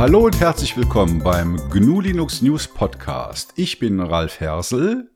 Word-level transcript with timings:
Hallo 0.00 0.24
und 0.24 0.40
herzlich 0.40 0.78
willkommen 0.78 1.22
beim 1.22 1.60
GNU 1.68 2.00
Linux 2.00 2.40
News 2.40 2.66
Podcast. 2.66 3.52
Ich 3.56 3.78
bin 3.78 4.00
Ralf 4.00 4.40
Hersel. 4.40 5.10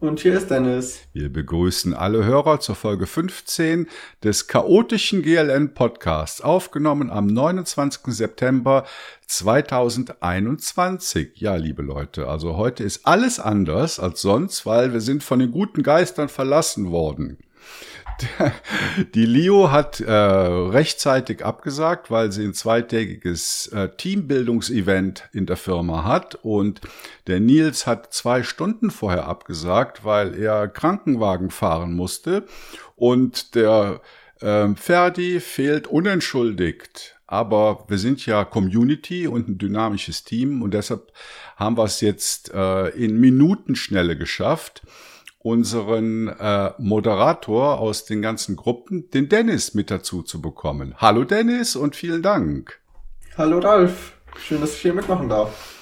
Und 0.00 0.18
hier 0.18 0.34
ist 0.34 0.50
Dennis. 0.50 1.02
Wir 1.12 1.32
begrüßen 1.32 1.94
alle 1.94 2.24
Hörer 2.24 2.58
zur 2.58 2.74
Folge 2.74 3.06
15 3.06 3.86
des 4.24 4.48
chaotischen 4.48 5.22
GLN 5.22 5.74
Podcasts, 5.74 6.40
aufgenommen 6.40 7.08
am 7.08 7.28
29. 7.28 8.00
September 8.06 8.84
2021. 9.28 11.36
Ja, 11.36 11.54
liebe 11.54 11.82
Leute, 11.82 12.26
also 12.26 12.56
heute 12.56 12.82
ist 12.82 13.06
alles 13.06 13.38
anders 13.38 14.00
als 14.00 14.22
sonst, 14.22 14.66
weil 14.66 14.92
wir 14.92 15.02
sind 15.02 15.22
von 15.22 15.38
den 15.38 15.52
guten 15.52 15.84
Geistern 15.84 16.28
verlassen 16.28 16.90
worden. 16.90 17.38
Die 19.14 19.26
Leo 19.26 19.70
hat 19.70 20.00
äh, 20.00 20.12
rechtzeitig 20.12 21.44
abgesagt, 21.44 22.10
weil 22.10 22.32
sie 22.32 22.44
ein 22.44 22.54
zweitägiges 22.54 23.68
äh, 23.68 23.88
Teambildungsevent 23.96 25.28
in 25.32 25.46
der 25.46 25.56
Firma 25.56 26.04
hat. 26.04 26.36
Und 26.36 26.80
der 27.26 27.40
Nils 27.40 27.86
hat 27.86 28.12
zwei 28.12 28.42
Stunden 28.42 28.90
vorher 28.90 29.26
abgesagt, 29.26 30.04
weil 30.04 30.34
er 30.34 30.68
Krankenwagen 30.68 31.50
fahren 31.50 31.94
musste. 31.94 32.46
Und 32.94 33.54
der 33.54 34.00
äh, 34.40 34.68
Ferdi 34.74 35.40
fehlt 35.40 35.86
unentschuldigt. 35.86 37.14
Aber 37.28 37.84
wir 37.88 37.98
sind 37.98 38.24
ja 38.24 38.44
Community 38.44 39.26
und 39.26 39.48
ein 39.48 39.58
dynamisches 39.58 40.24
Team. 40.24 40.62
Und 40.62 40.74
deshalb 40.74 41.12
haben 41.56 41.76
wir 41.76 41.84
es 41.84 42.00
jetzt 42.00 42.52
äh, 42.54 42.88
in 42.90 43.18
Minutenschnelle 43.18 44.16
geschafft 44.16 44.82
unseren 45.46 46.26
äh, 46.26 46.72
Moderator 46.76 47.78
aus 47.78 48.04
den 48.04 48.20
ganzen 48.20 48.56
Gruppen, 48.56 49.08
den 49.10 49.28
Dennis, 49.28 49.74
mit 49.74 49.92
dazu 49.92 50.22
zu 50.22 50.42
bekommen. 50.42 50.96
Hallo 50.96 51.22
Dennis 51.22 51.76
und 51.76 51.94
vielen 51.94 52.20
Dank. 52.20 52.80
Hallo 53.38 53.60
Ralf, 53.60 54.14
schön, 54.36 54.60
dass 54.60 54.74
ich 54.74 54.80
hier 54.80 54.92
mitmachen 54.92 55.28
darf. 55.28 55.76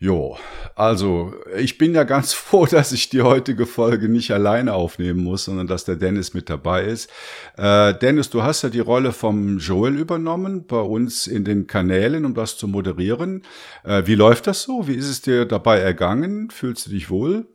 Jo, 0.00 0.36
also 0.74 1.32
ich 1.56 1.78
bin 1.78 1.94
ja 1.94 2.02
ganz 2.02 2.32
froh, 2.34 2.66
dass 2.66 2.90
ich 2.90 3.08
die 3.08 3.22
heutige 3.22 3.66
Folge 3.66 4.08
nicht 4.08 4.32
alleine 4.32 4.74
aufnehmen 4.74 5.22
muss, 5.22 5.44
sondern 5.44 5.68
dass 5.68 5.84
der 5.84 5.94
Dennis 5.94 6.34
mit 6.34 6.50
dabei 6.50 6.82
ist. 6.82 7.08
Äh, 7.56 7.94
Dennis, 7.94 8.30
du 8.30 8.42
hast 8.42 8.62
ja 8.62 8.68
die 8.68 8.80
Rolle 8.80 9.12
vom 9.12 9.58
Joel 9.58 9.96
übernommen 9.96 10.66
bei 10.66 10.80
uns 10.80 11.28
in 11.28 11.44
den 11.44 11.68
Kanälen, 11.68 12.24
um 12.24 12.34
das 12.34 12.58
zu 12.58 12.66
moderieren. 12.66 13.42
Äh, 13.84 14.02
wie 14.06 14.16
läuft 14.16 14.48
das 14.48 14.62
so? 14.62 14.88
Wie 14.88 14.96
ist 14.96 15.08
es 15.08 15.22
dir 15.22 15.44
dabei 15.44 15.78
ergangen? 15.78 16.50
Fühlst 16.50 16.86
du 16.86 16.90
dich 16.90 17.10
wohl? 17.10 17.46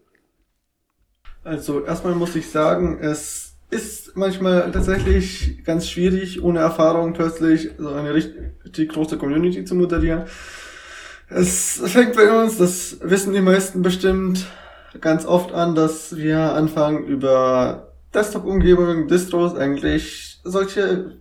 Also 1.49 1.83
erstmal 1.83 2.13
muss 2.13 2.35
ich 2.35 2.47
sagen, 2.51 2.99
es 3.01 3.55
ist 3.71 4.15
manchmal 4.15 4.71
tatsächlich 4.71 5.63
ganz 5.65 5.89
schwierig, 5.89 6.43
ohne 6.43 6.59
Erfahrung 6.59 7.13
plötzlich 7.13 7.71
so 7.75 7.89
eine 7.89 8.13
richtig 8.13 8.89
große 8.89 9.17
Community 9.17 9.65
zu 9.65 9.73
moderieren. 9.73 10.25
Es 11.27 11.81
fängt 11.85 12.15
bei 12.15 12.31
uns, 12.31 12.59
das 12.59 12.97
wissen 13.01 13.33
die 13.33 13.41
meisten 13.41 13.81
bestimmt, 13.81 14.45
ganz 15.01 15.25
oft 15.25 15.51
an, 15.51 15.73
dass 15.73 16.15
wir 16.15 16.39
anfangen 16.39 17.05
über 17.05 17.93
Desktop-Umgebungen, 18.13 19.07
Distros 19.07 19.55
eigentlich 19.55 20.41
solche 20.43 21.15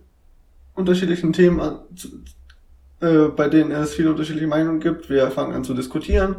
unterschiedlichen 0.75 1.33
Themen, 1.33 1.59
an, 1.59 1.79
äh, 2.99 3.29
bei 3.29 3.49
denen 3.49 3.71
es 3.71 3.95
viele 3.95 4.11
unterschiedliche 4.11 4.47
Meinungen 4.47 4.79
gibt. 4.79 5.09
Wir 5.09 5.31
fangen 5.31 5.55
an 5.55 5.63
zu 5.63 5.73
diskutieren 5.73 6.35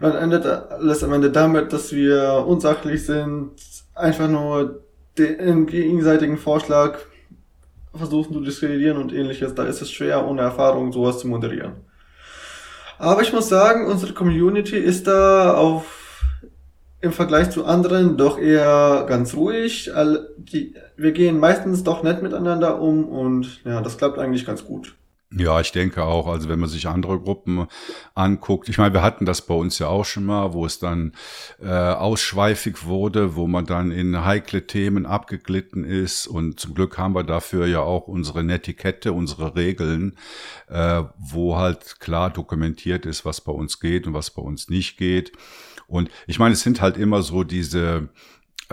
dann 0.00 0.16
endet 0.16 0.46
alles 0.46 1.04
am 1.04 1.12
Ende 1.12 1.30
damit, 1.30 1.72
dass 1.72 1.92
wir 1.92 2.44
unsachlich 2.46 3.04
sind, 3.04 3.52
einfach 3.94 4.28
nur 4.28 4.82
den 5.18 5.66
gegenseitigen 5.66 6.38
Vorschlag 6.38 6.98
versuchen 7.94 8.32
zu 8.32 8.40
diskreditieren 8.40 8.96
und 8.96 9.12
ähnliches. 9.12 9.54
Da 9.54 9.64
ist 9.64 9.82
es 9.82 9.90
schwer, 9.90 10.26
ohne 10.26 10.42
Erfahrung 10.42 10.92
sowas 10.92 11.18
zu 11.18 11.28
moderieren. 11.28 11.74
Aber 12.98 13.22
ich 13.22 13.32
muss 13.32 13.48
sagen, 13.48 13.86
unsere 13.86 14.12
Community 14.12 14.76
ist 14.76 15.06
da 15.06 15.54
auf 15.54 15.98
im 17.00 17.12
Vergleich 17.12 17.50
zu 17.50 17.64
anderen 17.64 18.16
doch 18.16 18.38
eher 18.38 19.04
ganz 19.08 19.34
ruhig. 19.34 19.90
Wir 20.96 21.12
gehen 21.12 21.38
meistens 21.38 21.82
doch 21.82 22.04
nett 22.04 22.22
miteinander 22.22 22.80
um 22.80 23.08
und 23.08 23.64
ja, 23.64 23.80
das 23.80 23.98
klappt 23.98 24.18
eigentlich 24.18 24.46
ganz 24.46 24.64
gut. 24.64 24.94
Ja, 25.36 25.60
ich 25.60 25.72
denke 25.72 26.04
auch. 26.04 26.26
Also 26.26 26.48
wenn 26.48 26.58
man 26.58 26.68
sich 26.68 26.88
andere 26.88 27.18
Gruppen 27.18 27.66
anguckt, 28.14 28.68
ich 28.68 28.76
meine, 28.76 28.92
wir 28.92 29.02
hatten 29.02 29.24
das 29.24 29.46
bei 29.46 29.54
uns 29.54 29.78
ja 29.78 29.86
auch 29.86 30.04
schon 30.04 30.26
mal, 30.26 30.52
wo 30.52 30.66
es 30.66 30.78
dann 30.78 31.12
äh, 31.62 31.68
ausschweifig 31.68 32.84
wurde, 32.84 33.34
wo 33.34 33.46
man 33.46 33.64
dann 33.64 33.90
in 33.92 34.24
heikle 34.24 34.66
Themen 34.66 35.06
abgeglitten 35.06 35.84
ist. 35.84 36.26
Und 36.26 36.60
zum 36.60 36.74
Glück 36.74 36.98
haben 36.98 37.14
wir 37.14 37.24
dafür 37.24 37.66
ja 37.66 37.80
auch 37.80 38.08
unsere 38.08 38.44
Netiquette, 38.44 39.12
unsere 39.12 39.56
Regeln, 39.56 40.16
äh, 40.68 41.02
wo 41.18 41.56
halt 41.56 41.98
klar 42.00 42.28
dokumentiert 42.30 43.06
ist, 43.06 43.24
was 43.24 43.40
bei 43.40 43.52
uns 43.52 43.80
geht 43.80 44.06
und 44.06 44.12
was 44.12 44.30
bei 44.30 44.42
uns 44.42 44.68
nicht 44.68 44.98
geht. 44.98 45.32
Und 45.86 46.10
ich 46.26 46.38
meine, 46.38 46.52
es 46.54 46.60
sind 46.60 46.80
halt 46.80 46.96
immer 46.96 47.22
so 47.22 47.42
diese 47.42 48.08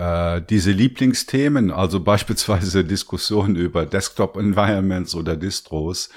äh, 0.00 0.40
diese 0.48 0.70
Lieblingsthemen, 0.70 1.70
also 1.70 2.00
beispielsweise 2.04 2.84
Diskussionen 2.84 3.54
über 3.54 3.84
Desktop-Environments 3.84 5.14
oder 5.14 5.36
Distros, 5.36 6.08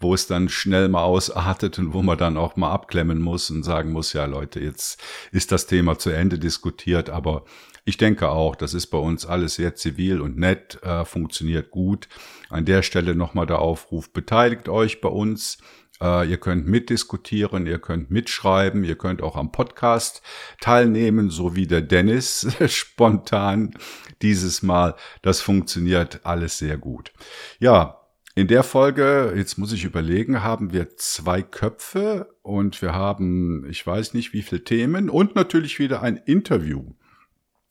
wo 0.00 0.14
es 0.14 0.26
dann 0.26 0.48
schnell 0.48 0.88
mal 0.88 1.04
ausartet 1.04 1.78
und 1.78 1.94
wo 1.94 2.02
man 2.02 2.18
dann 2.18 2.36
auch 2.36 2.56
mal 2.56 2.72
abklemmen 2.72 3.20
muss 3.20 3.50
und 3.50 3.62
sagen 3.62 3.92
muss, 3.92 4.12
ja 4.14 4.24
Leute, 4.24 4.58
jetzt 4.58 5.00
ist 5.30 5.52
das 5.52 5.66
Thema 5.66 5.96
zu 5.96 6.10
Ende 6.10 6.40
diskutiert, 6.40 7.08
aber 7.08 7.44
ich 7.84 7.96
denke 7.96 8.28
auch, 8.30 8.56
das 8.56 8.74
ist 8.74 8.88
bei 8.88 8.98
uns 8.98 9.24
alles 9.24 9.54
sehr 9.54 9.74
zivil 9.76 10.20
und 10.20 10.36
nett, 10.36 10.82
äh, 10.82 11.04
funktioniert 11.04 11.70
gut. 11.70 12.08
An 12.48 12.64
der 12.64 12.82
Stelle 12.82 13.14
nochmal 13.14 13.46
der 13.46 13.60
Aufruf, 13.60 14.12
beteiligt 14.12 14.68
euch 14.68 15.00
bei 15.00 15.08
uns 15.08 15.58
äh, 16.00 16.28
ihr 16.28 16.38
könnt 16.38 16.66
mitdiskutieren, 16.66 17.66
ihr 17.66 17.78
könnt 17.78 18.10
mitschreiben, 18.10 18.84
ihr 18.84 18.96
könnt 18.96 19.22
auch 19.22 19.36
am 19.36 19.52
Podcast 19.52 20.22
teilnehmen, 20.60 21.30
so 21.30 21.56
wie 21.56 21.66
der 21.66 21.82
Dennis 21.82 22.46
spontan 22.66 23.74
dieses 24.22 24.62
Mal. 24.62 24.94
Das 25.22 25.40
funktioniert 25.40 26.20
alles 26.24 26.58
sehr 26.58 26.76
gut. 26.76 27.12
Ja, 27.58 28.00
in 28.36 28.46
der 28.46 28.62
Folge, 28.62 29.34
jetzt 29.36 29.58
muss 29.58 29.72
ich 29.72 29.84
überlegen, 29.84 30.42
haben 30.42 30.72
wir 30.72 30.96
zwei 30.96 31.42
Köpfe 31.42 32.28
und 32.42 32.80
wir 32.80 32.94
haben, 32.94 33.66
ich 33.68 33.84
weiß 33.84 34.14
nicht 34.14 34.32
wie 34.32 34.42
viele 34.42 34.64
Themen 34.64 35.10
und 35.10 35.34
natürlich 35.34 35.78
wieder 35.78 36.02
ein 36.02 36.16
Interview. 36.16 36.94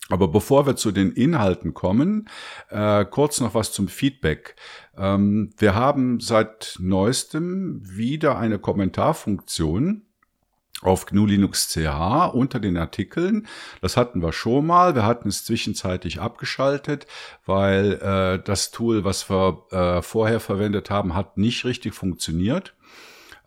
Aber 0.09 0.27
bevor 0.27 0.65
wir 0.65 0.75
zu 0.75 0.91
den 0.91 1.11
Inhalten 1.11 1.73
kommen, 1.73 2.27
äh, 2.69 3.05
kurz 3.05 3.39
noch 3.39 3.53
was 3.53 3.71
zum 3.71 3.87
Feedback. 3.87 4.55
Ähm, 4.97 5.51
wir 5.57 5.75
haben 5.75 6.19
seit 6.19 6.77
neuestem 6.79 7.81
wieder 7.83 8.37
eine 8.37 8.57
Kommentarfunktion 8.57 10.03
auf 10.81 11.05
GNU 11.05 11.25
Linux 11.25 11.69
CH 11.69 12.33
unter 12.33 12.59
den 12.59 12.77
Artikeln. 12.77 13.47
Das 13.81 13.97
hatten 13.97 14.21
wir 14.21 14.31
schon 14.31 14.65
mal. 14.65 14.95
Wir 14.95 15.05
hatten 15.05 15.27
es 15.27 15.43
zwischenzeitlich 15.43 16.21
abgeschaltet, 16.21 17.05
weil 17.45 17.93
äh, 17.93 18.43
das 18.43 18.71
Tool, 18.71 19.03
was 19.03 19.29
wir 19.29 19.65
äh, 19.71 20.01
vorher 20.01 20.39
verwendet 20.39 20.89
haben, 20.89 21.15
hat 21.15 21.37
nicht 21.37 21.65
richtig 21.65 21.93
funktioniert. 21.93 22.75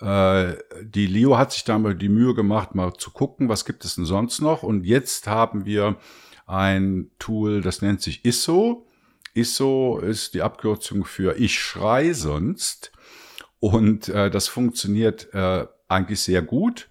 Äh, 0.01 0.55
die 0.83 1.07
Leo 1.07 1.39
hat 1.39 1.53
sich 1.53 1.65
da 1.65 1.79
mal 1.79 1.95
die 1.95 2.11
Mühe 2.11 2.35
gemacht, 2.35 2.75
mal 2.75 2.93
zu 2.95 3.11
gucken, 3.11 3.49
was 3.49 3.65
gibt 3.65 3.85
es 3.85 3.95
denn 3.95 4.05
sonst 4.05 4.41
noch. 4.41 4.63
Und 4.63 4.85
jetzt 4.85 5.27
haben 5.27 5.65
wir 5.65 5.97
ein 6.53 7.11
Tool, 7.19 7.63
das 7.63 7.81
nennt 7.81 8.03
sich 8.03 8.25
ISO. 8.25 8.87
ISO 9.35 9.99
ist 9.99 10.35
die 10.35 10.43
Abkürzung 10.43 11.05
für 11.05 11.39
Ich 11.39 11.59
schrei 11.59 12.13
sonst. 12.13 12.93
Und 13.59 14.09
äh, 14.11 14.31
das 14.31 14.49
funktioniert 14.49 15.33
äh, 15.33 15.67
eigentlich 15.89 16.21
sehr 16.21 16.43
gut. 16.43 16.89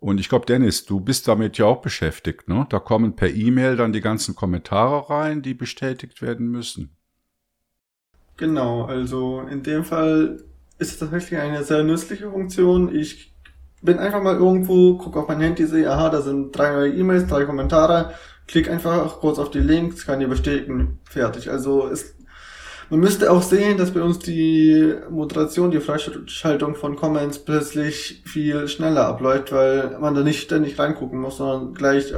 Und 0.00 0.18
ich 0.18 0.28
glaube, 0.28 0.46
Dennis, 0.46 0.84
du 0.84 1.00
bist 1.00 1.28
damit 1.28 1.58
ja 1.58 1.66
auch 1.66 1.80
beschäftigt. 1.80 2.48
Ne? 2.48 2.66
Da 2.70 2.80
kommen 2.80 3.14
per 3.14 3.30
E-Mail 3.30 3.76
dann 3.76 3.92
die 3.92 4.00
ganzen 4.00 4.34
Kommentare 4.34 5.10
rein, 5.10 5.42
die 5.42 5.54
bestätigt 5.54 6.20
werden 6.20 6.48
müssen. 6.48 6.96
Genau, 8.36 8.84
also 8.84 9.42
in 9.50 9.62
dem 9.62 9.84
Fall 9.84 10.42
ist 10.78 10.92
es 10.92 10.98
tatsächlich 10.98 11.38
eine 11.38 11.62
sehr 11.62 11.82
nützliche 11.82 12.30
Funktion. 12.30 12.94
Ich 12.94 13.34
bin 13.82 13.98
einfach 13.98 14.22
mal 14.22 14.36
irgendwo, 14.36 14.96
gucke 14.96 15.20
auf 15.20 15.28
mein 15.28 15.40
Handy, 15.40 15.66
sehe, 15.66 15.90
aha, 15.90 16.10
da 16.10 16.20
sind 16.20 16.52
drei 16.52 16.72
neue 16.72 16.94
E-Mails, 16.94 17.26
drei 17.26 17.44
Kommentare 17.44 18.14
Klick 18.48 18.68
einfach 18.68 19.20
kurz 19.20 19.38
auf 19.38 19.50
die 19.50 19.60
Links, 19.60 20.06
kann 20.06 20.20
ihr 20.20 20.28
bestätigen, 20.28 20.98
fertig. 21.04 21.50
Also 21.50 21.86
es, 21.86 22.16
man 22.90 23.00
müsste 23.00 23.30
auch 23.30 23.42
sehen, 23.42 23.76
dass 23.76 23.92
bei 23.92 24.00
uns 24.00 24.18
die 24.18 24.94
Moderation, 25.10 25.70
die 25.70 25.80
Freischaltung 25.80 26.74
von 26.74 26.96
Comments 26.96 27.38
plötzlich 27.38 28.22
viel 28.24 28.66
schneller 28.66 29.06
abläuft, 29.06 29.52
weil 29.52 29.98
man 30.00 30.14
da 30.14 30.22
nicht 30.22 30.40
ständig 30.42 30.78
reingucken 30.78 31.20
muss, 31.20 31.36
sondern 31.36 31.74
gleich 31.74 32.14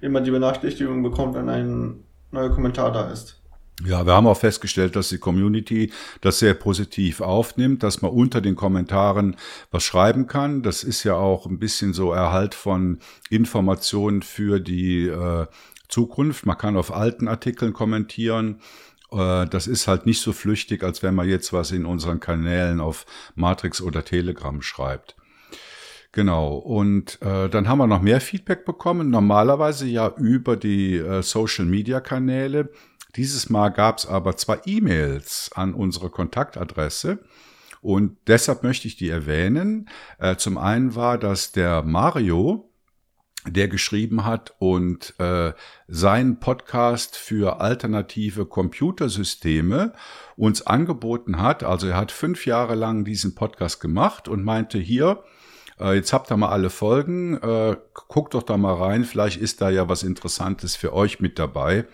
immer 0.00 0.22
die 0.22 0.30
Benachrichtigung 0.30 1.02
bekommt, 1.02 1.34
wenn 1.34 1.48
ein 1.48 2.04
neuer 2.30 2.50
Kommentar 2.50 2.90
da 2.90 3.10
ist. 3.10 3.43
Ja, 3.82 4.06
wir 4.06 4.12
haben 4.12 4.28
auch 4.28 4.38
festgestellt, 4.38 4.94
dass 4.94 5.08
die 5.08 5.18
Community 5.18 5.92
das 6.20 6.38
sehr 6.38 6.54
positiv 6.54 7.20
aufnimmt, 7.20 7.82
dass 7.82 8.02
man 8.02 8.12
unter 8.12 8.40
den 8.40 8.54
Kommentaren 8.54 9.36
was 9.72 9.82
schreiben 9.82 10.28
kann. 10.28 10.62
Das 10.62 10.84
ist 10.84 11.02
ja 11.02 11.14
auch 11.14 11.46
ein 11.46 11.58
bisschen 11.58 11.92
so 11.92 12.12
Erhalt 12.12 12.54
von 12.54 13.00
Informationen 13.30 14.22
für 14.22 14.60
die 14.60 15.08
äh, 15.08 15.46
Zukunft. 15.88 16.46
Man 16.46 16.56
kann 16.56 16.76
auf 16.76 16.94
alten 16.94 17.26
Artikeln 17.26 17.72
kommentieren. 17.72 18.60
Äh, 19.10 19.46
das 19.46 19.66
ist 19.66 19.88
halt 19.88 20.06
nicht 20.06 20.20
so 20.20 20.32
flüchtig, 20.32 20.84
als 20.84 21.02
wenn 21.02 21.14
man 21.16 21.28
jetzt 21.28 21.52
was 21.52 21.72
in 21.72 21.84
unseren 21.84 22.20
Kanälen 22.20 22.80
auf 22.80 23.06
Matrix 23.34 23.82
oder 23.82 24.04
Telegram 24.04 24.62
schreibt. 24.62 25.16
Genau. 26.14 26.54
Und 26.54 27.20
äh, 27.22 27.48
dann 27.48 27.68
haben 27.68 27.78
wir 27.78 27.88
noch 27.88 28.00
mehr 28.00 28.20
Feedback 28.20 28.64
bekommen. 28.64 29.10
Normalerweise 29.10 29.86
ja 29.86 30.12
über 30.16 30.56
die 30.56 30.96
äh, 30.96 31.22
Social-Media-Kanäle. 31.22 32.70
Dieses 33.16 33.48
Mal 33.48 33.68
gab 33.68 33.98
es 33.98 34.06
aber 34.06 34.36
zwei 34.36 34.60
E-Mails 34.66 35.50
an 35.54 35.74
unsere 35.74 36.10
Kontaktadresse. 36.10 37.20
Und 37.80 38.16
deshalb 38.26 38.62
möchte 38.62 38.88
ich 38.88 38.96
die 38.96 39.10
erwähnen. 39.10 39.88
Äh, 40.18 40.36
zum 40.36 40.56
einen 40.56 40.94
war 40.94 41.18
das 41.18 41.52
der 41.52 41.82
Mario, 41.82 42.70
der 43.46 43.68
geschrieben 43.68 44.24
hat 44.24 44.54
und 44.58 45.14
äh, 45.20 45.52
seinen 45.86 46.40
Podcast 46.40 47.16
für 47.16 47.60
alternative 47.60 48.46
Computersysteme 48.46 49.92
uns 50.36 50.66
angeboten 50.66 51.40
hat. 51.40 51.62
Also 51.62 51.88
er 51.88 51.96
hat 51.96 52.10
fünf 52.10 52.46
Jahre 52.46 52.74
lang 52.74 53.04
diesen 53.04 53.34
Podcast 53.34 53.80
gemacht 53.80 54.28
und 54.28 54.44
meinte 54.44 54.78
hier, 54.78 55.22
äh, 55.78 55.94
jetzt 55.94 56.12
habt 56.12 56.32
ihr 56.32 56.36
mal 56.36 56.48
alle 56.48 56.70
Folgen, 56.70 57.36
äh, 57.36 57.76
guckt 58.08 58.34
doch 58.34 58.44
da 58.44 58.56
mal 58.56 58.74
rein, 58.74 59.04
vielleicht 59.04 59.40
ist 59.40 59.60
da 59.60 59.68
ja 59.68 59.88
was 59.88 60.02
Interessantes 60.02 60.74
für 60.74 60.92
euch 60.94 61.20
mit 61.20 61.38
dabei. 61.38 61.86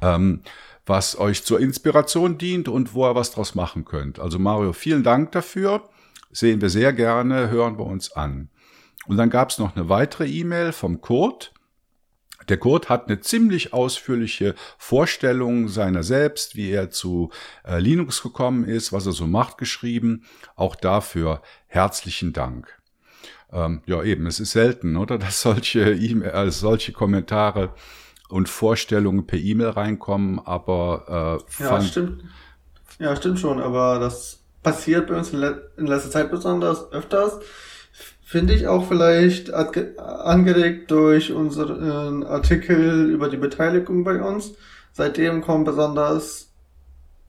Ähm, 0.00 0.42
was 0.86 1.18
euch 1.18 1.44
zur 1.44 1.60
Inspiration 1.60 2.38
dient 2.38 2.68
und 2.68 2.94
wo 2.94 3.06
ihr 3.06 3.14
was 3.14 3.30
draus 3.30 3.54
machen 3.54 3.84
könnt. 3.84 4.18
Also 4.18 4.38
Mario, 4.38 4.72
vielen 4.72 5.02
Dank 5.02 5.32
dafür. 5.32 5.88
Sehen 6.30 6.60
wir 6.60 6.70
sehr 6.70 6.92
gerne, 6.92 7.50
hören 7.50 7.78
wir 7.78 7.86
uns 7.86 8.12
an. 8.12 8.48
Und 9.06 9.16
dann 9.16 9.30
gab 9.30 9.50
es 9.50 9.58
noch 9.58 9.76
eine 9.76 9.88
weitere 9.88 10.26
E-Mail 10.26 10.72
vom 10.72 11.00
Kurt. 11.00 11.52
Der 12.48 12.56
Kurt 12.56 12.88
hat 12.88 13.08
eine 13.08 13.20
ziemlich 13.20 13.72
ausführliche 13.72 14.54
Vorstellung 14.78 15.68
seiner 15.68 16.02
selbst, 16.02 16.56
wie 16.56 16.70
er 16.70 16.90
zu 16.90 17.30
äh, 17.64 17.78
Linux 17.78 18.22
gekommen 18.22 18.64
ist, 18.64 18.92
was 18.92 19.06
er 19.06 19.12
so 19.12 19.26
macht, 19.26 19.58
geschrieben. 19.58 20.24
Auch 20.56 20.74
dafür 20.74 21.42
herzlichen 21.66 22.32
Dank. 22.32 22.78
Ähm, 23.52 23.82
ja, 23.86 24.02
eben, 24.02 24.26
es 24.26 24.40
ist 24.40 24.52
selten, 24.52 24.96
oder, 24.96 25.18
dass 25.18 25.42
solche, 25.42 25.92
e 25.92 26.12
äh, 26.22 26.50
solche 26.50 26.92
Kommentare 26.92 27.74
und 28.28 28.48
Vorstellungen 28.48 29.26
per 29.26 29.38
E-Mail 29.38 29.70
reinkommen, 29.70 30.40
aber 30.44 31.40
äh, 31.58 31.62
ja, 31.62 31.80
stimmt. 31.80 32.24
Ja, 32.98 33.16
stimmt 33.16 33.38
schon, 33.38 33.60
aber 33.60 33.98
das 33.98 34.40
passiert 34.62 35.06
bei 35.06 35.16
uns 35.16 35.32
in, 35.32 35.38
le 35.38 35.70
in 35.76 35.86
letzter 35.86 36.10
Zeit 36.10 36.30
besonders 36.30 36.92
öfters. 36.92 37.38
Finde 38.22 38.52
ich 38.52 38.66
auch 38.66 38.86
vielleicht 38.86 39.54
angeregt 39.54 40.90
durch 40.90 41.32
unseren 41.32 42.24
Artikel 42.24 43.08
über 43.10 43.30
die 43.30 43.38
Beteiligung 43.38 44.04
bei 44.04 44.20
uns. 44.20 44.52
Seitdem 44.92 45.40
kommen 45.40 45.64
besonders 45.64 46.52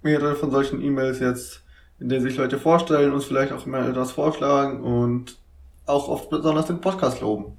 mehrere 0.01 0.35
von 0.35 0.51
solchen 0.51 0.81
E-Mails 0.81 1.19
jetzt, 1.19 1.61
in 1.99 2.09
denen 2.09 2.23
sich 2.23 2.35
Leute 2.35 2.57
vorstellen, 2.57 3.13
uns 3.13 3.25
vielleicht 3.25 3.53
auch 3.53 3.65
mal 3.65 3.89
etwas 3.89 4.11
vorschlagen 4.11 4.81
und 4.81 5.37
auch 5.85 6.09
oft 6.09 6.29
besonders 6.29 6.65
den 6.65 6.81
Podcast 6.81 7.21
loben. 7.21 7.57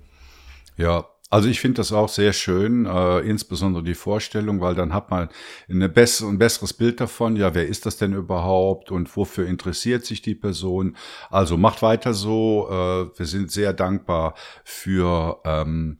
Ja, 0.76 1.06
also 1.30 1.48
ich 1.48 1.60
finde 1.60 1.76
das 1.76 1.92
auch 1.92 2.08
sehr 2.08 2.32
schön, 2.32 2.86
äh, 2.86 3.20
insbesondere 3.20 3.84
die 3.84 3.94
Vorstellung, 3.94 4.60
weil 4.60 4.74
dann 4.74 4.92
hat 4.92 5.10
man 5.10 5.28
eine 5.68 5.88
bessere, 5.88 6.28
ein 6.28 6.38
besseres 6.38 6.72
Bild 6.72 7.00
davon, 7.00 7.36
ja, 7.36 7.54
wer 7.54 7.68
ist 7.68 7.86
das 7.86 7.96
denn 7.96 8.12
überhaupt 8.12 8.90
und 8.90 9.16
wofür 9.16 9.46
interessiert 9.46 10.04
sich 10.04 10.22
die 10.22 10.34
Person. 10.34 10.96
Also 11.30 11.56
macht 11.56 11.82
weiter 11.82 12.14
so, 12.14 12.66
äh, 12.68 13.18
wir 13.18 13.26
sind 13.26 13.52
sehr 13.52 13.72
dankbar 13.72 14.34
für 14.64 15.40
ähm, 15.44 15.98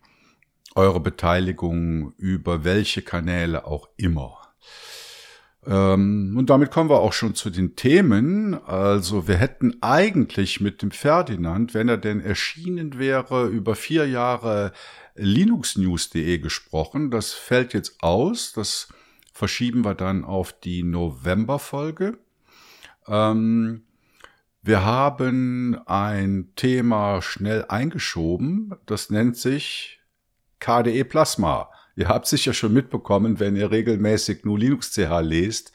eure 0.75 0.99
Beteiligung 0.99 2.13
über 2.17 2.65
welche 2.65 3.03
Kanäle 3.03 3.67
auch 3.67 3.89
immer. 3.97 4.37
Ähm, 5.67 6.35
und 6.39 6.49
damit 6.49 6.71
kommen 6.71 6.89
wir 6.89 7.01
auch 7.01 7.13
schon 7.13 7.35
zu 7.35 7.51
den 7.51 7.77
Themen. 7.77 8.55
Also 8.65 9.29
wir 9.29 9.37
hätten 9.37 9.77
eigentlich 9.83 10.61
mit 10.61 10.83
dem 10.83 10.91
Ferdinand, 10.91 11.75
wenn 11.75 11.89
er 11.89 11.99
denn 11.99 12.21
erschienen 12.21 12.99
wäre, 12.99 13.47
über 13.47 13.75
vier 13.75 14.09
Jahre 14.09 14.73
linuxnews.de 15.21 16.39
gesprochen. 16.39 17.11
Das 17.11 17.33
fällt 17.33 17.75
jetzt 17.75 18.03
aus. 18.03 18.53
Das 18.53 18.89
verschieben 19.33 19.85
wir 19.85 19.95
dann 19.95 20.25
auf 20.25 20.53
die 20.53 20.83
Novemberfolge. 20.83 22.19
Ähm, 23.07 23.83
wir 24.63 24.85
haben 24.85 25.81
ein 25.87 26.53
Thema 26.57 27.23
schnell 27.23 27.65
eingeschoben. 27.69 28.75
Das 28.87 29.11
nennt 29.11 29.37
sich 29.37 30.01
KDE 30.59 31.05
Plasma. 31.05 31.71
Ihr 31.97 32.09
habt 32.09 32.27
sicher 32.27 32.55
schon 32.55 32.73
mitbekommen, 32.73 33.41
wenn 33.41 33.57
ihr 33.57 33.71
regelmäßig 33.71 34.45
nur 34.45 34.59
Linux 34.59 34.93
CH 34.93 35.21
lest. 35.21 35.73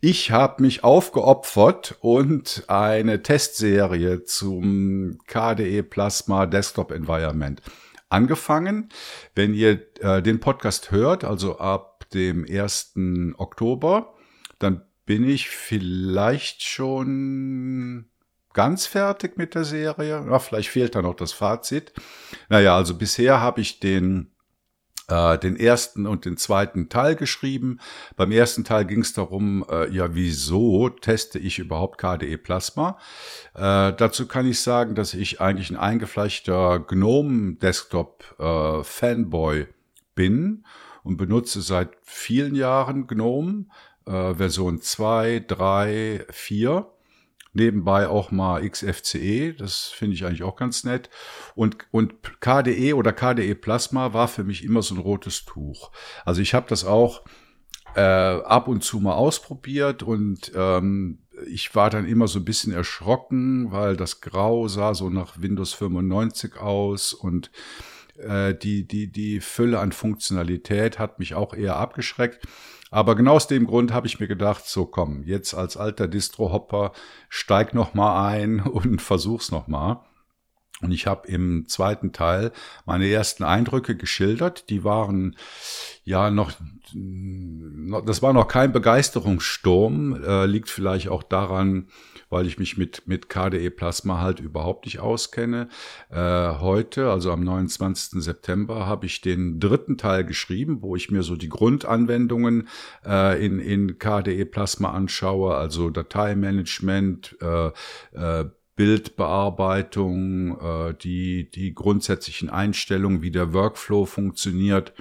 Ich 0.00 0.30
habe 0.30 0.62
mich 0.62 0.84
aufgeopfert 0.84 1.96
und 2.00 2.64
eine 2.68 3.22
Testserie 3.22 4.24
zum 4.24 5.18
KDE 5.26 5.82
Plasma 5.82 6.46
Desktop 6.46 6.92
Environment 6.92 7.62
angefangen. 8.08 8.88
Wenn 9.34 9.54
ihr 9.54 9.80
äh, 10.00 10.22
den 10.22 10.40
Podcast 10.40 10.90
hört, 10.90 11.24
also 11.24 11.58
ab 11.58 12.08
dem 12.10 12.46
1. 12.48 12.94
Oktober, 13.36 14.14
dann 14.58 14.82
bin 15.04 15.28
ich 15.28 15.48
vielleicht 15.48 16.62
schon 16.62 18.06
ganz 18.52 18.86
fertig 18.86 19.36
mit 19.36 19.54
der 19.54 19.64
Serie. 19.64 20.24
Ja, 20.28 20.38
vielleicht 20.38 20.70
fehlt 20.70 20.94
da 20.94 21.02
noch 21.02 21.14
das 21.14 21.32
Fazit. 21.32 21.92
Naja, 22.48 22.76
also 22.76 22.96
bisher 22.96 23.40
habe 23.40 23.60
ich 23.60 23.80
den 23.80 24.32
äh, 25.08 25.38
den 25.38 25.56
ersten 25.56 26.06
und 26.06 26.24
den 26.24 26.36
zweiten 26.36 26.88
Teil 26.88 27.16
geschrieben. 27.16 27.80
Beim 28.16 28.32
ersten 28.32 28.64
Teil 28.64 28.84
ging 28.84 29.00
es 29.00 29.12
darum, 29.12 29.64
äh, 29.70 29.90
ja, 29.90 30.14
wieso 30.14 30.88
teste 30.88 31.38
ich 31.38 31.58
überhaupt 31.58 31.98
KDE 31.98 32.36
Plasma? 32.36 32.98
Äh, 33.54 33.92
dazu 33.92 34.26
kann 34.26 34.46
ich 34.46 34.60
sagen, 34.60 34.94
dass 34.94 35.14
ich 35.14 35.40
eigentlich 35.40 35.70
ein 35.70 35.76
eingefleischter 35.76 36.80
GNOME 36.80 37.54
Desktop 37.54 38.24
äh, 38.38 38.82
Fanboy 38.82 39.66
bin 40.14 40.64
und 41.02 41.16
benutze 41.16 41.62
seit 41.62 41.90
vielen 42.02 42.54
Jahren 42.54 43.06
GNOME 43.06 43.66
äh, 44.06 44.34
Version 44.34 44.80
2, 44.80 45.44
3, 45.46 46.26
4 46.30 46.92
nebenbei 47.56 48.08
auch 48.08 48.30
mal 48.30 48.68
XFCE, 48.68 49.54
das 49.54 49.86
finde 49.86 50.14
ich 50.14 50.24
eigentlich 50.24 50.44
auch 50.44 50.56
ganz 50.56 50.84
nett. 50.84 51.10
Und, 51.54 51.78
und 51.90 52.14
KDE 52.40 52.94
oder 52.94 53.12
KDE 53.12 53.54
Plasma 53.54 54.12
war 54.12 54.28
für 54.28 54.44
mich 54.44 54.62
immer 54.64 54.82
so 54.82 54.94
ein 54.94 55.00
rotes 55.00 55.44
Tuch. 55.44 55.90
Also 56.24 56.40
ich 56.40 56.54
habe 56.54 56.66
das 56.68 56.84
auch 56.84 57.24
äh, 57.96 58.00
ab 58.00 58.68
und 58.68 58.84
zu 58.84 59.00
mal 59.00 59.14
ausprobiert 59.14 60.02
und 60.02 60.52
ähm, 60.54 61.18
ich 61.46 61.74
war 61.74 61.90
dann 61.90 62.06
immer 62.06 62.28
so 62.28 62.38
ein 62.38 62.44
bisschen 62.44 62.72
erschrocken, 62.72 63.72
weil 63.72 63.96
das 63.96 64.20
Grau 64.20 64.68
sah 64.68 64.94
so 64.94 65.10
nach 65.10 65.40
Windows 65.40 65.72
95 65.74 66.56
aus 66.58 67.12
und 67.12 67.50
äh, 68.18 68.54
die, 68.54 68.86
die, 68.86 69.10
die 69.10 69.40
Fülle 69.40 69.80
an 69.80 69.92
Funktionalität 69.92 70.98
hat 70.98 71.18
mich 71.18 71.34
auch 71.34 71.54
eher 71.54 71.76
abgeschreckt. 71.76 72.46
Aber 72.90 73.14
genau 73.16 73.34
aus 73.34 73.46
dem 73.46 73.66
Grund 73.66 73.92
habe 73.92 74.06
ich 74.06 74.20
mir 74.20 74.28
gedacht, 74.28 74.66
so 74.66 74.86
komm, 74.86 75.22
jetzt 75.24 75.54
als 75.54 75.76
alter 75.76 76.08
Distro-Hopper 76.08 76.92
steig 77.28 77.74
noch 77.74 77.94
mal 77.94 78.26
ein 78.28 78.60
und 78.60 79.02
versuch's 79.02 79.50
noch 79.50 79.66
mal. 79.66 80.04
Und 80.82 80.90
ich 80.92 81.06
habe 81.06 81.26
im 81.28 81.66
zweiten 81.68 82.12
Teil 82.12 82.52
meine 82.84 83.08
ersten 83.08 83.44
Eindrücke 83.44 83.96
geschildert. 83.96 84.68
Die 84.68 84.84
waren 84.84 85.36
ja 86.04 86.30
noch, 86.30 86.52
das 88.04 88.20
war 88.20 88.34
noch 88.34 88.46
kein 88.46 88.72
Begeisterungssturm. 88.72 90.22
Äh, 90.22 90.44
liegt 90.44 90.68
vielleicht 90.68 91.08
auch 91.08 91.22
daran, 91.22 91.88
weil 92.28 92.46
ich 92.46 92.58
mich 92.58 92.76
mit, 92.76 93.08
mit 93.08 93.30
KDE 93.30 93.70
Plasma 93.70 94.20
halt 94.20 94.38
überhaupt 94.38 94.84
nicht 94.84 95.00
auskenne. 95.00 95.68
Äh, 96.10 96.16
heute, 96.18 97.10
also 97.10 97.32
am 97.32 97.42
29. 97.42 98.22
September, 98.22 98.86
habe 98.86 99.06
ich 99.06 99.22
den 99.22 99.58
dritten 99.58 99.96
Teil 99.96 100.24
geschrieben, 100.24 100.82
wo 100.82 100.94
ich 100.94 101.10
mir 101.10 101.22
so 101.22 101.36
die 101.36 101.48
Grundanwendungen 101.48 102.68
äh, 103.06 103.44
in, 103.44 103.60
in 103.60 103.98
KDE 103.98 104.44
Plasma 104.44 104.90
anschaue, 104.90 105.54
also 105.54 105.88
Dateimanagement, 105.88 107.36
äh, 107.40 107.68
äh, 108.12 108.44
Bildbearbeitung, 108.76 110.60
äh, 110.60 110.94
die, 110.94 111.50
die 111.50 111.74
grundsätzlichen 111.74 112.50
Einstellungen, 112.50 113.22
wie 113.22 113.30
der 113.30 113.52
Workflow 113.52 114.04
funktioniert. 114.04 114.92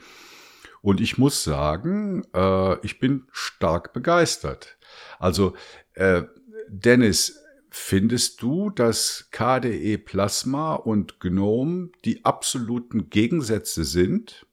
Und 0.82 1.02
ich 1.02 1.18
muss 1.18 1.44
sagen, 1.44 2.24
äh, 2.34 2.80
ich 2.86 3.00
bin 3.00 3.28
stark 3.32 3.92
begeistert. 3.92 4.78
Also 5.20 5.54
äh, 5.94 6.24
Dennis, 6.70 7.44
findest 7.70 8.42
du, 8.42 8.70
dass 8.70 9.28
KDE 9.32 9.98
Plasma 9.98 10.76
und 10.76 11.20
GNOME 11.20 11.90
die 12.06 12.24
absoluten 12.24 13.10
Gegensätze 13.10 13.84
sind? 13.84 14.46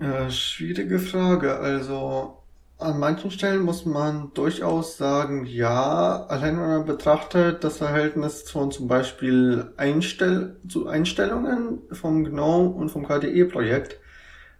Ja, 0.00 0.30
schwierige 0.30 0.98
Frage. 0.98 1.58
Also 1.58 2.42
an 2.78 2.98
manchen 2.98 3.30
Stellen 3.30 3.62
muss 3.62 3.86
man 3.86 4.32
durchaus 4.34 4.98
sagen, 4.98 5.46
ja, 5.46 6.26
allein 6.28 6.58
wenn 6.60 6.68
man 6.68 6.84
betrachtet 6.84 7.64
das 7.64 7.78
Verhältnis 7.78 8.50
von 8.50 8.70
zum 8.70 8.86
Beispiel 8.86 9.72
Einstell 9.76 10.56
zu 10.68 10.86
Einstellungen 10.86 11.78
vom 11.92 12.24
GNOME 12.24 12.68
und 12.70 12.90
vom 12.90 13.06
KDE-Projekt, 13.06 13.98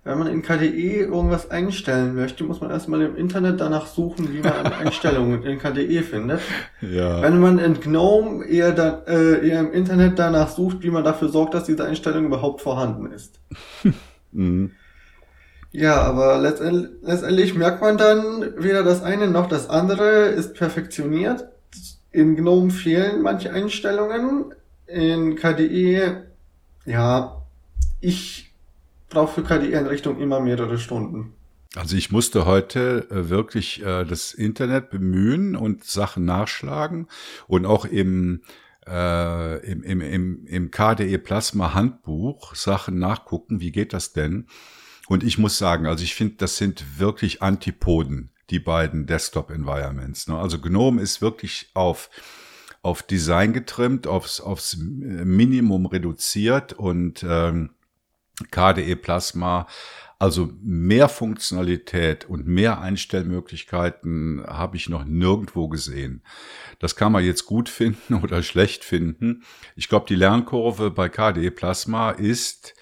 Wenn 0.07 0.19
man 0.19 0.29
in 0.29 0.43
KDE 0.43 1.01
irgendwas 1.01 1.51
einstellen 1.51 2.15
möchte, 2.15 2.45
muss 2.45 2.61
man 2.61 2.71
erstmal 2.71 3.03
im 3.03 3.17
Internet 3.17 3.61
danach 3.61 3.87
suchen, 3.87 4.33
wie 4.33 4.39
man 4.39 4.73
Einstellungen 4.81 5.43
in 5.43 5.59
KDE 5.59 6.03
findet. 6.03 6.41
Ja. 6.81 7.23
Wenn 7.23 7.41
man 7.41 7.59
in 7.59 7.81
GNOME 7.81 8.45
eher, 8.45 8.71
da, 8.71 9.03
äh, 9.09 9.49
eher 9.49 9.59
im 9.59 9.73
Internet 9.73 10.17
danach 10.21 10.49
sucht, 10.49 10.85
wie 10.85 10.91
man 10.91 11.03
dafür 11.03 11.29
sorgt, 11.29 11.55
dass 11.55 11.65
diese 11.65 11.85
Einstellung 11.85 12.27
überhaupt 12.27 12.61
vorhanden 12.61 13.11
ist. 13.11 13.41
mhm. 14.31 14.71
Ja, 15.77 16.01
aber 16.01 16.39
letztendlich, 16.39 16.89
letztendlich 17.03 17.55
merkt 17.55 17.83
man 17.83 17.99
dann, 17.99 18.55
weder 18.57 18.83
das 18.83 19.03
eine 19.03 19.29
noch 19.29 19.47
das 19.47 19.69
andere 19.69 20.29
ist 20.29 20.55
perfektioniert. 20.55 21.49
In 22.11 22.35
GNOME 22.35 22.71
fehlen 22.71 23.21
manche 23.21 23.53
Einstellungen. 23.53 24.55
In 24.87 25.37
KDE, 25.37 26.23
ja, 26.87 27.43
ich 28.01 28.55
braucht 29.11 29.35
für 29.35 29.43
KDE-Einrichtung 29.43 30.19
immer 30.19 30.41
mehrere 30.41 30.79
Stunden. 30.79 31.35
Also 31.75 31.95
ich 31.95 32.11
musste 32.11 32.47
heute 32.47 33.07
äh, 33.11 33.29
wirklich 33.29 33.85
äh, 33.85 34.05
das 34.05 34.33
Internet 34.33 34.89
bemühen 34.89 35.57
und 35.57 35.85
Sachen 35.85 36.25
nachschlagen 36.25 37.07
und 37.49 37.67
auch 37.67 37.85
im 37.85 38.41
äh, 38.87 39.59
im, 39.71 39.83
im, 39.83 40.01
im, 40.01 40.47
im 40.47 40.71
KDE 40.71 41.19
Plasma 41.19 41.75
Handbuch 41.75 42.55
Sachen 42.55 42.99
nachgucken, 42.99 43.61
wie 43.61 43.73
geht 43.73 43.93
das 43.93 44.15
denn? 44.15 44.47
Und 45.09 45.23
ich 45.23 45.39
muss 45.39 45.59
sagen, 45.59 45.87
also 45.87 46.03
ich 46.03 46.15
finde, 46.15 46.37
das 46.37 46.57
sind 46.57 46.99
wirklich 46.99 47.43
Antipoden, 47.43 48.31
die 48.51 48.59
beiden 48.59 49.07
Desktop-Environments. 49.07 50.29
Ne? 50.29 50.37
Also 50.39 50.61
GNOME 50.61 51.01
ist 51.01 51.23
wirklich 51.23 51.71
auf, 51.75 52.11
auf 52.83 53.03
Design 53.03 53.53
getrimmt, 53.53 54.07
aufs, 54.07 54.41
aufs 54.41 54.77
Minimum 54.77 55.87
reduziert 55.87 56.73
und 56.73 57.25
ähm, 57.29 57.71
KDE 58.51 58.97
Plasma. 58.97 59.67
Also 60.19 60.51
mehr 60.63 61.11
Funktionalität 61.11 62.25
und 62.25 62.47
mehr 62.47 62.81
Einstellmöglichkeiten 62.81 64.43
habe 64.47 64.79
ich 64.79 64.89
noch 64.89 65.05
nirgendwo 65.05 65.69
gesehen. 65.69 66.23
Das 66.79 66.97
kann 66.97 67.13
man 67.13 67.23
jetzt 67.23 67.45
gut 67.45 67.69
finden 67.69 68.15
oder 68.15 68.43
schlecht 68.43 68.83
finden. 68.83 69.45
Ich 69.77 69.89
glaube, 69.89 70.07
die 70.09 70.17
Lernkurve 70.17 70.91
bei 70.91 71.09
KDE 71.09 71.51
Plasma 71.51 72.11
ist 72.11 72.75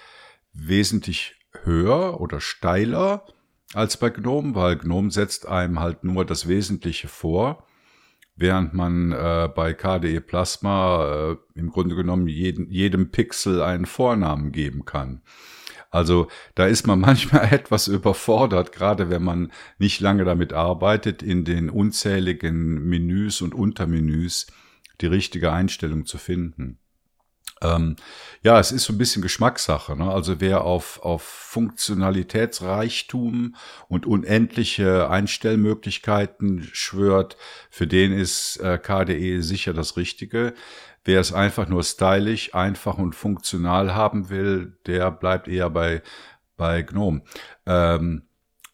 wesentlich 0.52 1.34
höher 1.62 2.20
oder 2.20 2.40
steiler 2.40 3.26
als 3.72 3.96
bei 3.96 4.10
GNOME, 4.10 4.54
weil 4.54 4.76
GNOME 4.76 5.10
setzt 5.10 5.46
einem 5.46 5.80
halt 5.80 6.04
nur 6.04 6.24
das 6.24 6.48
Wesentliche 6.48 7.08
vor, 7.08 7.66
während 8.36 8.74
man 8.74 9.12
äh, 9.12 9.48
bei 9.54 9.74
KDE 9.74 10.20
Plasma 10.20 11.32
äh, 11.32 11.36
im 11.54 11.70
Grunde 11.70 11.94
genommen 11.96 12.28
jeden, 12.28 12.70
jedem 12.70 13.10
Pixel 13.10 13.62
einen 13.62 13.86
Vornamen 13.86 14.52
geben 14.52 14.84
kann. 14.84 15.22
Also 15.90 16.26
da 16.56 16.66
ist 16.66 16.86
man 16.86 17.00
manchmal 17.08 17.52
etwas 17.52 17.88
überfordert, 17.88 18.72
gerade 18.72 19.10
wenn 19.10 19.22
man 19.22 19.52
nicht 19.78 20.00
lange 20.00 20.24
damit 20.24 20.52
arbeitet, 20.52 21.22
in 21.22 21.44
den 21.44 21.70
unzähligen 21.70 22.84
Menüs 22.88 23.40
und 23.40 23.54
Untermenüs 23.54 24.48
die 25.00 25.06
richtige 25.06 25.52
Einstellung 25.52 26.06
zu 26.06 26.18
finden. 26.18 26.78
Ähm, 27.62 27.96
ja, 28.42 28.58
es 28.60 28.72
ist 28.72 28.84
so 28.84 28.92
ein 28.92 28.98
bisschen 28.98 29.22
Geschmackssache. 29.22 29.96
Ne? 29.96 30.10
Also 30.10 30.40
wer 30.40 30.64
auf, 30.64 31.00
auf 31.02 31.22
Funktionalitätsreichtum 31.22 33.54
und 33.88 34.04
unendliche 34.06 35.08
Einstellmöglichkeiten 35.08 36.68
schwört, 36.72 37.36
für 37.70 37.86
den 37.86 38.12
ist 38.12 38.56
äh, 38.58 38.78
KDE 38.78 39.40
sicher 39.42 39.72
das 39.72 39.96
Richtige. 39.96 40.54
Wer 41.04 41.20
es 41.20 41.32
einfach 41.32 41.68
nur 41.68 41.84
stylisch, 41.84 42.54
einfach 42.54 42.98
und 42.98 43.14
funktional 43.14 43.94
haben 43.94 44.30
will, 44.30 44.76
der 44.86 45.10
bleibt 45.10 45.48
eher 45.48 45.70
bei, 45.70 46.02
bei 46.56 46.82
GNOME. 46.82 47.22
Ähm, 47.66 48.22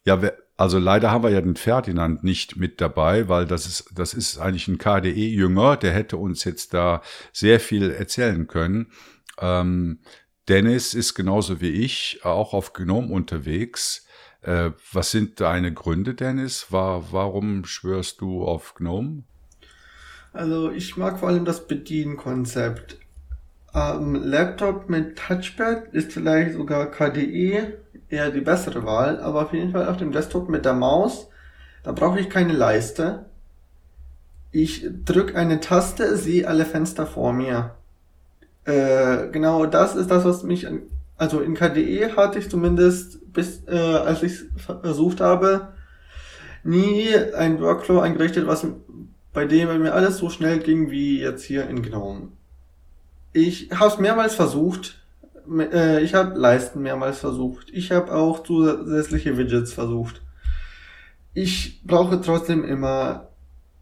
ja, 0.05 0.21
also 0.61 0.77
leider 0.77 1.09
haben 1.09 1.23
wir 1.23 1.31
ja 1.31 1.41
den 1.41 1.55
Ferdinand 1.55 2.23
nicht 2.23 2.55
mit 2.55 2.81
dabei, 2.81 3.27
weil 3.27 3.47
das 3.47 3.65
ist, 3.65 3.89
das 3.95 4.13
ist 4.13 4.37
eigentlich 4.37 4.67
ein 4.67 4.77
KDE-Jünger, 4.77 5.75
der 5.75 5.91
hätte 5.91 6.17
uns 6.17 6.43
jetzt 6.43 6.75
da 6.75 7.01
sehr 7.33 7.59
viel 7.59 7.89
erzählen 7.89 8.45
können. 8.45 8.91
Ähm, 9.39 10.01
Dennis 10.49 10.93
ist 10.93 11.15
genauso 11.15 11.61
wie 11.61 11.71
ich 11.71 12.19
auch 12.25 12.53
auf 12.53 12.73
GNOME 12.73 13.11
unterwegs. 13.11 14.05
Äh, 14.43 14.69
was 14.93 15.09
sind 15.09 15.41
deine 15.41 15.73
Gründe, 15.73 16.13
Dennis? 16.13 16.71
War, 16.71 17.11
warum 17.11 17.65
schwörst 17.65 18.21
du 18.21 18.43
auf 18.43 18.75
GNOME? 18.75 19.23
Also 20.31 20.69
ich 20.69 20.95
mag 20.95 21.17
vor 21.17 21.29
allem 21.29 21.43
das 21.43 21.67
Bedienkonzept. 21.67 22.99
Ähm, 23.73 24.13
Laptop 24.13 24.89
mit 24.89 25.17
Touchpad 25.17 25.91
ist 25.91 26.13
vielleicht 26.13 26.53
sogar 26.53 26.91
KDE 26.91 27.79
eher 28.11 28.31
die 28.31 28.41
bessere 28.41 28.85
Wahl, 28.85 29.19
aber 29.19 29.43
auf 29.43 29.53
jeden 29.53 29.71
Fall 29.71 29.87
auf 29.87 29.97
dem 29.97 30.11
Desktop 30.11 30.49
mit 30.49 30.65
der 30.65 30.73
Maus, 30.73 31.29
da 31.83 31.91
brauche 31.91 32.19
ich 32.19 32.29
keine 32.29 32.53
Leiste. 32.53 33.25
Ich 34.51 34.85
drücke 35.05 35.35
eine 35.35 35.59
Taste, 35.59 36.17
sehe 36.17 36.47
alle 36.47 36.65
Fenster 36.65 37.05
vor 37.05 37.33
mir. 37.33 37.75
Äh, 38.65 39.29
genau 39.31 39.65
das 39.65 39.95
ist 39.95 40.11
das, 40.11 40.25
was 40.25 40.43
mich, 40.43 40.67
an, 40.67 40.83
also 41.17 41.39
in 41.39 41.55
KDE 41.55 42.15
hatte 42.15 42.39
ich 42.39 42.49
zumindest 42.49 43.33
bis, 43.33 43.63
äh, 43.67 43.77
als 43.77 44.21
ich 44.23 44.43
versucht 44.81 45.21
habe, 45.21 45.69
nie 46.63 47.15
ein 47.35 47.59
Workflow 47.59 47.99
eingerichtet, 47.99 48.45
was 48.45 48.65
bei 49.33 49.45
dem 49.45 49.81
mir 49.81 49.93
alles 49.93 50.17
so 50.17 50.29
schnell 50.29 50.59
ging 50.59 50.91
wie 50.91 51.19
jetzt 51.19 51.43
hier 51.43 51.67
in 51.67 51.81
GNOME. 51.81 52.29
Ich 53.33 53.69
habe 53.71 53.91
es 53.91 53.99
mehrmals 53.99 54.35
versucht. 54.35 55.00
Äh, 55.73 56.01
ich 56.03 56.13
habe 56.13 56.37
Leisten 56.37 56.81
mehrmals 56.81 57.19
versucht. 57.19 57.67
Ich 57.71 57.91
habe 57.91 58.13
auch 58.13 58.43
zusätzliche 58.43 59.37
Widgets 59.37 59.73
versucht. 59.73 60.21
Ich 61.33 61.81
brauche 61.85 62.19
trotzdem 62.21 62.65
immer 62.65 63.29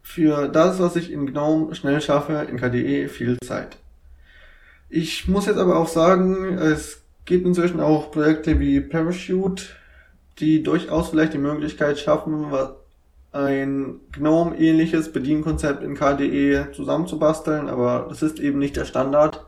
für 0.01 0.47
das, 0.47 0.79
was 0.79 0.95
ich 0.95 1.11
in 1.11 1.27
GNOME 1.27 1.75
schnell 1.75 2.01
schaffe, 2.01 2.47
in 2.49 2.57
KDE 2.57 3.07
viel 3.09 3.37
Zeit. 3.43 3.77
Ich 4.89 5.27
muss 5.27 5.45
jetzt 5.45 5.57
aber 5.59 5.77
auch 5.77 5.87
sagen, 5.87 6.57
es 6.57 7.03
gibt 7.25 7.45
inzwischen 7.45 7.79
auch 7.79 8.11
Projekte 8.11 8.59
wie 8.59 8.81
Parachute, 8.81 9.63
die 10.39 10.63
durchaus 10.63 11.09
vielleicht 11.09 11.33
die 11.33 11.37
Möglichkeit 11.37 11.99
schaffen, 11.99 12.51
ein 13.31 13.99
GNOME-ähnliches 14.11 15.11
Bedienkonzept 15.11 15.83
in 15.83 15.93
KDE 15.93 16.71
zusammenzubasteln, 16.73 17.69
aber 17.69 18.07
das 18.09 18.23
ist 18.23 18.39
eben 18.39 18.57
nicht 18.57 18.75
der 18.75 18.85
Standard. 18.85 19.45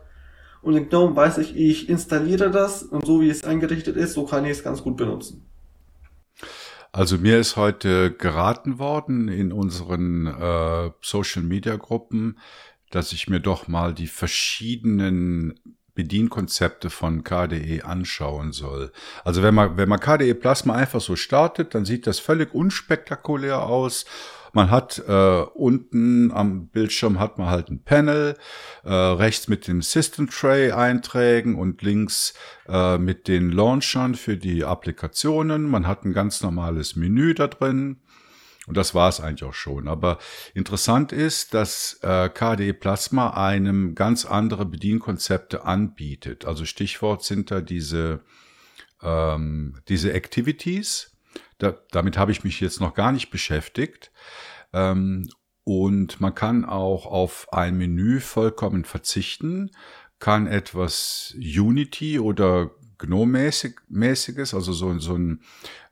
Und 0.62 0.76
in 0.76 0.88
GNOME 0.88 1.16
weiß 1.16 1.38
ich, 1.38 1.56
ich 1.56 1.88
installiere 1.88 2.50
das 2.50 2.82
und 2.82 3.04
so 3.04 3.20
wie 3.20 3.28
es 3.28 3.44
eingerichtet 3.44 3.96
ist, 3.96 4.14
so 4.14 4.24
kann 4.24 4.44
ich 4.44 4.52
es 4.52 4.64
ganz 4.64 4.82
gut 4.82 4.96
benutzen. 4.96 5.48
Also 6.92 7.18
mir 7.18 7.38
ist 7.38 7.56
heute 7.56 8.12
geraten 8.12 8.78
worden 8.78 9.28
in 9.28 9.50
unseren 9.50 10.26
äh, 10.26 10.90
Social-Media-Gruppen, 11.00 12.38
dass 12.90 13.12
ich 13.12 13.28
mir 13.28 13.40
doch 13.40 13.66
mal 13.66 13.94
die 13.94 14.06
verschiedenen 14.06 15.58
Bedienkonzepte 15.94 16.90
von 16.90 17.24
KDE 17.24 17.82
anschauen 17.84 18.52
soll. 18.52 18.92
Also 19.24 19.42
wenn 19.42 19.54
man, 19.54 19.76
wenn 19.76 19.88
man 19.88 20.00
KDE 20.00 20.34
Plasma 20.34 20.74
einfach 20.74 21.00
so 21.00 21.16
startet, 21.16 21.74
dann 21.74 21.84
sieht 21.84 22.06
das 22.06 22.18
völlig 22.18 22.54
unspektakulär 22.54 23.62
aus. 23.62 24.04
Man 24.52 24.70
hat 24.70 25.02
äh, 25.06 25.42
unten 25.54 26.30
am 26.30 26.68
Bildschirm 26.68 27.18
hat 27.18 27.38
man 27.38 27.48
halt 27.48 27.70
ein 27.70 27.82
Panel, 27.82 28.36
äh, 28.84 28.92
rechts 28.92 29.48
mit 29.48 29.66
dem 29.66 29.80
System 29.80 30.28
Tray 30.28 30.72
Einträgen 30.72 31.54
und 31.54 31.80
links 31.82 32.34
äh, 32.68 32.98
mit 32.98 33.28
den 33.28 33.50
Launchern 33.50 34.14
für 34.14 34.36
die 34.36 34.64
Applikationen. 34.64 35.68
Man 35.68 35.86
hat 35.86 36.04
ein 36.04 36.12
ganz 36.12 36.42
normales 36.42 36.96
Menü 36.96 37.34
da 37.34 37.46
drin. 37.46 38.00
Und 38.66 38.76
das 38.76 38.94
war 38.94 39.08
es 39.08 39.20
eigentlich 39.20 39.48
auch 39.48 39.54
schon. 39.54 39.88
Aber 39.88 40.18
interessant 40.54 41.10
ist, 41.10 41.52
dass 41.52 41.98
äh, 42.02 42.28
KDE 42.28 42.74
Plasma 42.74 43.30
einem 43.30 43.94
ganz 43.94 44.24
andere 44.24 44.66
Bedienkonzepte 44.66 45.64
anbietet. 45.64 46.44
Also 46.44 46.64
Stichwort 46.64 47.24
sind 47.24 47.50
da 47.50 47.60
diese, 47.60 48.20
ähm, 49.02 49.80
diese 49.88 50.12
Activities. 50.12 51.11
Da, 51.62 51.76
damit 51.90 52.18
habe 52.18 52.32
ich 52.32 52.44
mich 52.44 52.60
jetzt 52.60 52.80
noch 52.80 52.94
gar 52.94 53.12
nicht 53.12 53.30
beschäftigt. 53.30 54.12
Ähm, 54.72 55.28
und 55.64 56.20
man 56.20 56.34
kann 56.34 56.64
auch 56.64 57.06
auf 57.06 57.52
ein 57.52 57.78
Menü 57.78 58.20
vollkommen 58.20 58.84
verzichten, 58.84 59.70
kann 60.18 60.46
etwas 60.46 61.34
Unity 61.36 62.18
oder 62.18 62.72
GNOME-mäßiges, 62.98 64.54
also 64.54 64.72
so, 64.72 64.98
so 64.98 65.14
ein 65.16 65.40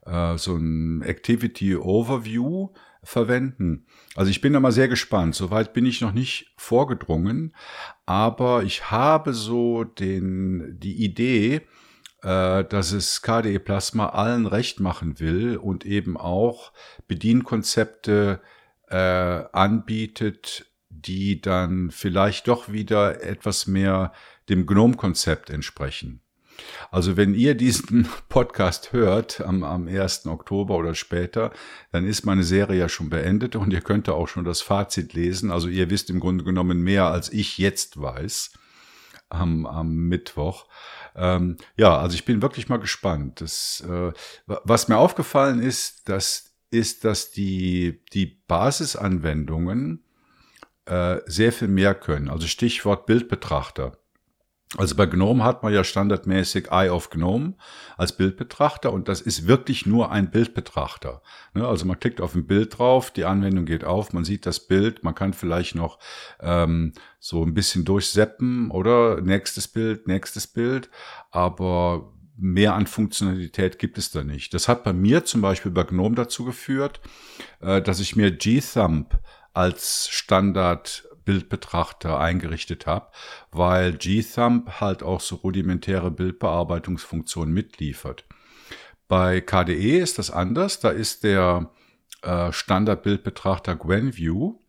äh, 0.05 0.37
so 0.37 0.55
ein 0.55 1.01
Activity 1.01 1.75
Overview 1.75 2.69
verwenden. 3.03 3.85
Also 4.15 4.29
ich 4.29 4.41
bin 4.41 4.53
da 4.53 4.59
mal 4.59 4.71
sehr 4.71 4.87
gespannt. 4.87 5.35
Soweit 5.35 5.73
bin 5.73 5.85
ich 5.85 6.01
noch 6.01 6.11
nicht 6.11 6.53
vorgedrungen, 6.57 7.55
aber 8.05 8.63
ich 8.63 8.91
habe 8.91 9.33
so 9.33 9.83
den, 9.83 10.79
die 10.79 11.03
Idee, 11.03 11.61
dass 12.27 12.91
es 12.91 13.21
KDE 13.21 13.59
Plasma 13.59 14.09
allen 14.09 14.45
recht 14.45 14.79
machen 14.79 15.19
will 15.19 15.57
und 15.57 15.85
eben 15.85 16.17
auch 16.17 16.71
Bedienkonzepte 17.07 18.41
äh, 18.89 18.95
anbietet, 18.95 20.65
die 20.89 21.41
dann 21.41 21.89
vielleicht 21.91 22.47
doch 22.47 22.71
wieder 22.71 23.23
etwas 23.23 23.65
mehr 23.65 24.13
dem 24.49 24.65
GNOME-Konzept 24.65 25.49
entsprechen. 25.49 26.21
Also 26.91 27.17
wenn 27.17 27.33
ihr 27.33 27.55
diesen 27.55 28.07
Podcast 28.29 28.93
hört 28.93 29.41
am, 29.41 29.63
am 29.63 29.87
1. 29.87 30.27
Oktober 30.27 30.75
oder 30.75 30.95
später, 30.95 31.51
dann 31.91 32.05
ist 32.05 32.25
meine 32.25 32.43
Serie 32.43 32.79
ja 32.79 32.89
schon 32.89 33.09
beendet 33.09 33.55
und 33.55 33.71
ihr 33.71 33.81
könnt 33.81 34.09
auch 34.09 34.27
schon 34.27 34.45
das 34.45 34.61
Fazit 34.61 35.13
lesen. 35.13 35.51
Also 35.51 35.67
ihr 35.67 35.89
wisst 35.89 36.09
im 36.09 36.19
Grunde 36.19 36.43
genommen 36.43 36.81
mehr, 36.81 37.05
als 37.05 37.31
ich 37.31 37.57
jetzt 37.57 37.99
weiß 38.01 38.51
am, 39.29 39.65
am 39.65 39.95
Mittwoch. 39.95 40.65
Ähm, 41.15 41.57
ja, 41.75 41.97
also 41.97 42.15
ich 42.15 42.25
bin 42.25 42.41
wirklich 42.41 42.69
mal 42.69 42.77
gespannt. 42.77 43.41
Das, 43.41 43.83
äh, 43.87 44.11
was 44.45 44.87
mir 44.87 44.97
aufgefallen 44.97 45.61
ist, 45.61 46.09
das 46.09 46.55
ist, 46.69 47.03
dass 47.05 47.31
die, 47.31 48.01
die 48.13 48.25
Basisanwendungen 48.47 50.03
äh, 50.85 51.17
sehr 51.25 51.51
viel 51.51 51.67
mehr 51.67 51.93
können. 51.95 52.29
Also 52.29 52.47
Stichwort 52.47 53.05
Bildbetrachter. 53.05 53.97
Also 54.77 54.95
bei 54.95 55.05
GNOME 55.05 55.43
hat 55.43 55.63
man 55.63 55.73
ja 55.73 55.83
standardmäßig 55.83 56.69
Eye 56.71 56.89
of 56.89 57.09
GNOME 57.09 57.55
als 57.97 58.15
Bildbetrachter 58.15 58.93
und 58.93 59.09
das 59.09 59.19
ist 59.19 59.45
wirklich 59.45 59.85
nur 59.85 60.11
ein 60.11 60.31
Bildbetrachter. 60.31 61.21
Ne, 61.53 61.67
also 61.67 61.85
man 61.85 61.99
klickt 61.99 62.21
auf 62.21 62.35
ein 62.35 62.47
Bild 62.47 62.77
drauf, 62.77 63.11
die 63.11 63.25
Anwendung 63.25 63.65
geht 63.65 63.83
auf, 63.83 64.13
man 64.13 64.23
sieht 64.23 64.45
das 64.45 64.61
Bild, 64.67 65.03
man 65.03 65.13
kann 65.13 65.33
vielleicht 65.33 65.75
noch 65.75 65.99
ähm, 66.39 66.93
so 67.19 67.43
ein 67.43 67.53
bisschen 67.53 67.83
durchseppen 67.83 68.71
oder 68.71 69.19
nächstes 69.19 69.67
Bild, 69.67 70.07
nächstes 70.07 70.47
Bild, 70.47 70.89
aber 71.31 72.13
mehr 72.37 72.73
an 72.73 72.87
Funktionalität 72.87 73.77
gibt 73.77 73.97
es 73.97 74.11
da 74.11 74.23
nicht. 74.23 74.53
Das 74.53 74.69
hat 74.69 74.85
bei 74.85 74.93
mir 74.93 75.25
zum 75.25 75.41
Beispiel 75.41 75.71
bei 75.71 75.83
GNOME 75.83 76.15
dazu 76.15 76.45
geführt, 76.45 77.01
äh, 77.59 77.81
dass 77.81 77.99
ich 77.99 78.15
mir 78.15 78.31
G-Thumb 78.31 79.19
als 79.53 80.07
Standard 80.09 81.07
Bildbetrachter 81.25 82.19
eingerichtet 82.19 82.85
habe, 82.85 83.11
weil 83.51 83.93
G-Thumb 83.93 84.81
halt 84.81 85.03
auch 85.03 85.21
so 85.21 85.35
rudimentäre 85.35 86.11
Bildbearbeitungsfunktionen 86.11 87.53
mitliefert. 87.53 88.25
Bei 89.07 89.41
KDE 89.41 89.99
ist 89.99 90.19
das 90.19 90.31
anders, 90.31 90.79
da 90.79 90.89
ist 90.89 91.23
der 91.23 91.71
äh, 92.21 92.51
Standardbildbetrachter 92.51 93.75
GwenView 93.75 94.59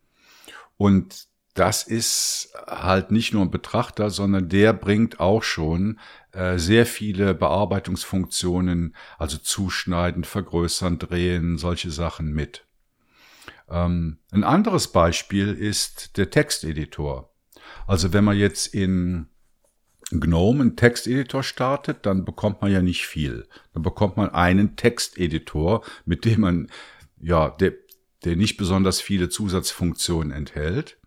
und 0.77 1.27
das 1.53 1.83
ist 1.83 2.53
halt 2.67 3.11
nicht 3.11 3.31
nur 3.33 3.43
ein 3.43 3.51
Betrachter, 3.51 4.09
sondern 4.09 4.49
der 4.49 4.73
bringt 4.73 5.19
auch 5.19 5.43
schon 5.43 5.99
äh, 6.31 6.57
sehr 6.57 6.85
viele 6.85 7.35
Bearbeitungsfunktionen, 7.35 8.95
also 9.19 9.37
zuschneiden, 9.37 10.23
vergrößern, 10.23 10.97
drehen, 10.97 11.57
solche 11.57 11.91
Sachen 11.91 12.33
mit. 12.33 12.65
Ähm, 13.73 14.19
ein 14.31 14.43
anderes 14.43 14.89
Beispiel 14.89 15.53
ist 15.53 16.17
der 16.17 16.29
Texteditor. 16.29 17.33
Also 17.87 18.13
wenn 18.13 18.23
man 18.23 18.37
jetzt 18.37 18.67
in 18.67 19.27
GNOME 20.11 20.61
einen 20.61 20.75
Texteditor 20.75 21.41
startet, 21.41 22.05
dann 22.05 22.23
bekommt 22.23 22.61
man 22.61 22.71
ja 22.71 22.83
nicht 22.83 23.07
viel. 23.07 23.47
Dann 23.73 23.81
bekommt 23.81 24.15
man 24.15 24.29
einen 24.29 24.75
Texteditor, 24.75 25.83
mit 26.05 26.23
dem 26.23 26.41
man, 26.41 26.69
ja, 27.19 27.49
der, 27.49 27.73
der 28.23 28.35
nicht 28.35 28.57
besonders 28.57 29.01
viele 29.01 29.29
Zusatzfunktionen 29.29 30.31
enthält. 30.31 30.97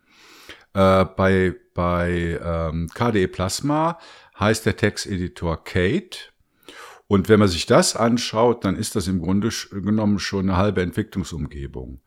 Äh, 0.73 1.05
bei 1.05 1.55
bei 1.77 2.39
ähm, 2.43 2.89
KDE 2.93 3.27
Plasma 3.27 3.99
heißt 4.39 4.65
der 4.65 4.77
Texteditor 4.77 5.63
Kate. 5.63 6.17
Und 7.05 7.29
wenn 7.29 7.39
man 7.39 7.47
sich 7.47 7.67
das 7.67 7.95
anschaut, 7.95 8.65
dann 8.65 8.75
ist 8.75 8.95
das 8.95 9.07
im 9.07 9.21
Grunde 9.21 9.49
genommen 9.71 10.17
schon 10.17 10.49
eine 10.49 10.57
halbe 10.57 10.81
Entwicklungsumgebung. 10.81 12.01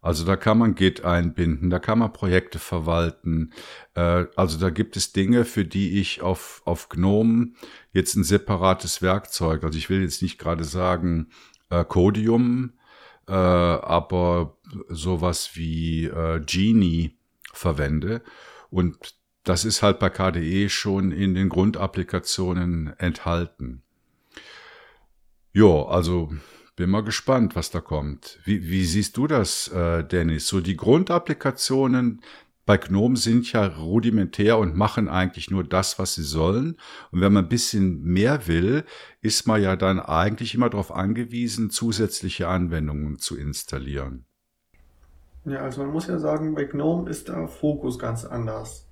Also 0.00 0.24
da 0.24 0.36
kann 0.36 0.58
man 0.58 0.74
Git 0.74 1.04
einbinden, 1.04 1.70
da 1.70 1.78
kann 1.78 1.98
man 1.98 2.12
Projekte 2.12 2.58
verwalten. 2.58 3.52
Äh, 3.94 4.26
also 4.36 4.58
da 4.58 4.70
gibt 4.70 4.96
es 4.96 5.12
Dinge, 5.12 5.44
für 5.44 5.64
die 5.64 6.00
ich 6.00 6.22
auf, 6.22 6.62
auf 6.64 6.88
GNOME 6.88 7.52
jetzt 7.92 8.14
ein 8.14 8.24
separates 8.24 9.02
Werkzeug, 9.02 9.64
also 9.64 9.78
ich 9.78 9.90
will 9.90 10.02
jetzt 10.02 10.22
nicht 10.22 10.38
gerade 10.38 10.64
sagen 10.64 11.28
äh, 11.70 11.84
Codium, 11.84 12.72
äh, 13.26 13.32
aber 13.32 14.58
sowas 14.88 15.50
wie 15.54 16.04
äh, 16.04 16.40
Genie 16.40 17.16
verwende. 17.52 18.22
Und 18.70 19.16
das 19.44 19.64
ist 19.64 19.82
halt 19.82 19.98
bei 19.98 20.10
KDE 20.10 20.68
schon 20.68 21.12
in 21.12 21.34
den 21.34 21.48
Grundapplikationen 21.48 22.94
enthalten. 22.98 23.82
Jo, 25.52 25.84
also 25.84 26.30
bin 26.76 26.90
mal 26.90 27.02
gespannt, 27.02 27.56
was 27.56 27.70
da 27.70 27.80
kommt. 27.80 28.38
Wie, 28.44 28.68
wie 28.68 28.84
siehst 28.84 29.16
du 29.16 29.26
das, 29.26 29.68
äh, 29.68 30.04
Dennis? 30.04 30.46
So 30.46 30.60
die 30.60 30.76
Grundapplikationen 30.76 32.20
bei 32.66 32.76
GNOME 32.76 33.16
sind 33.16 33.50
ja 33.52 33.64
rudimentär 33.64 34.58
und 34.58 34.76
machen 34.76 35.08
eigentlich 35.08 35.50
nur 35.50 35.62
das, 35.62 35.98
was 36.00 36.16
sie 36.16 36.24
sollen. 36.24 36.76
Und 37.12 37.20
wenn 37.20 37.32
man 37.32 37.44
ein 37.44 37.48
bisschen 37.48 38.02
mehr 38.02 38.48
will, 38.48 38.84
ist 39.22 39.46
man 39.46 39.62
ja 39.62 39.76
dann 39.76 40.00
eigentlich 40.00 40.54
immer 40.54 40.68
darauf 40.68 40.92
angewiesen, 40.92 41.70
zusätzliche 41.70 42.48
Anwendungen 42.48 43.18
zu 43.18 43.36
installieren. 43.36 44.26
Ja, 45.44 45.60
also 45.60 45.82
man 45.82 45.92
muss 45.92 46.08
ja 46.08 46.18
sagen, 46.18 46.56
bei 46.56 46.64
GNOME 46.64 47.08
ist 47.08 47.28
der 47.28 47.46
Fokus 47.46 48.00
ganz 48.00 48.24
anders. 48.24 48.88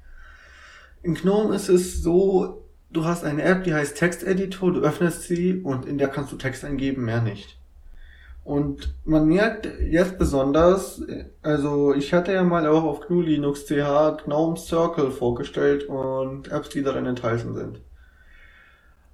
In 1.03 1.14
GNOME 1.14 1.55
ist 1.57 1.68
es 1.68 2.01
so, 2.01 2.68
du 2.90 3.05
hast 3.05 3.25
eine 3.25 3.42
App, 3.42 3.64
die 3.64 3.75
heißt 3.75 3.97
Texteditor, 3.97 4.73
du 4.73 4.81
öffnest 4.81 5.23
sie 5.23 5.61
und 5.61 5.85
in 5.85 5.99
der 5.99 6.09
kannst 6.09 6.31
du 6.31 6.37
Text 6.37 6.64
eingeben, 6.64 7.05
mehr 7.05 7.20
nicht. 7.20 7.59
Und 8.44 8.94
man 9.07 9.26
merkt 9.26 9.66
jetzt 9.80 10.18
besonders, 10.18 11.02
also 11.40 11.94
ich 11.94 12.12
hatte 12.12 12.33
ja 12.35 12.44
mal 12.44 12.66
auch 12.66 12.85
auf 12.85 13.00
GNU 13.00 13.22
Linux 13.22 13.64
CH 13.64 14.22
GNOME 14.24 14.59
Circle 14.59 15.11
vorgestellt 15.11 15.88
und 15.88 16.52
Apps, 16.52 16.68
die 16.68 16.83
darin 16.83 17.07
enthalten 17.07 17.54
sind. 17.54 17.80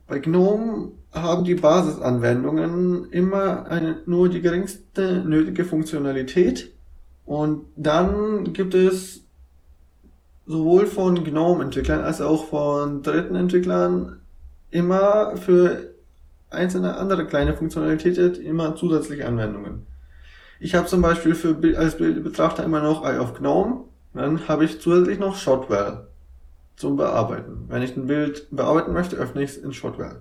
Bei 0.09 0.19
GNOME 0.19 0.91
haben 1.13 1.45
die 1.45 1.55
Basisanwendungen 1.55 3.13
immer 3.13 3.67
eine, 3.67 3.99
nur 4.07 4.29
die 4.29 4.41
geringste 4.41 5.23
nötige 5.25 5.65
Funktionalität 5.65 6.73
und 7.25 7.67
dann 7.77 8.53
gibt 8.53 8.75
es 8.75 9.25
sowohl 10.47 10.87
von 10.87 11.23
GNOME-Entwicklern 11.23 12.01
als 12.01 12.21
auch 12.21 12.47
von 12.47 13.03
dritten 13.05 13.37
Entwicklern 13.37 14.21
immer 14.73 15.37
für 15.37 15.90
einzelne 16.51 16.97
andere 16.97 17.27
kleine 17.27 17.55
Funktionalitäten 17.55 18.45
immer 18.45 18.77
zusätzliche 18.77 19.27
Anwendungen. 19.27 19.87
Ich 20.59 20.75
habe 20.75 20.87
zum 20.87 21.01
Beispiel 21.01 21.35
für 21.35 21.57
als 21.79 21.97
Bildbetrachter 21.97 22.65
immer 22.65 22.83
noch 22.83 23.05
Eye 23.05 23.19
of 23.19 23.35
GNOME, 23.35 23.85
dann 24.13 24.49
habe 24.49 24.65
ich 24.65 24.81
zusätzlich 24.81 25.19
noch 25.19 25.37
Shotwell 25.37 26.07
zum 26.77 26.97
Bearbeiten. 26.97 27.67
Wenn 27.69 27.83
ich 27.83 27.97
ein 27.97 28.07
Bild 28.07 28.49
bearbeiten 28.51 28.93
möchte, 28.93 29.17
öffne 29.17 29.43
ich 29.43 29.51
es 29.51 29.57
in 29.57 29.73
Shotwell. 29.73 30.21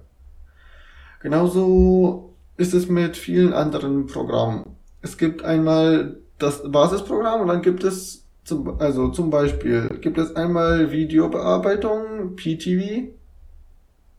Genauso 1.21 2.33
ist 2.57 2.73
es 2.73 2.87
mit 2.87 3.17
vielen 3.17 3.53
anderen 3.53 4.05
Programmen. 4.05 4.75
Es 5.01 5.17
gibt 5.17 5.43
einmal 5.43 6.17
das 6.37 6.69
Basisprogramm 6.69 7.41
und 7.41 7.47
dann 7.47 7.61
gibt 7.61 7.83
es 7.83 8.25
zum, 8.43 8.79
also 8.79 9.09
zum 9.09 9.29
Beispiel 9.29 9.99
gibt 10.01 10.17
es 10.17 10.35
einmal 10.35 10.91
Videobearbeitung, 10.91 12.35
PTV, 12.35 13.09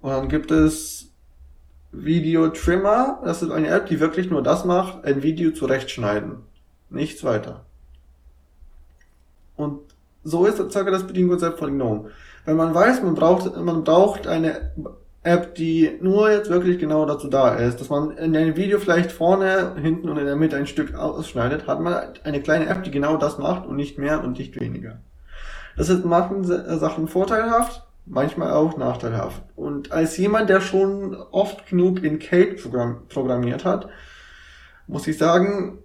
und 0.03 0.11
dann 0.11 0.29
gibt 0.29 0.51
es 0.51 1.10
Video 1.93 2.49
Trimmer. 2.49 3.21
Das 3.25 3.43
ist 3.43 3.51
eine 3.51 3.69
App, 3.69 3.87
die 3.87 4.01
wirklich 4.01 4.31
nur 4.31 4.43
das 4.43 4.65
macht, 4.65 5.05
ein 5.05 5.23
Video 5.23 5.51
zurechtschneiden. 5.53 6.39
Nichts 6.91 7.25
weiter. 7.25 7.65
Und 9.57 9.81
so 10.25 10.47
ist 10.47 10.57
circa 10.57 10.91
das 10.91 11.07
Bedienkonzept 11.07 11.59
von 11.59 11.75
GNOME. 11.75 12.11
Wenn 12.45 12.57
man 12.57 12.75
weiß, 12.75 13.03
man 13.03 13.15
braucht, 13.15 13.57
man 13.57 13.85
braucht 13.85 14.27
eine 14.27 14.73
App, 15.23 15.55
die 15.55 15.99
nur 16.01 16.31
jetzt 16.31 16.49
wirklich 16.49 16.79
genau 16.79 17.05
dazu 17.05 17.29
da 17.29 17.55
ist, 17.55 17.79
dass 17.81 17.91
man 17.91 18.13
in 18.13 18.35
einem 18.35 18.57
Video 18.57 18.79
vielleicht 18.79 19.13
vorne, 19.13 19.75
hinten 19.77 20.09
und 20.09 20.17
in 20.17 20.25
der 20.25 20.37
Mitte 20.37 20.57
ein 20.57 20.67
Stück 20.67 20.95
ausschneidet, 20.95 21.67
hat 21.67 21.81
man 21.81 21.95
eine 22.25 22.41
kleine 22.41 22.67
App, 22.67 22.85
die 22.85 22.91
genau 22.91 23.19
das 23.19 23.39
macht 23.39 23.67
und 23.67 23.77
nicht 23.77 23.99
mehr 23.99 24.25
und 24.25 24.39
nicht 24.39 24.59
weniger. 24.59 24.99
Das 25.77 25.91
ist 25.91 26.05
manchen 26.05 26.45
Sachen 26.45 27.07
vorteilhaft, 27.07 27.87
manchmal 28.11 28.53
auch 28.53 28.77
nachteilhaft. 28.77 29.43
Und 29.57 29.91
als 29.93 30.17
jemand, 30.17 30.51
der 30.51 30.61
schon 30.61 31.15
oft 31.15 31.69
genug 31.69 32.03
in 32.03 32.19
Kate 32.19 32.55
programm 32.55 33.07
programmiert 33.09 33.65
hat, 33.65 33.89
muss 34.87 35.07
ich 35.07 35.17
sagen, 35.17 35.79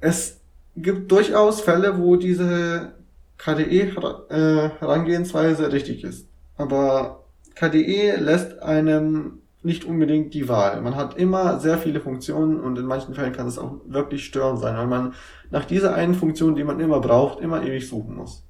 es 0.00 0.38
gibt 0.76 1.10
durchaus 1.10 1.62
Fälle, 1.62 1.98
wo 1.98 2.16
diese 2.16 2.92
KDE-Herangehensweise 3.38 5.64
äh, 5.64 5.68
richtig 5.68 6.04
ist. 6.04 6.28
Aber 6.58 7.24
KDE 7.54 8.16
lässt 8.16 8.62
einem 8.62 9.38
nicht 9.62 9.84
unbedingt 9.84 10.34
die 10.34 10.48
Wahl. 10.48 10.80
Man 10.80 10.96
hat 10.96 11.16
immer 11.16 11.60
sehr 11.60 11.78
viele 11.78 12.00
Funktionen 12.00 12.60
und 12.60 12.78
in 12.78 12.86
manchen 12.86 13.14
Fällen 13.14 13.32
kann 13.32 13.46
es 13.46 13.58
auch 13.58 13.76
wirklich 13.86 14.24
störend 14.24 14.58
sein, 14.60 14.76
weil 14.76 14.86
man 14.86 15.14
nach 15.50 15.64
dieser 15.64 15.94
einen 15.94 16.14
Funktion, 16.14 16.54
die 16.54 16.64
man 16.64 16.80
immer 16.80 17.00
braucht, 17.00 17.40
immer 17.40 17.62
ewig 17.62 17.88
suchen 17.88 18.16
muss. 18.16 18.42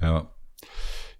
Ja, 0.00 0.26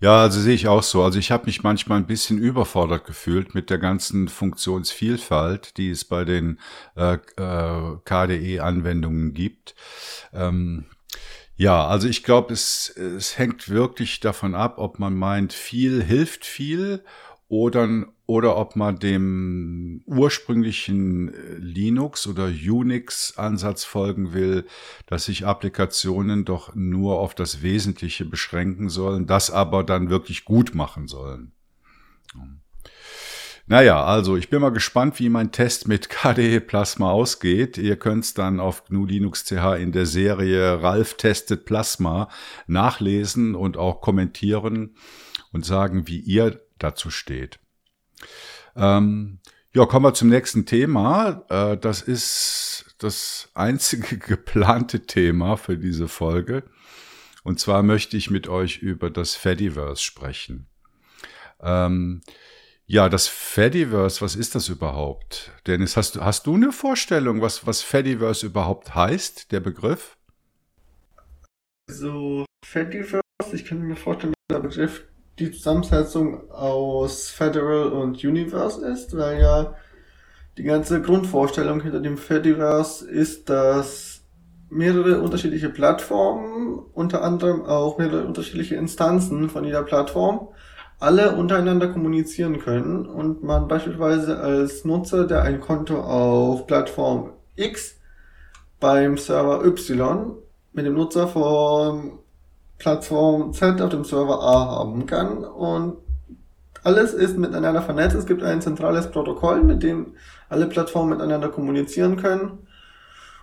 ja, 0.01 0.23
also 0.23 0.41
sehe 0.41 0.55
ich 0.55 0.69
auch 0.69 0.83
so. 0.83 1.03
Also 1.03 1.19
ich 1.19 1.31
habe 1.31 1.47
mich 1.47 1.63
manchmal 1.63 1.99
ein 1.99 2.07
bisschen 2.07 2.39
überfordert 2.39 3.05
gefühlt 3.05 3.55
mit 3.55 3.71
der 3.71 3.79
ganzen 3.79 4.29
Funktionsvielfalt, 4.29 5.77
die 5.77 5.91
es 5.91 6.05
bei 6.05 6.25
den 6.25 6.61
äh, 6.97 7.15
äh, 7.37 7.97
KDE-Anwendungen 8.05 9.35
gibt. 9.35 9.75
Ähm, 10.33 10.85
ja, 11.57 11.87
also 11.89 12.07
ich 12.09 12.23
glaube, 12.23 12.53
es, 12.53 12.89
es 12.91 13.37
hängt 13.37 13.69
wirklich 13.69 14.21
davon 14.21 14.55
ab, 14.55 14.79
ob 14.79 15.01
man 15.01 15.15
meint, 15.15 15.53
viel 15.53 16.03
hilft 16.05 16.45
viel 16.45 17.05
oder, 17.49 18.07
oder 18.29 18.59
ob 18.59 18.77
man 18.77 18.99
dem 18.99 20.03
ursprünglichen 20.05 21.33
äh, 21.33 21.55
Linux 21.55 22.27
oder 22.27 22.45
Unix-Ansatz 22.45 23.85
folgen 23.85 24.35
will, 24.35 24.67
dass 25.07 25.25
sich 25.25 25.47
Applikationen 25.47 26.45
doch 26.45 26.75
nur 26.75 27.21
auf 27.21 27.35
das 27.35 27.63
Wesentliche 27.63 28.27
beschränken 28.27 28.91
sollen, 28.91 29.27
das 29.27 29.51
aber 29.51 29.83
dann 29.83 30.11
wirklich 30.11 30.45
gut 30.45 30.75
machen 30.75 31.09
sollen. 31.09 31.53
Naja, 33.67 34.05
also 34.05 34.37
ich 34.37 34.51
bin 34.51 34.61
mal 34.61 34.73
gespannt, 34.73 35.19
wie 35.19 35.31
mein 35.31 35.51
Test 35.51 35.89
mit 35.89 36.09
KDE 36.11 36.61
Plasma 36.61 37.11
ausgeht. 37.11 37.79
Ihr 37.79 37.97
könnt 37.97 38.25
es 38.25 38.35
dann 38.35 38.61
auf 38.61 38.85
GNU 38.85 39.07
Linux 39.07 39.47
CH 39.47 39.77
in 39.79 39.93
der 39.93 40.05
Serie 40.05 40.83
Ralf 40.83 41.15
testet 41.15 41.65
Plasma 41.65 42.29
nachlesen 42.67 43.55
und 43.55 43.79
auch 43.79 44.03
kommentieren 44.03 44.97
und 45.51 45.65
sagen, 45.65 46.09
wie 46.09 46.21
ihr 46.21 46.61
dazu 46.79 47.09
steht. 47.09 47.59
Ähm, 48.77 49.41
ja, 49.75 49.87
kommen 49.87 50.07
wir 50.07 50.15
zum 50.15 50.29
nächsten 50.29 50.67
Thema. 50.67 51.45
Äh, 51.49 51.77
das 51.77 52.03
ist 52.03 52.95
das 52.99 53.51
einzige 53.55 54.19
geplante 54.19 55.07
Thema 55.07 55.57
für 55.57 55.77
diese 55.77 56.09
Folge. 56.09 56.65
Und 57.45 57.61
zwar 57.61 57.83
möchte 57.83 58.17
ich 58.17 58.31
mit 58.31 58.49
euch 58.49 58.79
über 58.79 59.11
das 59.11 59.35
Fediverse 59.35 60.03
sprechen. 60.03 60.67
Ähm, 61.61 62.23
ja, 62.87 63.09
das 63.09 63.29
Fediverse, 63.29 64.23
was 64.23 64.35
ist 64.35 64.55
das 64.55 64.69
überhaupt? 64.69 65.53
Dennis, 65.67 65.97
hast, 65.97 66.17
du 66.17 66.21
hast 66.23 66.47
du 66.47 66.55
eine 66.55 66.73
Vorstellung, 66.73 67.43
was, 67.43 67.67
was 67.67 67.83
Fediverse 67.83 68.47
überhaupt 68.47 68.95
heißt, 68.95 69.53
der 69.53 69.61
Begriff? 69.61 70.17
So, 71.91 72.47
Fediverse, 72.65 73.23
ich 73.53 73.67
könnte 73.67 73.85
mir 73.85 73.97
vorstellen, 73.97 74.35
der 74.51 74.61
Begriff 74.61 75.05
die 75.39 75.51
Zusammensetzung 75.51 76.51
aus 76.51 77.29
Federal 77.31 77.93
und 77.93 78.23
Universe 78.25 78.85
ist, 78.85 79.17
weil 79.17 79.41
ja 79.41 79.75
die 80.57 80.65
ganze 80.65 81.01
Grundvorstellung 81.01 81.81
hinter 81.81 82.01
dem 82.01 82.19
Fediverse 82.19 83.09
ist, 83.09 83.49
dass 83.49 84.23
mehrere 84.71 85.21
unterschiedliche 85.21 85.71
Plattformen, 85.71 86.81
unter 86.93 87.23
anderem 87.23 87.65
auch 87.65 87.99
mehrere 87.99 88.25
unterschiedliche 88.25 88.75
Instanzen 88.75 89.49
von 89.49 89.65
jeder 89.65 89.83
Plattform, 89.83 90.49
alle 90.99 91.37
untereinander 91.37 91.89
kommunizieren 91.89 92.59
können 92.59 93.07
und 93.07 93.45
man 93.45 93.69
beispielsweise 93.69 94.39
als 94.41 94.85
Nutzer, 94.85 95.27
der 95.27 95.43
ein 95.43 95.61
Konto 95.61 96.01
auf 96.01 96.67
Plattform 96.67 97.31
X 97.55 98.01
beim 98.81 99.17
Server 99.17 99.65
Y 99.65 100.35
mit 100.73 100.87
dem 100.87 100.95
Nutzer 100.95 101.29
von 101.29 102.19
Plattform 102.79 103.53
Z 103.53 103.81
auf 103.81 103.91
dem 103.91 104.05
Server 104.05 104.41
A 104.41 104.67
haben 104.67 105.07
kann 105.07 105.45
und 105.45 105.97
alles 106.85 107.13
ist 107.13 107.37
miteinander 107.37 107.83
vernetzt. 107.83 108.17
Es 108.17 108.27
gibt 108.27 108.43
ein 108.43 108.63
zentrales 108.63 109.11
Protokoll, 109.11 109.63
mit 109.63 109.83
dem 109.83 110.15
alle 110.49 110.67
Plattformen 110.67 111.11
miteinander 111.11 111.49
kommunizieren 111.49 112.17
können. 112.17 112.67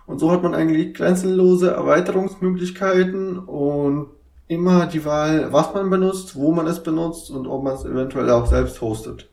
Und 0.06 0.18
so 0.20 0.30
hat 0.30 0.42
man 0.42 0.54
eigentlich 0.54 0.94
grenzenlose 0.94 1.70
Erweiterungsmöglichkeiten 1.70 3.38
und 3.38 4.08
immer 4.48 4.86
die 4.86 5.04
Wahl, 5.04 5.52
was 5.52 5.74
man 5.74 5.90
benutzt, 5.90 6.36
wo 6.36 6.52
man 6.52 6.66
es 6.66 6.82
benutzt 6.82 7.30
und 7.30 7.46
ob 7.46 7.64
man 7.64 7.74
es 7.74 7.84
eventuell 7.84 8.30
auch 8.30 8.46
selbst 8.46 8.80
hostet. 8.80 9.28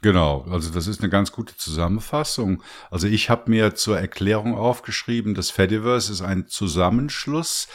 Genau, 0.00 0.44
also 0.48 0.70
das 0.72 0.86
ist 0.86 1.00
eine 1.00 1.10
ganz 1.10 1.32
gute 1.32 1.56
Zusammenfassung. 1.56 2.62
Also 2.88 3.08
ich 3.08 3.30
habe 3.30 3.50
mir 3.50 3.74
zur 3.74 3.98
Erklärung 3.98 4.56
aufgeschrieben, 4.56 5.34
das 5.34 5.50
Fediverse 5.50 6.12
ist 6.12 6.22
ein 6.22 6.46
Zusammenschluss 6.46 7.66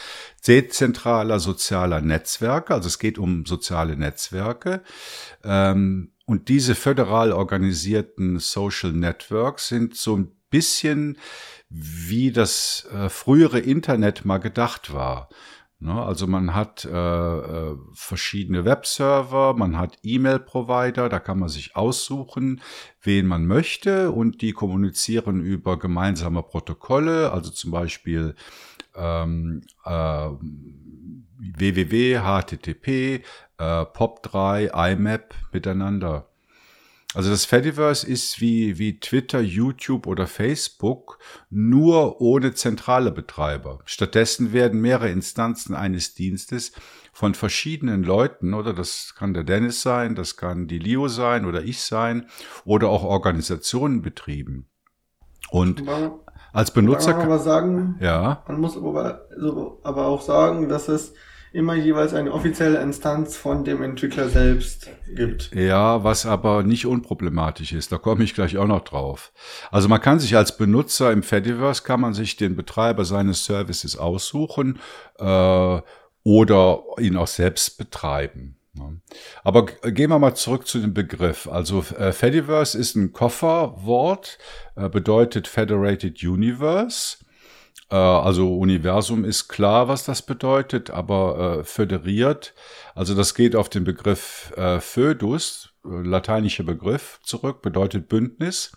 dezentraler 0.47 1.39
sozialer 1.39 2.01
Netzwerke, 2.01 2.73
also 2.73 2.87
es 2.87 2.99
geht 2.99 3.17
um 3.17 3.45
soziale 3.45 3.95
Netzwerke. 3.95 4.81
Ähm, 5.43 6.11
und 6.25 6.47
diese 6.47 6.75
föderal 6.75 7.31
organisierten 7.31 8.39
Social 8.39 8.93
Networks 8.93 9.67
sind 9.67 9.95
so 9.95 10.17
ein 10.17 10.31
bisschen 10.49 11.17
wie 11.69 12.31
das 12.31 12.87
äh, 12.93 13.09
frühere 13.09 13.59
Internet 13.59 14.25
mal 14.25 14.37
gedacht 14.37 14.93
war. 14.93 15.29
Ne? 15.83 16.01
Also 16.01 16.27
man 16.27 16.53
hat 16.53 16.85
äh, 16.85 16.89
äh, 16.89 17.77
verschiedene 17.93 18.63
Webserver, 18.63 19.53
man 19.53 19.77
hat 19.77 19.97
E-Mail-Provider, 20.03 21.09
da 21.09 21.19
kann 21.19 21.39
man 21.39 21.49
sich 21.49 21.75
aussuchen, 21.75 22.61
wen 23.01 23.25
man 23.25 23.45
möchte 23.45 24.11
und 24.11 24.41
die 24.41 24.53
kommunizieren 24.53 25.41
über 25.41 25.77
gemeinsame 25.77 26.41
Protokolle, 26.41 27.31
also 27.33 27.51
zum 27.51 27.71
Beispiel 27.71 28.35
ähm, 28.95 29.61
äh, 29.85 30.29
www, 31.57 32.19
HTTP, 32.19 32.87
äh, 32.87 33.21
POP3, 33.57 34.91
IMAP 34.91 35.33
miteinander. 35.51 36.29
Also 37.13 37.29
das 37.29 37.45
Fediverse 37.45 38.07
ist 38.07 38.41
wie, 38.41 38.79
wie 38.79 38.99
Twitter, 38.99 39.39
YouTube 39.39 40.07
oder 40.07 40.25
Facebook, 40.25 41.19
nur 41.51 42.21
ohne 42.21 42.55
zentrale 42.55 43.11
Betreiber. 43.11 43.79
Stattdessen 43.85 44.51
werden 44.51 44.81
mehrere 44.81 45.11
Instanzen 45.11 45.75
eines 45.75 46.15
Dienstes 46.15 46.71
von 47.11 47.35
verschiedenen 47.35 48.03
Leuten, 48.03 48.55
oder 48.55 48.73
das 48.73 49.13
kann 49.15 49.35
der 49.35 49.43
Dennis 49.43 49.83
sein, 49.83 50.15
das 50.15 50.37
kann 50.37 50.67
die 50.67 50.79
Leo 50.79 51.07
sein 51.07 51.45
oder 51.45 51.63
ich 51.63 51.81
sein, 51.81 52.27
oder 52.65 52.89
auch 52.89 53.03
Organisationen 53.03 54.01
betrieben. 54.01 54.67
Und 55.51 55.83
als 56.53 56.71
Benutzer 56.71 57.13
kann 57.13 57.23
man 57.23 57.31
aber 57.31 57.39
sagen, 57.39 57.95
ja. 57.99 58.43
man 58.47 58.61
muss 58.61 58.77
aber, 58.77 59.27
aber 59.83 60.05
auch 60.05 60.21
sagen, 60.21 60.69
dass 60.69 60.87
es 60.87 61.13
immer 61.51 61.75
jeweils 61.75 62.13
eine 62.13 62.31
offizielle 62.31 62.81
Instanz 62.81 63.37
von 63.37 63.63
dem 63.63 63.83
Entwickler 63.83 64.27
selbst 64.27 64.89
gibt. 65.15 65.51
Ja, 65.53 66.03
was 66.03 66.25
aber 66.25 66.63
nicht 66.63 66.87
unproblematisch 66.87 67.73
ist. 67.73 67.91
Da 67.91 67.97
komme 67.97 68.23
ich 68.23 68.33
gleich 68.33 68.57
auch 68.57 68.67
noch 68.67 68.83
drauf. 68.83 69.31
Also 69.71 69.87
man 69.87 70.01
kann 70.01 70.19
sich 70.19 70.35
als 70.35 70.57
Benutzer 70.57 71.11
im 71.11 71.21
Fediverse 71.21 71.83
kann 71.83 72.01
man 72.01 72.13
sich 72.13 72.37
den 72.37 72.55
Betreiber 72.55 73.05
seines 73.05 73.45
Services 73.45 73.97
aussuchen 73.97 74.79
äh, 75.19 75.81
oder 76.23 76.83
ihn 76.99 77.17
auch 77.17 77.27
selbst 77.27 77.77
betreiben. 77.77 78.55
Aber 79.43 79.65
gehen 79.65 80.09
wir 80.09 80.19
mal 80.19 80.35
zurück 80.35 80.67
zu 80.67 80.79
dem 80.79 80.93
Begriff. 80.93 81.47
Also 81.47 81.83
äh, 81.97 82.11
Fediverse 82.11 82.77
ist 82.77 82.95
ein 82.95 83.13
Kofferwort, 83.13 84.37
äh, 84.75 84.89
bedeutet 84.89 85.47
Federated 85.47 86.23
Universe. 86.23 87.17
Äh, 87.91 87.95
also 87.95 88.57
Universum 88.57 89.25
ist 89.25 89.47
klar, 89.47 89.87
was 89.87 90.05
das 90.05 90.23
bedeutet, 90.23 90.89
aber 90.89 91.59
äh, 91.59 91.63
föderiert, 91.63 92.55
also 92.95 93.13
das 93.13 93.35
geht 93.35 93.55
auf 93.55 93.69
den 93.69 93.83
Begriff 93.83 94.51
äh, 94.57 94.79
Födus, 94.79 95.73
äh, 95.85 95.89
lateinischer 95.89 96.63
Begriff, 96.63 97.19
zurück, 97.23 97.61
bedeutet 97.61 98.07
Bündnis. 98.09 98.71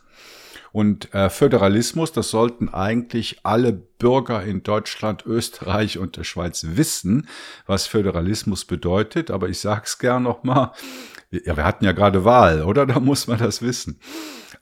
Und 0.77 1.15
äh, 1.15 1.31
Föderalismus, 1.31 2.12
das 2.12 2.29
sollten 2.29 2.69
eigentlich 2.69 3.41
alle 3.45 3.73
Bürger 3.73 4.43
in 4.43 4.62
Deutschland, 4.62 5.25
Österreich 5.25 5.97
und 5.97 6.19
der 6.19 6.25
Schweiz 6.25 6.67
wissen, 6.69 7.29
was 7.67 7.87
Föderalismus 7.87 8.67
bedeutet. 8.67 9.31
Aber 9.31 9.49
ich 9.49 9.59
sage 9.59 9.85
es 9.87 9.99
gern 9.99 10.25
nochmal, 10.25 10.73
ja, 11.31 11.57
wir 11.57 11.65
hatten 11.65 11.87
ja 11.87 11.93
gerade 11.93 12.27
Wahl, 12.27 12.62
oder? 12.62 12.85
Da 12.85 13.01
muss 13.01 13.27
man 13.27 13.39
das 13.39 13.62
wissen. 13.62 14.01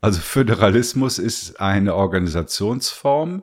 Also 0.00 0.20
Föderalismus 0.20 1.18
ist 1.18 1.60
eine 1.60 1.96
Organisationsform, 1.96 3.42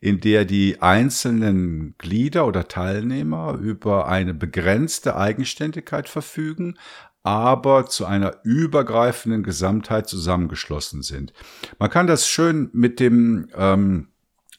in 0.00 0.20
der 0.20 0.44
die 0.44 0.82
einzelnen 0.82 1.94
Glieder 1.96 2.46
oder 2.46 2.68
Teilnehmer 2.68 3.54
über 3.54 4.08
eine 4.08 4.34
begrenzte 4.34 5.16
Eigenständigkeit 5.16 6.06
verfügen, 6.06 6.76
aber 7.22 7.86
zu 7.86 8.06
einer 8.06 8.36
übergreifenden 8.44 9.42
Gesamtheit 9.42 10.08
zusammengeschlossen 10.08 11.02
sind. 11.02 11.32
Man 11.78 11.90
kann 11.90 12.06
das 12.06 12.28
schön 12.28 12.70
mit 12.72 12.98
dem 13.00 13.48
ähm, 13.54 14.08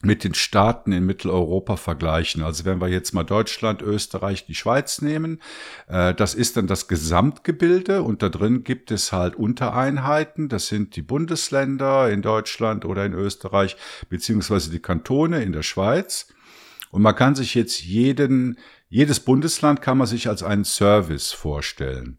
mit 0.04 0.24
den 0.24 0.34
Staaten 0.34 0.92
in 0.92 1.06
Mitteleuropa 1.06 1.78
vergleichen. 1.78 2.44
Also 2.44 2.66
wenn 2.66 2.82
wir 2.82 2.88
jetzt 2.88 3.14
mal 3.14 3.24
Deutschland, 3.24 3.82
Österreich, 3.82 4.46
die 4.46 4.56
Schweiz 4.56 5.02
nehmen, 5.02 5.40
äh, 5.88 6.14
das 6.14 6.34
ist 6.34 6.58
dann 6.58 6.68
das 6.68 6.88
Gesamtgebilde 6.88 8.02
und 8.02 8.24
da 8.24 8.30
drin 8.30 8.64
gibt 8.64 8.92
es 8.92 9.12
halt 9.12 9.36
Untereinheiten. 9.36 10.50
Das 10.50 10.68
sind 10.68 10.96
die 10.96 11.02
Bundesländer 11.02 12.10
in 12.10 12.22
Deutschland 12.22 12.86
oder 12.86 13.06
in 13.06 13.14
Österreich, 13.14 13.78
beziehungsweise 14.10 14.72
die 14.72 14.82
Kantone 14.82 15.44
in 15.44 15.52
der 15.52 15.64
Schweiz. 15.64 16.34
Und 16.90 17.02
man 17.02 17.16
kann 17.16 17.36
sich 17.36 17.56
jetzt 17.56 17.84
jeden, 17.84 18.58
jedes 18.90 19.20
Bundesland 19.22 19.82
kann 19.82 19.98
man 19.98 20.08
sich 20.08 20.28
als 20.28 20.44
einen 20.44 20.66
Service 20.66 21.32
vorstellen. 21.32 22.18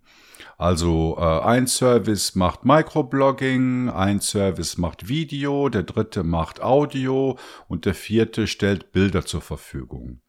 Also 0.63 1.17
äh, 1.19 1.41
ein 1.41 1.67
Service 1.67 2.37
macht 2.37 2.65
Microblogging, 2.65 3.89
ein 3.89 4.21
Service 4.21 4.79
macht 4.79 5.09
Video, 5.09 5.69
der 5.69 5.83
dritte 5.83 6.23
macht 6.23 6.63
Audio 6.63 7.37
und 7.67 7.85
der 7.85 7.95
vierte 7.95 8.47
stellt 8.47 8.93
Bilder 8.93 9.27
zur 9.27 9.41
Verfügung. 9.41 10.21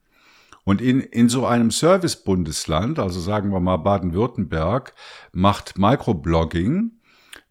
Und 0.64 0.82
in, 0.82 1.02
in 1.02 1.30
so 1.30 1.46
einem 1.46 1.70
Service-Bundesland, 1.70 2.98
also 2.98 3.20
sagen 3.20 3.52
wir 3.52 3.60
mal 3.60 3.78
Baden-Württemberg, 3.78 4.96
macht 5.34 5.78
Microblogging, 5.78 6.94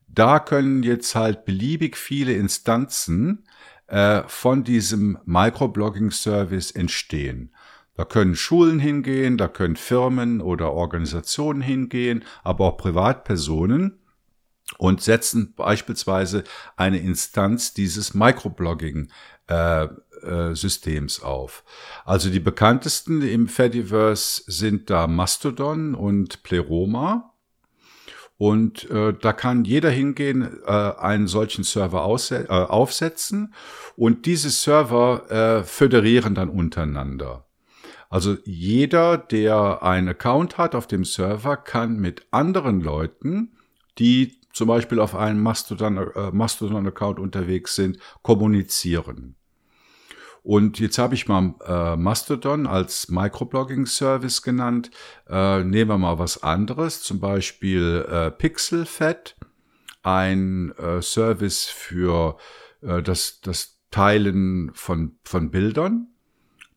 da 0.08 0.40
können 0.40 0.82
jetzt 0.82 1.14
halt 1.14 1.44
beliebig 1.44 1.96
viele 1.96 2.32
Instanzen 2.32 3.44
äh, 3.86 4.22
von 4.26 4.64
diesem 4.64 5.18
Microblogging-Service 5.24 6.72
entstehen. 6.72 7.52
Da 7.94 8.04
können 8.04 8.36
Schulen 8.36 8.78
hingehen, 8.78 9.36
da 9.36 9.48
können 9.48 9.76
Firmen 9.76 10.40
oder 10.40 10.72
Organisationen 10.72 11.60
hingehen, 11.60 12.24
aber 12.42 12.66
auch 12.66 12.76
Privatpersonen. 12.78 13.98
und 14.78 15.02
setzen 15.02 15.54
beispielsweise 15.54 16.44
eine 16.76 16.98
Instanz 16.98 17.74
dieses 17.74 18.14
Microblogging 18.14 19.10
äh, 19.48 19.84
äh, 19.84 20.54
Systems 20.54 21.22
auf. 21.22 21.64
Also 22.04 22.30
die 22.30 22.40
bekanntesten 22.40 23.22
im 23.22 23.48
Fediverse 23.48 24.44
sind 24.46 24.88
da 24.88 25.06
Mastodon 25.06 25.94
und 25.94 26.42
Pleroma. 26.42 27.34
Und 28.38 28.90
äh, 28.90 29.12
da 29.12 29.32
kann 29.32 29.64
jeder 29.64 29.90
hingehen, 29.90 30.62
äh, 30.64 30.70
einen 30.70 31.28
solchen 31.28 31.64
Server 31.64 32.00
äh, 32.30 32.46
aufsetzen 32.48 33.54
und 33.94 34.26
diese 34.26 34.50
Server 34.50 35.30
äh, 35.30 35.64
föderieren 35.64 36.34
dann 36.34 36.48
untereinander. 36.48 37.46
Also 38.12 38.36
jeder, 38.44 39.16
der 39.16 39.82
einen 39.82 40.08
Account 40.10 40.58
hat 40.58 40.74
auf 40.74 40.86
dem 40.86 41.02
Server, 41.02 41.56
kann 41.56 41.96
mit 41.96 42.26
anderen 42.30 42.82
Leuten, 42.82 43.56
die 43.98 44.38
zum 44.52 44.68
Beispiel 44.68 45.00
auf 45.00 45.14
einem 45.14 45.42
Mastodon-Account 45.42 46.34
Mastodon 46.34 46.92
unterwegs 47.16 47.74
sind, 47.74 47.96
kommunizieren. 48.20 49.36
Und 50.42 50.78
jetzt 50.78 50.98
habe 50.98 51.14
ich 51.14 51.26
mal 51.26 51.54
äh, 51.66 51.96
Mastodon 51.96 52.66
als 52.66 53.08
Microblogging-Service 53.08 54.42
genannt. 54.42 54.90
Äh, 55.26 55.64
nehmen 55.64 55.88
wir 55.88 55.96
mal 55.96 56.18
was 56.18 56.42
anderes, 56.42 57.00
zum 57.00 57.18
Beispiel 57.18 58.04
äh, 58.10 58.30
PixelFed, 58.30 59.36
ein 60.02 60.72
äh, 60.76 61.00
Service 61.00 61.64
für 61.64 62.36
äh, 62.82 63.02
das, 63.02 63.40
das 63.40 63.78
Teilen 63.90 64.70
von, 64.74 65.16
von 65.24 65.50
Bildern. 65.50 66.11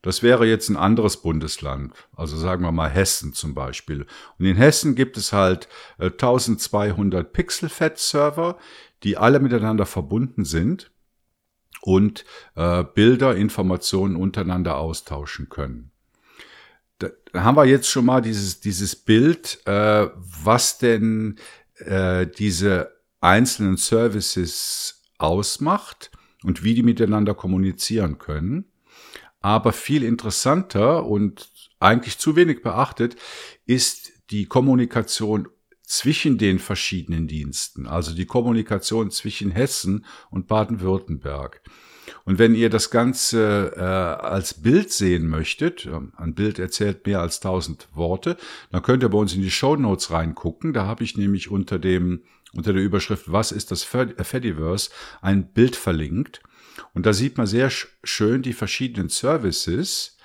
Das 0.06 0.22
wäre 0.22 0.46
jetzt 0.46 0.68
ein 0.68 0.76
anderes 0.76 1.16
Bundesland, 1.16 1.92
also 2.14 2.36
sagen 2.36 2.62
wir 2.62 2.70
mal 2.70 2.88
Hessen 2.88 3.32
zum 3.32 3.54
Beispiel. 3.54 4.06
Und 4.38 4.44
in 4.44 4.54
Hessen 4.54 4.94
gibt 4.94 5.16
es 5.16 5.32
halt 5.32 5.66
äh, 5.98 6.04
1200 6.04 7.32
PixelFed-Server, 7.32 8.56
die 9.02 9.16
alle 9.16 9.40
miteinander 9.40 9.84
verbunden 9.84 10.44
sind 10.44 10.92
und 11.80 12.24
äh, 12.54 12.84
Bilder, 12.84 13.34
Informationen 13.34 14.14
untereinander 14.14 14.76
austauschen 14.76 15.48
können. 15.48 15.90
Da 17.00 17.08
haben 17.34 17.56
wir 17.56 17.64
jetzt 17.64 17.88
schon 17.90 18.04
mal 18.04 18.22
dieses, 18.22 18.60
dieses 18.60 18.94
Bild, 18.94 19.58
äh, 19.66 20.06
was 20.14 20.78
denn 20.78 21.34
äh, 21.78 22.28
diese 22.28 22.92
einzelnen 23.20 23.76
Services 23.76 25.02
ausmacht 25.18 26.12
und 26.44 26.62
wie 26.62 26.74
die 26.74 26.84
miteinander 26.84 27.34
kommunizieren 27.34 28.18
können. 28.18 28.66
Aber 29.46 29.72
viel 29.72 30.02
interessanter 30.02 31.06
und 31.06 31.52
eigentlich 31.78 32.18
zu 32.18 32.34
wenig 32.34 32.62
beachtet 32.62 33.14
ist 33.64 34.10
die 34.30 34.46
Kommunikation 34.46 35.46
zwischen 35.84 36.36
den 36.36 36.58
verschiedenen 36.58 37.28
Diensten, 37.28 37.86
also 37.86 38.12
die 38.12 38.26
Kommunikation 38.26 39.12
zwischen 39.12 39.52
Hessen 39.52 40.04
und 40.30 40.48
Baden-Württemberg. 40.48 41.60
Und 42.24 42.40
wenn 42.40 42.56
ihr 42.56 42.70
das 42.70 42.90
Ganze 42.90 43.72
äh, 43.76 43.80
als 43.80 44.62
Bild 44.62 44.90
sehen 44.90 45.28
möchtet, 45.28 45.86
ähm, 45.86 46.12
ein 46.16 46.34
Bild 46.34 46.58
erzählt 46.58 47.06
mehr 47.06 47.20
als 47.20 47.38
tausend 47.38 47.86
Worte, 47.94 48.36
dann 48.72 48.82
könnt 48.82 49.04
ihr 49.04 49.10
bei 49.10 49.18
uns 49.18 49.32
in 49.32 49.42
die 49.42 49.52
Show 49.52 49.76
Notes 49.76 50.10
reingucken. 50.10 50.72
Da 50.72 50.86
habe 50.86 51.04
ich 51.04 51.16
nämlich 51.16 51.52
unter 51.52 51.78
dem 51.78 52.24
unter 52.52 52.72
der 52.72 52.82
Überschrift 52.82 53.30
Was 53.30 53.52
ist 53.52 53.70
das 53.70 53.84
Fediverse 53.84 54.90
ein 55.20 55.52
Bild 55.52 55.76
verlinkt. 55.76 56.42
Und 56.94 57.06
da 57.06 57.12
sieht 57.12 57.38
man 57.38 57.46
sehr 57.46 57.70
schön 57.70 58.42
die 58.42 58.52
verschiedenen 58.52 59.08
Services. 59.08 60.16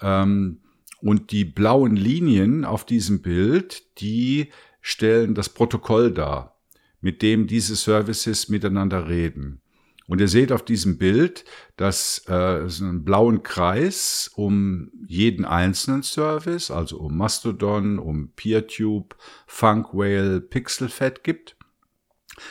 Ähm, 0.00 0.60
und 1.00 1.30
die 1.30 1.44
blauen 1.44 1.96
Linien 1.96 2.64
auf 2.64 2.84
diesem 2.84 3.22
Bild, 3.22 4.00
die 4.00 4.50
stellen 4.80 5.34
das 5.34 5.48
Protokoll 5.48 6.12
dar, 6.12 6.58
mit 7.00 7.22
dem 7.22 7.46
diese 7.46 7.76
Services 7.76 8.48
miteinander 8.48 9.08
reden. 9.08 9.60
Und 10.08 10.22
ihr 10.22 10.28
seht 10.28 10.52
auf 10.52 10.64
diesem 10.64 10.96
Bild, 10.96 11.44
dass 11.76 12.24
äh, 12.28 12.60
es 12.62 12.80
einen 12.80 13.04
blauen 13.04 13.42
Kreis 13.42 14.30
um 14.34 14.90
jeden 15.06 15.44
einzelnen 15.44 16.02
Service, 16.02 16.70
also 16.70 16.98
um 16.98 17.16
Mastodon, 17.18 17.98
um 17.98 18.32
PeerTube, 18.34 19.14
Funkwhale, 19.46 20.40
PixelFed 20.40 21.22
gibt. 21.22 21.56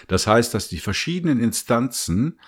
Das 0.07 0.27
heißt, 0.27 0.53
dass 0.53 0.67
die 0.67 0.77
verschiedenen 0.77 1.39
Instanzen 1.39 2.39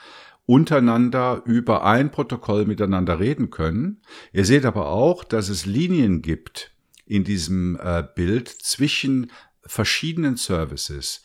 untereinander 0.49 1.43
über 1.45 1.85
ein 1.85 2.09
Protokoll 2.09 2.65
miteinander 2.65 3.19
reden 3.19 3.51
können. 3.51 4.01
Ihr 4.33 4.45
seht 4.45 4.65
aber 4.65 4.87
auch, 4.87 5.23
dass 5.23 5.47
es 5.47 5.67
Linien 5.67 6.23
gibt 6.23 6.71
in 7.05 7.23
diesem 7.23 7.79
äh, 7.79 8.03
Bild 8.15 8.47
zwischen 8.47 9.31
verschiedenen 9.61 10.37
Services, 10.37 11.21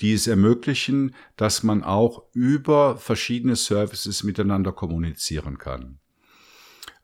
die 0.00 0.12
es 0.12 0.26
ermöglichen, 0.26 1.14
dass 1.36 1.62
man 1.62 1.84
auch 1.84 2.24
über 2.32 2.96
verschiedene 2.96 3.54
Services 3.54 4.24
miteinander 4.24 4.72
kommunizieren 4.72 5.56
kann. 5.58 6.00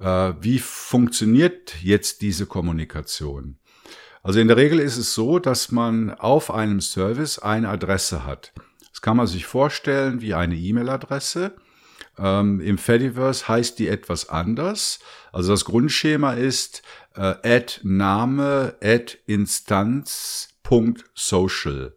Äh, 0.01 0.33
wie 0.41 0.59
funktioniert 0.59 1.77
jetzt 1.85 2.21
diese 2.21 2.47
Kommunikation? 2.47 3.61
Also 4.25 4.41
in 4.41 4.49
der 4.49 4.57
Regel 4.57 4.81
ist 4.81 4.97
es 4.97 5.15
so, 5.15 5.39
dass 5.39 5.71
man 5.71 6.11
auf 6.11 6.51
einem 6.51 6.81
Service 6.81 7.39
eine 7.39 7.69
Adresse 7.69 8.25
hat. 8.27 8.53
Das 9.01 9.05
kann 9.07 9.17
man 9.17 9.27
sich 9.27 9.47
vorstellen 9.47 10.21
wie 10.21 10.35
eine 10.35 10.57
E-Mail-Adresse. 10.57 11.55
Ähm, 12.19 12.61
Im 12.61 12.77
Fediverse 12.77 13.49
heißt 13.49 13.79
die 13.79 13.89
etwas 13.89 14.29
anders. 14.29 14.99
Also 15.33 15.53
das 15.53 15.65
Grundschema 15.65 16.35
ist 16.35 16.83
äh, 17.15 17.35
add 17.43 17.81
Name, 17.83 18.77
add 18.83 19.17
Instanz, 19.25 20.49
Social. 21.15 21.95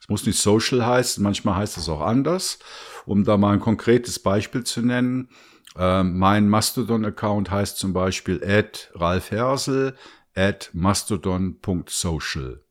Es 0.00 0.08
muss 0.08 0.24
nicht 0.24 0.40
Social 0.40 0.86
heißen, 0.86 1.22
manchmal 1.22 1.56
heißt 1.56 1.76
es 1.76 1.90
auch 1.90 2.00
anders. 2.00 2.58
Um 3.04 3.24
da 3.24 3.36
mal 3.36 3.52
ein 3.52 3.60
konkretes 3.60 4.18
Beispiel 4.18 4.64
zu 4.64 4.80
nennen, 4.80 5.28
äh, 5.76 6.02
mein 6.02 6.48
Mastodon-Account 6.48 7.50
heißt 7.50 7.76
zum 7.76 7.92
Beispiel 7.92 8.42
at 8.42 8.90
Ralf 8.94 9.30
Hersel 9.30 9.94
at 10.34 10.70
mastodon.social 10.72 12.65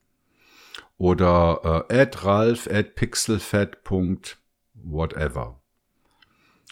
oder 0.97 1.85
äh, 1.89 2.09
Ralf 2.15 2.67
at 2.71 2.95
pixelfed. 2.95 3.77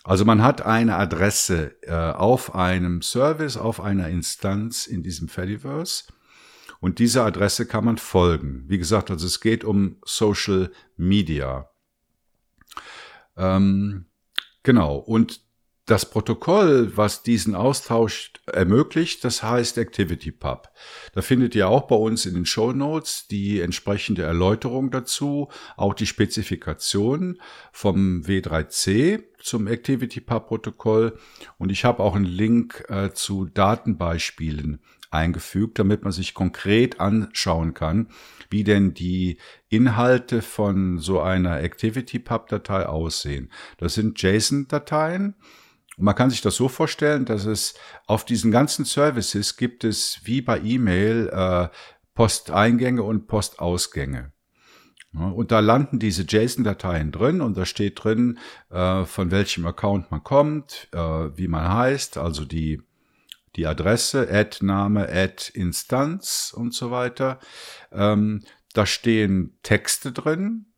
Also 0.04 0.26
man 0.26 0.42
hat 0.44 0.62
eine 0.62 0.96
Adresse 0.98 1.76
äh, 1.82 1.94
auf 1.94 2.56
einem 2.56 3.02
Service, 3.02 3.58
auf 3.58 3.80
einer 3.80 4.10
Instanz 4.10 4.86
in 4.86 5.02
diesem 5.02 5.30
Fediverse 5.30 6.06
und 6.84 7.00
dieser 7.00 7.24
Adresse 7.24 7.66
kann 7.66 7.86
man 7.86 7.98
folgen. 7.98 8.66
Wie 8.68 8.78
gesagt, 8.78 9.10
also 9.10 9.26
es 9.26 9.40
geht 9.40 9.64
um 9.64 9.96
Social 10.04 10.70
Media. 10.98 11.70
Ähm, 13.38 14.08
genau. 14.64 14.98
Und 14.98 15.40
das 15.86 16.10
Protokoll, 16.10 16.96
was 16.96 17.24
diesen 17.24 17.56
Austausch 17.56 18.32
ermöglicht, 18.46 19.24
das 19.26 19.44
heißt 19.44 19.78
ActivityPub. 19.78 20.70
Da 21.14 21.22
findet 21.22 21.56
ihr 21.56 21.68
auch 21.68 21.88
bei 21.88 21.96
uns 21.96 22.26
in 22.26 22.36
den 22.36 22.46
Show 22.46 22.72
Notes 22.72 23.28
die 23.28 23.60
entsprechende 23.60 24.24
Erläuterung 24.24 24.92
dazu, 24.92 25.50
auch 25.76 25.94
die 25.94 26.06
Spezifikation 26.06 27.42
vom 27.74 28.22
W3C 28.22 29.24
zum 29.42 29.68
ActivityPub-Protokoll. 29.68 31.18
Und 31.58 31.70
ich 31.70 31.84
habe 31.84 32.02
auch 32.02 32.16
einen 32.16 32.26
Link 32.26 32.86
äh, 32.88 33.12
zu 33.12 33.46
Datenbeispielen 33.46 34.80
eingefügt, 35.12 35.80
damit 35.80 36.04
man 36.04 36.12
sich 36.12 36.34
konkret 36.34 37.02
anschauen 37.02 37.74
kann, 37.74 38.08
wie 38.50 38.64
denn 38.64 38.94
die 38.94 39.38
Inhalte 39.70 40.42
von 40.42 40.98
so 40.98 41.20
einer 41.20 41.52
ActivityPub-Datei 41.58 42.86
aussehen. 42.86 43.52
Das 43.78 43.96
sind 43.96 44.22
JSON-Dateien. 44.22 45.36
Man 45.98 46.16
kann 46.16 46.30
sich 46.30 46.42
das 46.42 46.56
so 46.56 46.70
vorstellen, 46.70 47.26
dass 47.26 47.46
es 47.46 47.76
auf 48.08 48.26
diesen 48.26 48.52
ganzen 48.52 48.86
Services 48.86 49.58
gibt 49.58 49.84
es 49.84 50.22
wie 50.24 50.42
bei 50.42 50.60
E-Mail 50.60 51.30
äh, 51.32 51.68
Posteingänge 52.16 53.04
und 53.04 53.28
Postausgänge. 53.28 54.32
Und 55.14 55.52
da 55.52 55.60
landen 55.60 56.00
diese 56.00 56.24
JSON-Dateien 56.24 57.12
drin 57.12 57.42
und 57.42 57.56
da 57.56 57.66
steht 57.66 58.04
drin, 58.04 58.40
äh, 58.72 59.06
von 59.06 59.30
welchem 59.30 59.68
Account 59.68 60.10
man 60.10 60.24
kommt, 60.24 60.88
äh, 60.92 60.98
wie 60.98 61.48
man 61.48 61.72
heißt, 61.72 62.18
also 62.18 62.46
die 62.46 62.82
die 63.56 63.68
Adresse, 63.68 64.28
Ad-Name, 64.32 65.08
Ad-Instanz 65.08 66.54
und 66.56 66.74
so 66.74 66.92
weiter. 66.92 67.40
Ähm, 67.92 68.42
da 68.74 68.86
stehen 68.86 69.58
Texte 69.62 70.12
drin. 70.12 70.73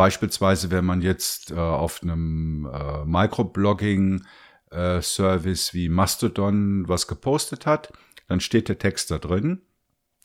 Beispielsweise, 0.00 0.70
wenn 0.70 0.86
man 0.86 1.02
jetzt 1.02 1.50
äh, 1.50 1.56
auf 1.56 2.02
einem 2.02 2.66
äh, 2.72 3.04
Microblogging-Service 3.04 5.68
äh, 5.68 5.74
wie 5.74 5.90
Mastodon 5.90 6.88
was 6.88 7.06
gepostet 7.06 7.66
hat, 7.66 7.92
dann 8.26 8.40
steht 8.40 8.70
der 8.70 8.78
Text 8.78 9.10
da 9.10 9.18
drin. 9.18 9.60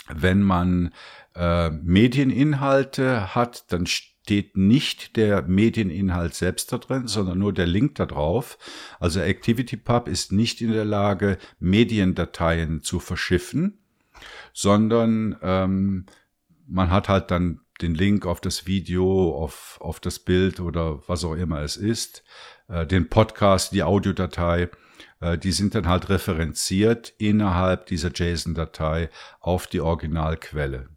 Wenn 0.07 0.41
man 0.41 0.93
äh, 1.35 1.71
Medieninhalte 1.71 3.35
hat, 3.35 3.69
dann 3.73 3.85
steht 3.85 4.55
nicht 4.55 5.17
der 5.17 5.41
Medieninhalt 5.41 6.35
selbst 6.35 6.71
da 6.71 6.77
drin, 6.77 7.07
sondern 7.07 7.38
nur 7.38 7.51
der 7.51 7.67
Link 7.67 7.95
da 7.95 8.05
drauf. 8.05 8.57
Also 9.01 9.19
ActivityPub 9.19 10.07
ist 10.07 10.31
nicht 10.31 10.61
in 10.61 10.71
der 10.71 10.85
Lage, 10.85 11.38
Mediendateien 11.59 12.81
zu 12.81 13.01
verschiffen, 13.01 13.79
sondern 14.53 15.35
ähm, 15.41 16.05
man 16.65 16.91
hat 16.91 17.09
halt 17.09 17.29
dann 17.29 17.59
den 17.81 17.95
Link 17.95 18.25
auf 18.25 18.41
das 18.41 18.65
Video, 18.65 19.35
auf, 19.35 19.77
auf 19.81 19.99
das 19.99 20.19
Bild 20.19 20.59
oder 20.59 21.01
was 21.07 21.23
auch 21.23 21.35
immer 21.35 21.61
es 21.61 21.77
ist, 21.77 22.23
äh, 22.67 22.85
den 22.85 23.09
Podcast, 23.09 23.71
die 23.71 23.83
Audiodatei, 23.83 24.69
äh, 25.19 25.38
die 25.38 25.51
sind 25.51 25.75
dann 25.75 25.88
halt 25.88 26.09
referenziert 26.09 27.13
innerhalb 27.17 27.88
dieser 27.88 28.11
JSON-Datei 28.13 29.09
auf 29.39 29.67
die 29.67 29.81
Originalquelle. 29.81 30.89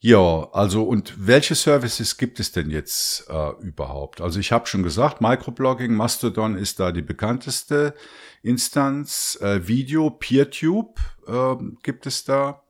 Ja, 0.00 0.48
also 0.52 0.84
und 0.84 1.26
welche 1.26 1.56
Services 1.56 2.18
gibt 2.18 2.38
es 2.38 2.52
denn 2.52 2.70
jetzt 2.70 3.28
äh, 3.28 3.50
überhaupt? 3.60 4.20
Also 4.20 4.38
ich 4.38 4.52
habe 4.52 4.68
schon 4.68 4.84
gesagt, 4.84 5.20
Microblogging, 5.20 5.92
Mastodon 5.92 6.56
ist 6.56 6.78
da 6.78 6.92
die 6.92 7.02
bekannteste 7.02 7.94
Instanz. 8.42 9.36
Äh, 9.40 9.66
Video, 9.66 10.10
PeerTube 10.10 11.00
äh, 11.26 11.56
gibt 11.82 12.06
es 12.06 12.22
da. 12.22 12.62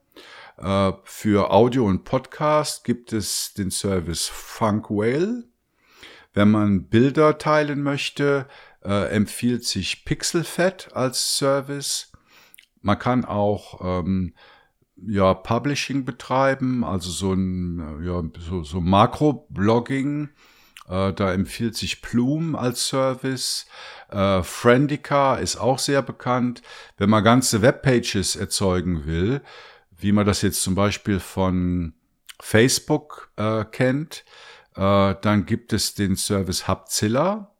Äh, 0.61 0.91
für 1.03 1.51
Audio 1.51 1.85
und 1.85 2.03
Podcast 2.03 2.83
gibt 2.83 3.13
es 3.13 3.53
den 3.53 3.71
Service 3.71 4.27
Funkwhale. 4.27 5.45
Wenn 6.33 6.51
man 6.51 6.89
Bilder 6.89 7.37
teilen 7.37 7.81
möchte, 7.81 8.45
äh, 8.83 9.09
empfiehlt 9.09 9.63
sich 9.63 10.03
Pixelfed 10.03 10.89
als 10.93 11.37
Service. 11.37 12.11
Man 12.81 12.99
kann 12.99 13.23
auch 13.23 14.01
ähm, 14.01 14.33
ja, 14.97 15.33
Publishing 15.33 16.03
betreiben, 16.03 16.83
also 16.83 17.09
so 17.09 17.33
ein 17.33 18.03
ja, 18.03 18.21
so, 18.39 18.63
so 18.63 18.81
Makro-Blogging. 18.81 20.29
Äh, 20.89 21.13
da 21.13 21.31
empfiehlt 21.31 21.77
sich 21.77 22.01
Plume 22.01 22.57
als 22.57 22.87
Service. 22.87 23.65
Äh, 24.09 24.43
Friendica 24.43 25.35
ist 25.35 25.55
auch 25.55 25.79
sehr 25.79 26.01
bekannt. 26.01 26.61
Wenn 26.97 27.09
man 27.09 27.23
ganze 27.23 27.61
Webpages 27.61 28.35
erzeugen 28.35 29.05
will, 29.05 29.41
wie 29.99 30.11
man 30.11 30.25
das 30.25 30.41
jetzt 30.41 30.61
zum 30.61 30.75
Beispiel 30.75 31.19
von 31.19 31.93
Facebook 32.39 33.31
äh, 33.35 33.65
kennt, 33.65 34.23
äh, 34.75 35.15
dann 35.21 35.45
gibt 35.45 35.73
es 35.73 35.93
den 35.93 36.15
Service 36.15 36.67
Hubzilla. 36.67 37.53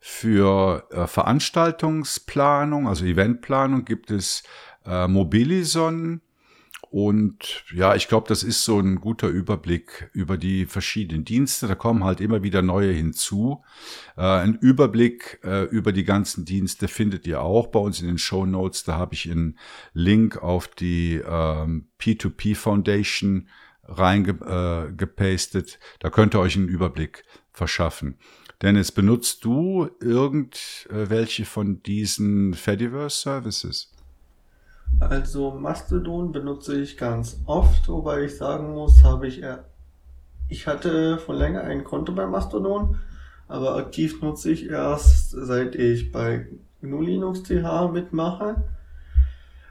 Für 0.00 0.86
äh, 0.90 1.06
Veranstaltungsplanung, 1.06 2.88
also 2.88 3.06
Eventplanung, 3.06 3.84
gibt 3.84 4.10
es 4.10 4.42
äh, 4.84 5.08
Mobilison. 5.08 6.20
Und 6.94 7.64
ja, 7.74 7.96
ich 7.96 8.06
glaube, 8.06 8.28
das 8.28 8.44
ist 8.44 8.62
so 8.62 8.78
ein 8.78 9.00
guter 9.00 9.26
Überblick 9.26 10.08
über 10.12 10.36
die 10.38 10.64
verschiedenen 10.64 11.24
Dienste. 11.24 11.66
Da 11.66 11.74
kommen 11.74 12.04
halt 12.04 12.20
immer 12.20 12.44
wieder 12.44 12.62
neue 12.62 12.92
hinzu. 12.92 13.64
Äh, 14.16 14.22
ein 14.22 14.54
Überblick 14.54 15.40
äh, 15.42 15.64
über 15.64 15.90
die 15.90 16.04
ganzen 16.04 16.44
Dienste 16.44 16.86
findet 16.86 17.26
ihr 17.26 17.40
auch 17.40 17.66
bei 17.66 17.80
uns 17.80 18.00
in 18.00 18.06
den 18.06 18.18
Show 18.18 18.46
Notes. 18.46 18.84
Da 18.84 18.96
habe 18.96 19.14
ich 19.14 19.28
einen 19.28 19.58
Link 19.92 20.40
auf 20.40 20.68
die 20.68 21.14
ähm, 21.16 21.88
P2P 21.98 22.54
Foundation 22.54 23.48
reingepastet. 23.82 25.74
Äh, 25.74 25.78
da 25.98 26.10
könnt 26.10 26.36
ihr 26.36 26.38
euch 26.38 26.54
einen 26.54 26.68
Überblick 26.68 27.24
verschaffen. 27.50 28.18
Dennis, 28.62 28.92
benutzt 28.92 29.44
du 29.44 29.90
irgendwelche 30.00 31.44
von 31.44 31.82
diesen 31.82 32.54
Fediverse 32.54 33.20
Services? 33.20 33.93
Also 35.00 35.50
Mastodon 35.50 36.32
benutze 36.32 36.80
ich 36.80 36.96
ganz 36.96 37.40
oft, 37.46 37.88
wobei 37.88 38.24
ich 38.24 38.36
sagen 38.36 38.72
muss, 38.72 39.02
habe 39.04 39.26
ich 39.26 39.42
eher, 39.42 39.64
ich 40.48 40.66
hatte 40.66 41.18
von 41.18 41.36
länger 41.36 41.62
ein 41.62 41.84
Konto 41.84 42.12
bei 42.12 42.26
Mastodon, 42.26 42.98
aber 43.48 43.76
aktiv 43.76 44.22
nutze 44.22 44.50
ich 44.50 44.70
erst 44.70 45.30
seit 45.30 45.74
ich 45.74 46.12
bei 46.12 46.46
GNU 46.80 47.02
Linux 47.02 47.42
mitmache, 47.92 48.56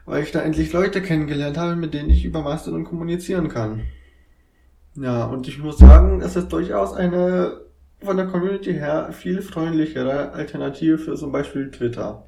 weil 0.05 0.23
ich 0.23 0.31
da 0.31 0.41
endlich 0.41 0.73
Leute 0.73 1.01
kennengelernt 1.01 1.57
habe, 1.57 1.75
mit 1.75 1.93
denen 1.93 2.09
ich 2.09 2.25
über 2.25 2.41
Mastodon 2.41 2.83
kommunizieren 2.83 3.49
kann. 3.49 3.81
Ja, 4.95 5.25
und 5.25 5.47
ich 5.47 5.57
muss 5.57 5.77
sagen, 5.77 6.21
es 6.21 6.35
ist 6.35 6.49
durchaus 6.49 6.93
eine 6.93 7.61
von 8.03 8.17
der 8.17 8.27
Community 8.27 8.73
her 8.73 9.09
viel 9.13 9.41
freundlichere 9.41 10.33
Alternative 10.33 10.97
für 10.97 11.15
zum 11.15 11.31
Beispiel 11.31 11.71
Twitter. 11.71 12.25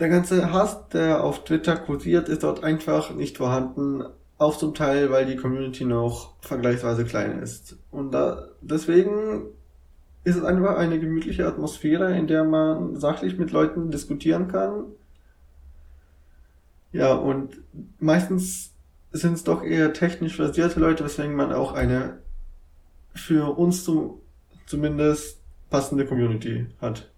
Der 0.00 0.08
ganze 0.08 0.52
Hass, 0.52 0.88
der 0.88 1.22
auf 1.22 1.44
Twitter 1.44 1.76
kursiert, 1.76 2.28
ist 2.28 2.42
dort 2.42 2.64
einfach 2.64 3.14
nicht 3.14 3.36
vorhanden, 3.36 4.04
auch 4.38 4.58
zum 4.58 4.74
Teil, 4.74 5.10
weil 5.10 5.26
die 5.26 5.36
Community 5.36 5.84
noch 5.84 6.34
vergleichsweise 6.40 7.04
klein 7.04 7.40
ist. 7.40 7.76
Und 7.90 8.12
da, 8.12 8.48
deswegen 8.60 9.46
ist 10.24 10.36
es 10.36 10.44
einfach 10.44 10.76
eine 10.76 10.98
gemütliche 10.98 11.46
Atmosphäre, 11.46 12.16
in 12.16 12.26
der 12.26 12.44
man 12.44 12.96
sachlich 12.98 13.38
mit 13.38 13.52
Leuten 13.52 13.90
diskutieren 13.90 14.48
kann. 14.48 14.86
Ja, 16.92 17.14
und 17.14 17.60
meistens 17.98 18.72
sind 19.12 19.34
es 19.34 19.44
doch 19.44 19.62
eher 19.62 19.92
technisch 19.92 20.36
versierte 20.36 20.80
Leute, 20.80 21.04
weswegen 21.04 21.36
man 21.36 21.52
auch 21.52 21.72
eine 21.72 22.18
für 23.14 23.56
uns 23.56 23.84
zum, 23.84 24.20
zumindest 24.66 25.40
passende 25.70 26.06
Community 26.06 26.66
hat. 26.80 27.10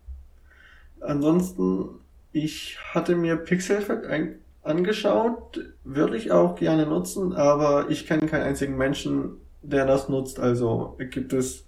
Ansonsten, 1.00 2.00
ich 2.36 2.78
hatte 2.92 3.16
mir 3.16 3.36
Pixelfed 3.36 4.04
angeschaut, 4.62 5.64
würde 5.84 6.18
ich 6.18 6.32
auch 6.32 6.56
gerne 6.56 6.84
nutzen, 6.84 7.32
aber 7.32 7.86
ich 7.88 8.06
kenne 8.06 8.26
keinen 8.26 8.42
einzigen 8.42 8.76
Menschen, 8.76 9.38
der 9.62 9.86
das 9.86 10.10
nutzt, 10.10 10.38
also 10.38 10.98
gibt 10.98 11.32
es 11.32 11.66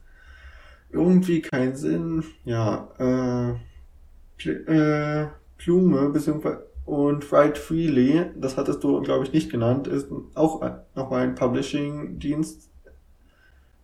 irgendwie 0.91 1.41
keinen 1.41 1.75
Sinn. 1.75 2.23
Ja, 2.45 2.89
äh, 2.99 4.49
äh 4.49 5.29
Blume, 5.57 6.11
beziehungsweise 6.11 6.67
und 6.85 7.33
Write 7.33 7.61
Freely, 7.61 8.27
das 8.37 8.57
hattest 8.57 8.85
du, 8.85 9.01
glaube 9.03 9.25
ich, 9.25 9.33
nicht 9.33 9.51
genannt, 9.51 9.87
ist 9.87 10.09
auch 10.35 10.63
nochmal 10.95 11.23
ein 11.23 11.35
Publishing-Dienst 11.35 12.71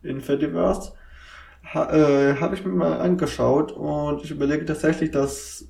in 0.03 0.21
Fediverse. 0.21 0.93
Ha, 1.73 1.91
äh, 1.93 2.37
Habe 2.37 2.55
ich 2.55 2.65
mir 2.65 2.73
mal 2.73 3.01
angeschaut 3.01 3.73
und 3.73 4.23
ich 4.23 4.31
überlege 4.31 4.65
tatsächlich, 4.65 5.11
das 5.11 5.67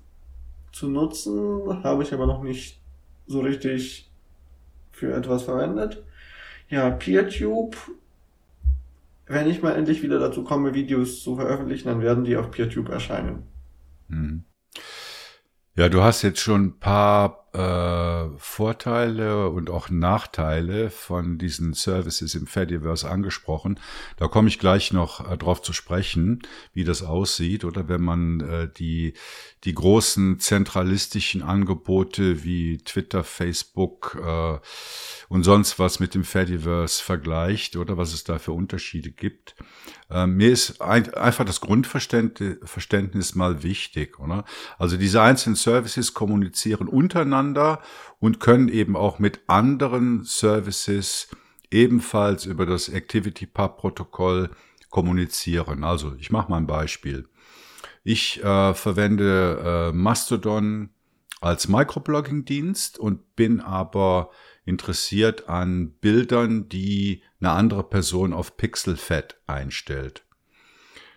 zu 0.74 0.88
nutzen, 0.88 1.82
habe 1.84 2.02
ich 2.02 2.12
aber 2.12 2.26
noch 2.26 2.42
nicht 2.42 2.80
so 3.26 3.40
richtig 3.40 4.10
für 4.90 5.14
etwas 5.14 5.44
verwendet. 5.44 6.04
Ja, 6.68 6.90
PeerTube, 6.90 7.76
wenn 9.26 9.48
ich 9.48 9.62
mal 9.62 9.76
endlich 9.76 10.02
wieder 10.02 10.18
dazu 10.18 10.44
komme, 10.44 10.74
Videos 10.74 11.22
zu 11.22 11.36
veröffentlichen, 11.36 11.88
dann 11.88 12.02
werden 12.02 12.24
die 12.24 12.36
auf 12.36 12.50
PeerTube 12.50 12.88
erscheinen. 12.88 13.44
Mhm. 14.08 14.44
Ja, 15.76 15.88
du 15.88 16.02
hast 16.02 16.22
jetzt 16.22 16.40
schon 16.40 16.64
ein 16.66 16.78
paar 16.78 17.43
äh, 17.54 18.28
Vorteile 18.38 19.48
und 19.48 19.70
auch 19.70 19.88
Nachteile 19.88 20.90
von 20.90 21.38
diesen 21.38 21.72
Services 21.72 22.34
im 22.34 22.46
Fediverse 22.46 23.08
angesprochen. 23.08 23.78
Da 24.16 24.26
komme 24.26 24.48
ich 24.48 24.58
gleich 24.58 24.92
noch 24.92 25.30
äh, 25.30 25.36
drauf 25.36 25.62
zu 25.62 25.72
sprechen, 25.72 26.42
wie 26.72 26.84
das 26.84 27.02
aussieht 27.02 27.64
oder 27.64 27.88
wenn 27.88 28.02
man 28.02 28.40
äh, 28.40 28.68
die 28.76 29.14
die 29.64 29.74
großen 29.74 30.40
zentralistischen 30.40 31.42
Angebote 31.42 32.44
wie 32.44 32.78
Twitter, 32.78 33.24
Facebook 33.24 34.18
äh, 34.22 34.58
und 35.28 35.42
sonst 35.42 35.78
was 35.78 36.00
mit 36.00 36.14
dem 36.14 36.24
Fediverse 36.24 37.02
vergleicht 37.02 37.76
oder 37.76 37.96
was 37.96 38.12
es 38.12 38.24
da 38.24 38.38
für 38.38 38.52
Unterschiede 38.52 39.10
gibt. 39.10 39.54
Ähm, 40.10 40.36
mir 40.36 40.50
ist 40.50 40.82
ein, 40.82 41.14
einfach 41.14 41.46
das 41.46 41.62
Grundverständnis 41.62 43.34
mal 43.34 43.62
wichtig. 43.62 44.20
Oder? 44.20 44.44
Also 44.76 44.98
diese 44.98 45.22
einzelnen 45.22 45.56
Services 45.56 46.12
kommunizieren 46.12 46.88
untereinander 46.88 47.43
und 48.18 48.40
können 48.40 48.68
eben 48.68 48.96
auch 48.96 49.18
mit 49.18 49.40
anderen 49.48 50.22
Services 50.24 51.28
ebenfalls 51.70 52.46
über 52.46 52.64
das 52.64 52.88
ActivityPub-Protokoll 52.88 54.50
kommunizieren. 54.88 55.84
Also 55.84 56.14
ich 56.18 56.30
mache 56.30 56.50
mal 56.50 56.58
ein 56.58 56.66
Beispiel. 56.66 57.28
Ich 58.04 58.42
äh, 58.42 58.74
verwende 58.74 59.90
äh, 59.90 59.92
Mastodon 59.92 60.90
als 61.40 61.68
Microblogging-Dienst 61.68 62.98
und 62.98 63.36
bin 63.36 63.60
aber 63.60 64.30
interessiert 64.64 65.48
an 65.48 65.90
Bildern, 66.00 66.68
die 66.68 67.22
eine 67.40 67.50
andere 67.50 67.84
Person 67.84 68.32
auf 68.32 68.56
Pixelfed 68.56 69.36
einstellt. 69.46 70.24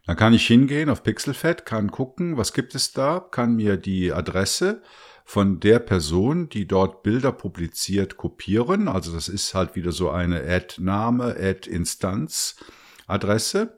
Dann 0.06 0.16
kann 0.16 0.34
ich 0.34 0.48
hingehen 0.48 0.90
auf 0.90 1.04
Pixelfed, 1.04 1.66
kann 1.66 1.92
gucken, 1.92 2.38
was 2.38 2.54
gibt 2.54 2.76
es 2.76 2.94
da, 2.94 3.20
kann 3.20 3.56
mir 3.56 3.78
die 3.78 4.12
Adresse 4.12 4.82
von 5.30 5.60
der 5.60 5.80
Person, 5.80 6.48
die 6.48 6.70
dort 6.70 7.04
Bilder 7.04 7.34
publiziert, 7.34 8.16
kopieren. 8.16 8.88
Also 8.88 9.14
das 9.14 9.28
ist 9.28 9.54
halt 9.54 9.76
wieder 9.76 9.92
so 9.92 10.10
eine 10.10 10.42
Ad-Name, 10.42 11.36
Ad-Instanz-Adresse 11.38 13.78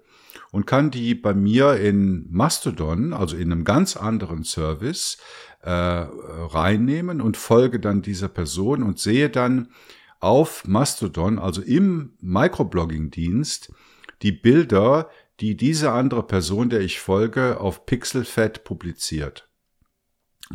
und 0.51 0.67
kann 0.67 0.91
die 0.91 1.15
bei 1.15 1.33
mir 1.33 1.77
in 1.77 2.27
Mastodon, 2.29 3.13
also 3.13 3.35
in 3.35 3.51
einem 3.51 3.63
ganz 3.63 3.97
anderen 3.97 4.43
Service, 4.43 5.17
äh, 5.63 5.71
reinnehmen 5.71 7.19
und 7.19 7.35
folge 7.35 7.79
dann 7.79 8.03
dieser 8.03 8.27
Person 8.27 8.83
und 8.83 8.99
sehe 8.99 9.31
dann 9.31 9.71
auf 10.19 10.67
Mastodon, 10.67 11.39
also 11.39 11.63
im 11.63 12.13
Microblogging-Dienst, 12.21 13.73
die 14.21 14.33
Bilder, 14.33 15.09
die 15.39 15.57
diese 15.57 15.93
andere 15.93 16.21
Person, 16.21 16.69
der 16.69 16.81
ich 16.81 16.99
folge, 16.99 17.59
auf 17.59 17.87
Pixelfed 17.87 18.63
publiziert. 18.63 19.48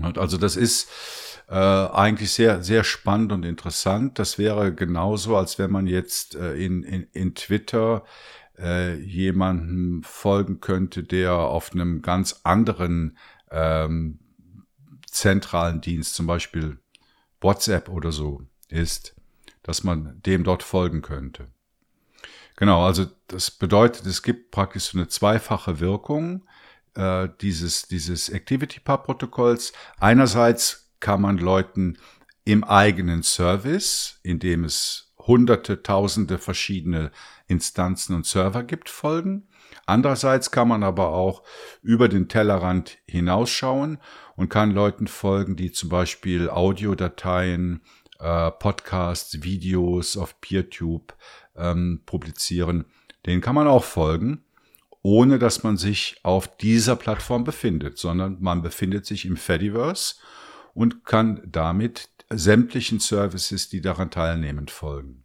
Also 0.00 0.38
das 0.38 0.56
ist 0.56 0.90
äh, 1.48 1.54
eigentlich 1.54 2.32
sehr, 2.32 2.62
sehr 2.62 2.84
spannend 2.84 3.32
und 3.32 3.44
interessant. 3.44 4.18
Das 4.18 4.38
wäre 4.38 4.74
genauso, 4.74 5.36
als 5.36 5.58
wenn 5.58 5.70
man 5.70 5.86
jetzt 5.86 6.34
äh, 6.34 6.54
in, 6.54 6.82
in, 6.82 7.06
in 7.12 7.34
Twitter 7.34 8.04
äh, 8.58 8.94
jemanden 8.94 10.02
folgen 10.02 10.60
könnte, 10.60 11.02
der 11.02 11.34
auf 11.34 11.72
einem 11.72 12.02
ganz 12.02 12.40
anderen 12.44 13.16
ähm, 13.50 14.18
zentralen 15.06 15.80
Dienst, 15.80 16.14
zum 16.14 16.26
Beispiel 16.26 16.78
WhatsApp 17.40 17.88
oder 17.88 18.10
so 18.10 18.42
ist, 18.68 19.14
dass 19.62 19.84
man 19.84 20.20
dem 20.22 20.44
dort 20.44 20.62
folgen 20.62 21.02
könnte. 21.02 21.46
Genau, 22.56 22.84
also 22.84 23.06
das 23.26 23.50
bedeutet, 23.50 24.06
es 24.06 24.22
gibt 24.22 24.50
praktisch 24.50 24.84
so 24.84 24.98
eine 24.98 25.08
zweifache 25.08 25.80
Wirkung 25.80 26.44
äh, 26.94 27.28
dieses, 27.40 27.88
dieses 27.88 28.32
ActivityPub-Protokolls. 28.32 29.72
Einerseits 29.98 30.92
kann 31.00 31.20
man 31.20 31.38
Leuten 31.38 31.98
im 32.44 32.64
eigenen 32.64 33.22
Service, 33.22 34.20
in 34.22 34.38
dem 34.38 34.64
es 34.64 35.14
hunderte, 35.18 35.82
tausende 35.82 36.38
verschiedene 36.38 37.10
Instanzen 37.46 38.14
und 38.14 38.26
Server 38.26 38.62
gibt, 38.62 38.88
folgen. 38.88 39.48
Andererseits 39.86 40.50
kann 40.50 40.68
man 40.68 40.82
aber 40.82 41.08
auch 41.08 41.42
über 41.82 42.08
den 42.08 42.28
Tellerrand 42.28 42.98
hinausschauen 43.06 43.98
und 44.36 44.48
kann 44.48 44.70
Leuten 44.70 45.06
folgen, 45.06 45.56
die 45.56 45.72
zum 45.72 45.88
Beispiel 45.88 46.48
Audiodateien, 46.48 47.82
äh, 48.18 48.50
Podcasts, 48.50 49.42
Videos 49.42 50.16
auf 50.16 50.40
PeerTube 50.40 51.14
ähm, 51.56 52.02
publizieren. 52.06 52.86
Den 53.26 53.40
kann 53.40 53.54
man 53.54 53.66
auch 53.66 53.84
folgen, 53.84 54.43
ohne 55.04 55.38
dass 55.38 55.62
man 55.62 55.76
sich 55.76 56.18
auf 56.22 56.56
dieser 56.56 56.96
Plattform 56.96 57.44
befindet, 57.44 57.98
sondern 57.98 58.38
man 58.40 58.62
befindet 58.62 59.04
sich 59.04 59.26
im 59.26 59.36
Fediverse 59.36 60.14
und 60.72 61.04
kann 61.04 61.42
damit 61.44 62.08
sämtlichen 62.30 63.00
Services, 63.00 63.68
die 63.68 63.82
daran 63.82 64.10
teilnehmen, 64.10 64.66
folgen. 64.66 65.24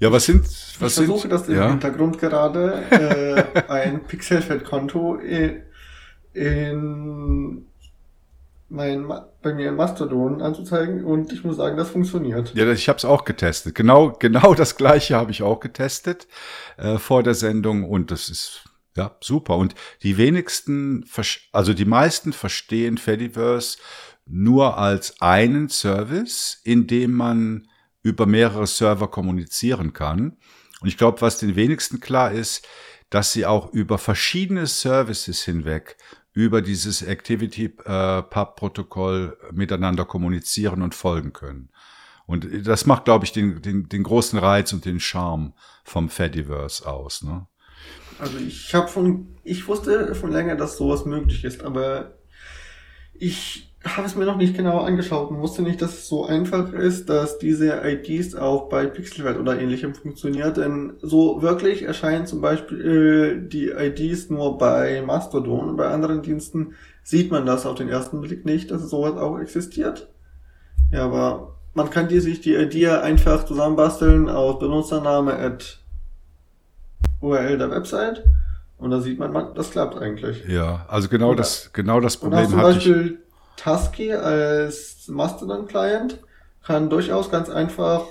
Ja, 0.00 0.12
was 0.12 0.26
sind, 0.26 0.44
was 0.44 0.98
ich 0.98 1.06
versuche 1.06 1.28
das 1.28 1.48
im 1.48 1.56
ja? 1.56 1.70
Hintergrund 1.70 2.18
gerade, 2.18 2.84
äh, 2.90 3.62
ein 3.68 4.04
Pixelfed-Konto 4.04 5.16
in, 5.16 5.62
in 6.34 7.66
mein, 8.68 9.10
bei 9.42 9.54
mir 9.54 9.68
in 9.68 9.76
Mastodon 9.76 10.42
anzuzeigen 10.42 11.04
und 11.04 11.32
ich 11.32 11.44
muss 11.44 11.56
sagen, 11.56 11.76
das 11.76 11.90
funktioniert. 11.90 12.54
Ja, 12.54 12.70
ich 12.70 12.88
habe 12.88 12.96
es 12.96 13.04
auch 13.04 13.24
getestet. 13.24 13.74
Genau, 13.74 14.10
genau 14.18 14.54
das 14.54 14.76
gleiche 14.76 15.16
habe 15.16 15.30
ich 15.30 15.42
auch 15.42 15.60
getestet 15.60 16.26
äh, 16.76 16.98
vor 16.98 17.22
der 17.22 17.34
Sendung 17.34 17.84
und 17.84 18.10
das 18.10 18.28
ist 18.28 18.64
ja 18.96 19.16
super. 19.20 19.56
Und 19.56 19.74
die 20.02 20.16
wenigsten, 20.16 21.04
also 21.52 21.72
die 21.72 21.84
meisten 21.84 22.32
verstehen 22.32 22.98
Fediverse 22.98 23.78
nur 24.26 24.76
als 24.76 25.20
einen 25.22 25.68
Service, 25.68 26.60
in 26.64 26.86
dem 26.86 27.12
man 27.12 27.68
über 28.02 28.26
mehrere 28.26 28.66
Server 28.66 29.08
kommunizieren 29.08 29.92
kann. 29.92 30.36
Und 30.80 30.88
ich 30.88 30.96
glaube, 30.96 31.20
was 31.20 31.38
den 31.38 31.56
wenigsten 31.56 32.00
klar 32.00 32.32
ist, 32.32 32.66
dass 33.10 33.32
sie 33.32 33.46
auch 33.46 33.72
über 33.72 33.98
verschiedene 33.98 34.66
Services 34.66 35.42
hinweg 35.42 35.96
über 36.38 36.62
dieses 36.62 37.02
Activity 37.02 37.74
äh, 37.84 38.22
miteinander 39.50 40.04
kommunizieren 40.04 40.82
und 40.82 40.94
folgen 40.94 41.32
können. 41.32 41.70
Und 42.26 42.46
das 42.64 42.86
macht, 42.86 43.06
glaube 43.06 43.24
ich, 43.24 43.32
den, 43.32 43.60
den, 43.60 43.88
den 43.88 44.04
großen 44.04 44.38
Reiz 44.38 44.72
und 44.72 44.84
den 44.84 45.00
Charme 45.00 45.52
vom 45.82 46.08
Fediverse 46.08 46.86
aus. 46.86 47.24
Ne? 47.24 47.48
Also 48.20 48.38
ich 48.38 48.72
habe 48.72 48.86
von, 48.86 49.36
ich 49.42 49.66
wusste 49.66 50.14
schon 50.14 50.30
länger, 50.30 50.54
dass 50.54 50.76
sowas 50.76 51.04
möglich 51.04 51.42
ist, 51.42 51.64
aber 51.64 52.18
ich 53.14 53.67
habe 53.84 54.06
es 54.06 54.16
mir 54.16 54.24
noch 54.24 54.36
nicht 54.36 54.56
genau 54.56 54.80
angeschaut 54.80 55.30
und 55.30 55.38
wusste 55.38 55.62
nicht, 55.62 55.80
dass 55.80 55.92
es 55.92 56.08
so 56.08 56.26
einfach 56.26 56.72
ist, 56.72 57.08
dass 57.08 57.38
diese 57.38 57.80
IDs 57.84 58.34
auch 58.34 58.68
bei 58.68 58.86
Pixelwelt 58.86 59.38
oder 59.38 59.58
ähnlichem 59.58 59.94
funktioniert. 59.94 60.56
Denn 60.56 60.94
so 61.00 61.42
wirklich 61.42 61.82
erscheinen 61.82 62.26
zum 62.26 62.40
Beispiel 62.40 63.40
äh, 63.44 63.48
die 63.48 63.70
IDs 63.70 64.30
nur 64.30 64.58
bei 64.58 65.00
Mastodon. 65.02 65.76
Bei 65.76 65.88
anderen 65.88 66.22
Diensten 66.22 66.74
sieht 67.04 67.30
man 67.30 67.46
das 67.46 67.66
auf 67.66 67.76
den 67.76 67.88
ersten 67.88 68.20
Blick 68.20 68.44
nicht, 68.44 68.70
dass 68.70 68.82
sowas 68.90 69.16
auch 69.16 69.38
existiert. 69.38 70.08
Ja, 70.90 71.04
aber 71.04 71.54
man 71.74 71.90
kann 71.90 72.08
die 72.08 72.20
sich 72.20 72.40
die 72.40 72.54
ID 72.54 72.88
einfach 72.88 73.44
zusammenbasteln 73.44 74.28
aus 74.28 74.58
Benutzername 74.58 75.38
at 75.38 75.78
URL 77.20 77.58
der 77.58 77.70
Website. 77.70 78.24
Und 78.76 78.90
da 78.90 79.00
sieht 79.00 79.18
man, 79.18 79.54
das 79.54 79.70
klappt 79.70 79.96
eigentlich. 79.96 80.46
Ja, 80.48 80.84
also 80.88 81.08
genau 81.08 81.34
das, 81.34 81.70
genau 81.72 82.00
das 82.00 82.16
Problem 82.16 82.56
hatte 82.56 82.78
ich 82.78 83.27
Tusky 83.58 84.12
als 84.12 85.08
Mastodon-Client 85.08 86.18
kann 86.62 86.88
durchaus 86.88 87.30
ganz 87.30 87.50
einfach 87.50 88.04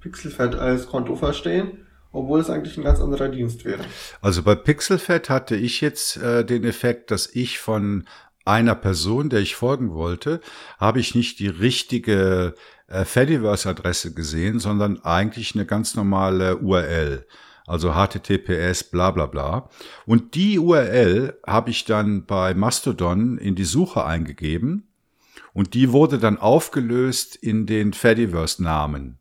Pixelfed 0.00 0.54
als 0.56 0.86
Konto 0.86 1.16
verstehen, 1.16 1.86
obwohl 2.10 2.40
es 2.40 2.50
eigentlich 2.50 2.76
ein 2.76 2.84
ganz 2.84 3.00
anderer 3.00 3.28
Dienst 3.28 3.64
wäre. 3.64 3.84
Also 4.20 4.42
bei 4.42 4.54
Pixelfed 4.54 5.30
hatte 5.30 5.56
ich 5.56 5.80
jetzt 5.80 6.16
äh, 6.16 6.44
den 6.44 6.64
Effekt, 6.64 7.10
dass 7.10 7.28
ich 7.28 7.58
von 7.58 8.04
einer 8.44 8.74
Person, 8.74 9.30
der 9.30 9.40
ich 9.40 9.54
folgen 9.54 9.94
wollte, 9.94 10.40
habe 10.78 10.98
ich 10.98 11.14
nicht 11.14 11.38
die 11.38 11.48
richtige 11.48 12.54
äh, 12.88 13.04
Fediverse-Adresse 13.04 14.14
gesehen, 14.14 14.58
sondern 14.58 15.02
eigentlich 15.04 15.54
eine 15.54 15.64
ganz 15.64 15.94
normale 15.94 16.56
URL 16.58 17.26
also 17.66 17.92
HTTPS 17.92 18.84
bla 18.84 19.10
bla 19.10 19.26
bla. 19.26 19.68
Und 20.06 20.34
die 20.34 20.58
URL 20.58 21.38
habe 21.46 21.70
ich 21.70 21.84
dann 21.84 22.26
bei 22.26 22.54
Mastodon 22.54 23.38
in 23.38 23.54
die 23.54 23.64
Suche 23.64 24.04
eingegeben 24.04 24.88
und 25.52 25.74
die 25.74 25.92
wurde 25.92 26.18
dann 26.18 26.38
aufgelöst 26.38 27.36
in 27.36 27.66
den 27.66 27.92
Fediverse-Namen. 27.92 29.18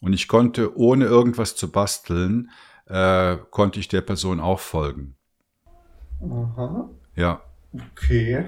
Und 0.00 0.12
ich 0.12 0.28
konnte, 0.28 0.76
ohne 0.76 1.06
irgendwas 1.06 1.56
zu 1.56 1.70
basteln, 1.70 2.50
äh, 2.86 3.36
konnte 3.50 3.80
ich 3.80 3.88
der 3.88 4.02
Person 4.02 4.40
auch 4.40 4.60
folgen. 4.60 5.16
Aha. 6.20 6.90
Ja. 7.16 7.42
Okay. 7.92 8.46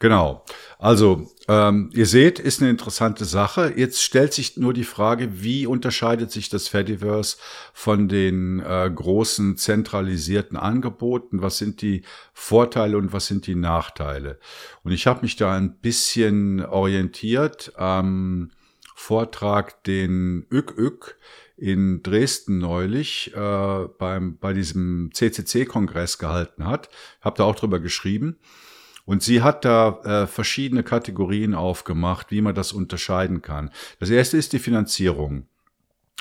Genau. 0.00 0.46
Also, 0.78 1.30
ähm, 1.46 1.90
ihr 1.92 2.06
seht, 2.06 2.38
ist 2.38 2.62
eine 2.62 2.70
interessante 2.70 3.26
Sache. 3.26 3.74
Jetzt 3.76 4.02
stellt 4.02 4.32
sich 4.32 4.56
nur 4.56 4.72
die 4.72 4.84
Frage, 4.84 5.42
wie 5.42 5.66
unterscheidet 5.66 6.32
sich 6.32 6.48
das 6.48 6.68
Fediverse 6.68 7.36
von 7.74 8.08
den 8.08 8.60
äh, 8.60 8.90
großen 8.92 9.58
zentralisierten 9.58 10.56
Angeboten? 10.56 11.42
Was 11.42 11.58
sind 11.58 11.82
die 11.82 12.02
Vorteile 12.32 12.96
und 12.96 13.12
was 13.12 13.26
sind 13.26 13.46
die 13.46 13.54
Nachteile? 13.54 14.38
Und 14.84 14.92
ich 14.92 15.06
habe 15.06 15.20
mich 15.20 15.36
da 15.36 15.54
ein 15.54 15.76
bisschen 15.80 16.64
orientiert 16.64 17.72
am 17.76 18.52
Vortrag, 18.94 19.84
den 19.84 20.46
ÜK 20.50 21.18
in 21.58 22.02
Dresden 22.02 22.56
neulich 22.56 23.34
äh, 23.36 23.88
beim, 23.98 24.38
bei 24.38 24.54
diesem 24.54 25.10
CCC-Kongress 25.12 26.16
gehalten 26.16 26.66
hat. 26.66 26.88
Hab 27.20 27.34
da 27.34 27.44
auch 27.44 27.54
drüber 27.54 27.80
geschrieben. 27.80 28.38
Und 29.04 29.22
sie 29.22 29.42
hat 29.42 29.64
da 29.64 30.00
äh, 30.04 30.26
verschiedene 30.26 30.82
Kategorien 30.82 31.54
aufgemacht, 31.54 32.30
wie 32.30 32.40
man 32.40 32.54
das 32.54 32.72
unterscheiden 32.72 33.42
kann. 33.42 33.70
Das 33.98 34.10
erste 34.10 34.36
ist 34.36 34.52
die 34.52 34.58
Finanzierung. 34.58 35.46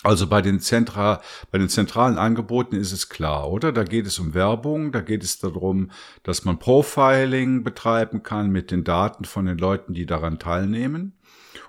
Also 0.02 0.28
bei 0.28 0.42
den, 0.42 0.62
Zentra, 0.62 1.22
bei 1.52 1.58
den 1.58 1.68
zentralen 1.68 2.18
Angeboten 2.18 2.76
ist 2.78 2.94
es 2.94 3.10
klar, 3.10 3.52
oder? 3.52 3.74
Da 3.74 3.84
geht 3.84 4.08
es 4.08 4.18
um 4.18 4.34
Werbung, 4.34 4.94
da 4.94 5.02
geht 5.02 5.24
es 5.24 5.40
darum, 5.40 5.92
dass 6.24 6.46
man 6.46 6.58
Profiling 6.58 7.66
betreiben 7.66 8.24
kann 8.24 8.50
mit 8.50 8.72
den 8.72 8.86
Daten 8.86 9.26
von 9.26 9.46
den 9.46 9.58
Leuten, 9.58 9.94
die 9.94 10.06
daran 10.06 10.40
teilnehmen. 10.40 11.18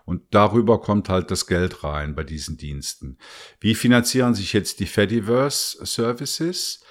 Und 0.04 0.22
darüber 0.30 0.80
kommt 0.80 1.08
halt 1.08 1.30
das 1.32 1.46
Geld 1.46 1.82
rein 1.82 2.14
bei 2.14 2.22
diesen 2.22 2.56
Diensten. 2.56 3.18
Wie 3.58 3.74
finanzieren 3.74 4.34
sich 4.34 4.52
jetzt 4.52 4.78
die 4.78 4.86
Fediverse 4.86 5.84
Services? 5.84 6.84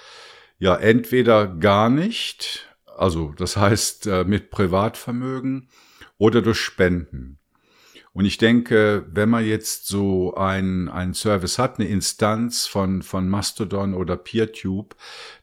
Ja, 0.58 0.76
entweder 0.76 1.46
gar 1.46 1.88
nicht, 1.88 2.69
also 3.00 3.32
das 3.36 3.56
heißt 3.56 4.06
äh, 4.06 4.24
mit 4.24 4.50
Privatvermögen 4.50 5.68
oder 6.18 6.42
durch 6.42 6.58
Spenden. 6.58 7.38
Und 8.12 8.24
ich 8.24 8.38
denke, 8.38 9.06
wenn 9.10 9.28
man 9.28 9.46
jetzt 9.46 9.86
so 9.86 10.34
ein, 10.34 10.88
ein 10.88 11.14
Service 11.14 11.58
hat, 11.58 11.78
eine 11.78 11.88
Instanz 11.88 12.66
von, 12.66 13.02
von 13.02 13.28
Mastodon 13.28 13.94
oder 13.94 14.16
PeerTube, 14.16 14.96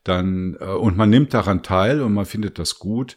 dann, 0.04 0.58
äh, 0.60 0.66
und 0.66 0.98
man 0.98 1.10
nimmt 1.10 1.34
daran 1.34 1.64
teil 1.64 2.02
und 2.02 2.14
man 2.14 2.26
findet 2.26 2.60
das 2.60 2.78
gut, 2.78 3.16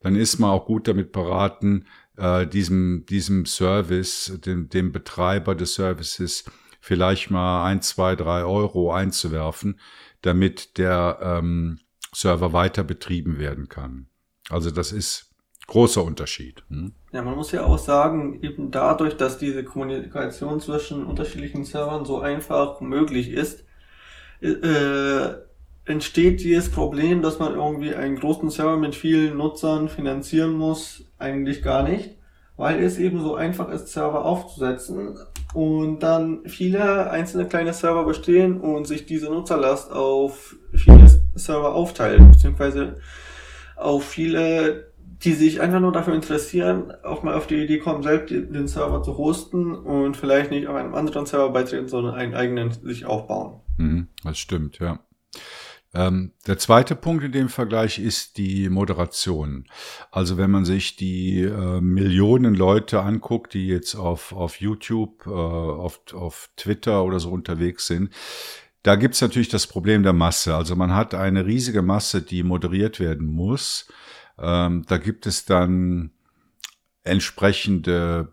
dann 0.00 0.16
ist 0.16 0.38
man 0.38 0.50
auch 0.50 0.66
gut 0.66 0.88
damit 0.88 1.12
beraten, 1.12 1.86
äh, 2.16 2.46
diesem, 2.46 3.06
diesem 3.06 3.46
Service, 3.46 4.38
dem, 4.44 4.68
dem 4.68 4.92
Betreiber 4.92 5.54
des 5.54 5.74
Services 5.74 6.44
vielleicht 6.80 7.30
mal 7.30 7.64
ein, 7.64 7.82
zwei, 7.82 8.16
drei 8.16 8.44
Euro 8.44 8.92
einzuwerfen, 8.92 9.78
damit 10.22 10.76
der 10.78 11.18
ähm, 11.22 11.78
Server 12.12 12.52
weiter 12.52 12.84
betrieben 12.84 13.38
werden 13.38 13.68
kann. 13.68 14.08
Also 14.50 14.70
das 14.70 14.92
ist 14.92 15.28
großer 15.66 16.02
Unterschied. 16.02 16.64
Hm? 16.68 16.94
Ja, 17.12 17.22
man 17.22 17.36
muss 17.36 17.52
ja 17.52 17.64
auch 17.64 17.78
sagen, 17.78 18.42
eben 18.42 18.70
dadurch, 18.70 19.16
dass 19.16 19.38
diese 19.38 19.62
Kommunikation 19.64 20.60
zwischen 20.60 21.04
unterschiedlichen 21.04 21.64
Servern 21.64 22.04
so 22.04 22.20
einfach 22.20 22.80
möglich 22.80 23.30
ist, 23.30 23.64
äh, 24.40 25.34
entsteht 25.84 26.42
dieses 26.42 26.70
Problem, 26.70 27.22
dass 27.22 27.38
man 27.38 27.54
irgendwie 27.54 27.94
einen 27.94 28.16
großen 28.16 28.50
Server 28.50 28.76
mit 28.76 28.94
vielen 28.94 29.36
Nutzern 29.36 29.88
finanzieren 29.88 30.52
muss, 30.52 31.04
eigentlich 31.18 31.62
gar 31.62 31.82
nicht, 31.82 32.16
weil 32.56 32.82
es 32.82 32.98
eben 32.98 33.20
so 33.20 33.34
einfach 33.34 33.68
ist, 33.70 33.88
Server 33.88 34.24
aufzusetzen 34.24 35.16
und 35.54 36.00
dann 36.00 36.40
viele 36.46 37.10
einzelne 37.10 37.46
kleine 37.46 37.72
Server 37.72 38.04
bestehen 38.04 38.60
und 38.60 38.86
sich 38.86 39.06
diese 39.06 39.26
Nutzerlast 39.26 39.92
auf 39.92 40.56
viele 40.74 41.08
Server 41.38 41.74
aufteilt, 41.74 42.20
beziehungsweise 42.30 43.00
auf 43.76 44.04
viele, 44.04 44.92
die 45.22 45.32
sich 45.32 45.60
einfach 45.60 45.80
nur 45.80 45.92
dafür 45.92 46.14
interessieren, 46.14 46.92
auch 47.02 47.22
mal 47.22 47.34
auf 47.34 47.46
die 47.46 47.62
Idee 47.62 47.78
kommen, 47.78 48.02
selbst 48.02 48.30
den 48.30 48.68
Server 48.68 49.02
zu 49.02 49.16
hosten 49.16 49.74
und 49.74 50.16
vielleicht 50.16 50.50
nicht 50.50 50.66
auf 50.66 50.76
einem 50.76 50.94
anderen 50.94 51.26
Server 51.26 51.50
beitreten, 51.50 51.88
sondern 51.88 52.14
einen 52.14 52.34
eigenen 52.34 52.72
sich 52.72 53.06
aufbauen. 53.06 53.60
Mhm, 53.76 54.08
das 54.24 54.38
stimmt, 54.38 54.78
ja. 54.78 55.00
Ähm, 55.94 56.32
der 56.46 56.58
zweite 56.58 56.94
Punkt 56.94 57.24
in 57.24 57.32
dem 57.32 57.48
Vergleich 57.48 57.98
ist 57.98 58.36
die 58.36 58.68
Moderation. 58.68 59.64
Also 60.10 60.36
wenn 60.36 60.50
man 60.50 60.66
sich 60.66 60.96
die 60.96 61.40
äh, 61.40 61.80
Millionen 61.80 62.54
Leute 62.54 63.00
anguckt, 63.00 63.54
die 63.54 63.66
jetzt 63.68 63.94
auf, 63.94 64.32
auf 64.32 64.60
YouTube, 64.60 65.26
äh, 65.26 65.30
auf, 65.30 66.00
auf 66.12 66.50
Twitter 66.56 67.04
oder 67.04 67.20
so 67.20 67.30
unterwegs 67.30 67.86
sind, 67.86 68.10
da 68.82 68.96
gibt's 68.96 69.20
natürlich 69.20 69.48
das 69.48 69.66
Problem 69.66 70.02
der 70.02 70.12
Masse. 70.12 70.54
Also 70.54 70.76
man 70.76 70.94
hat 70.94 71.14
eine 71.14 71.46
riesige 71.46 71.82
Masse, 71.82 72.22
die 72.22 72.42
moderiert 72.42 73.00
werden 73.00 73.26
muss. 73.26 73.88
Ähm, 74.38 74.84
da 74.86 74.98
gibt 74.98 75.26
es 75.26 75.44
dann 75.44 76.12
entsprechende 77.02 78.32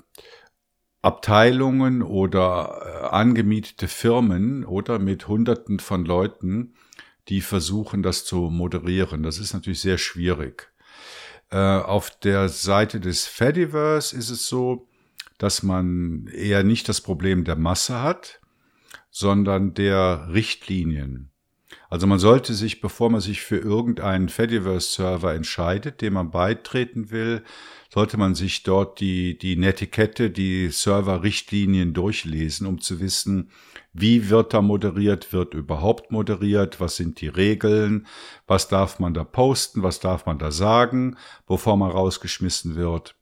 Abteilungen 1.01 2.01
oder 2.01 2.81
äh, 2.83 3.05
angemietete 3.07 3.87
Firmen 3.87 4.65
oder 4.65 4.99
mit 4.99 5.27
Hunderten 5.27 5.79
von 5.79 6.05
Leuten, 6.05 6.75
die 7.27 7.41
versuchen, 7.41 8.03
das 8.03 8.25
zu 8.25 8.49
moderieren. 8.49 9.23
Das 9.23 9.39
ist 9.39 9.53
natürlich 9.53 9.81
sehr 9.81 9.97
schwierig. 9.97 10.71
Äh, 11.51 11.57
auf 11.57 12.09
der 12.19 12.49
Seite 12.49 12.99
des 12.99 13.25
Fediverse 13.25 14.15
ist 14.15 14.29
es 14.29 14.47
so, 14.47 14.87
dass 15.37 15.63
man 15.63 16.27
eher 16.27 16.63
nicht 16.63 16.89
das 16.89 17.01
Problem 17.01 17.43
der 17.43 17.55
Masse 17.55 18.01
hat, 18.01 18.39
sondern 19.17 19.73
der 19.73 20.27
Richtlinien. 20.33 21.31
Also 21.89 22.05
man 22.05 22.19
sollte 22.19 22.53
sich, 22.53 22.81
bevor 22.81 23.09
man 23.09 23.21
sich 23.21 23.39
für 23.39 23.55
irgendeinen 23.55 24.27
Fediverse-Server 24.27 25.33
entscheidet, 25.33 26.01
dem 26.01 26.15
man 26.15 26.31
beitreten 26.31 27.11
will, 27.11 27.41
sollte 27.93 28.17
man 28.17 28.35
sich 28.35 28.63
dort 28.63 28.99
die, 28.99 29.37
die 29.37 29.55
Netiquette, 29.55 30.29
die 30.29 30.67
Server-Richtlinien 30.69 31.93
durchlesen, 31.93 32.67
um 32.67 32.81
zu 32.81 32.99
wissen, 32.99 33.51
wie 33.93 34.29
wird 34.29 34.53
da 34.53 34.61
moderiert, 34.61 35.31
wird 35.31 35.53
überhaupt 35.53 36.11
moderiert, 36.11 36.81
was 36.81 36.97
sind 36.97 37.21
die 37.21 37.29
Regeln, 37.29 38.07
was 38.47 38.67
darf 38.67 38.99
man 38.99 39.13
da 39.13 39.23
posten, 39.23 39.81
was 39.81 40.01
darf 40.01 40.25
man 40.25 40.39
da 40.39 40.51
sagen, 40.51 41.15
bevor 41.47 41.77
man 41.77 41.89
rausgeschmissen 41.89 42.75
wird. 42.75 43.15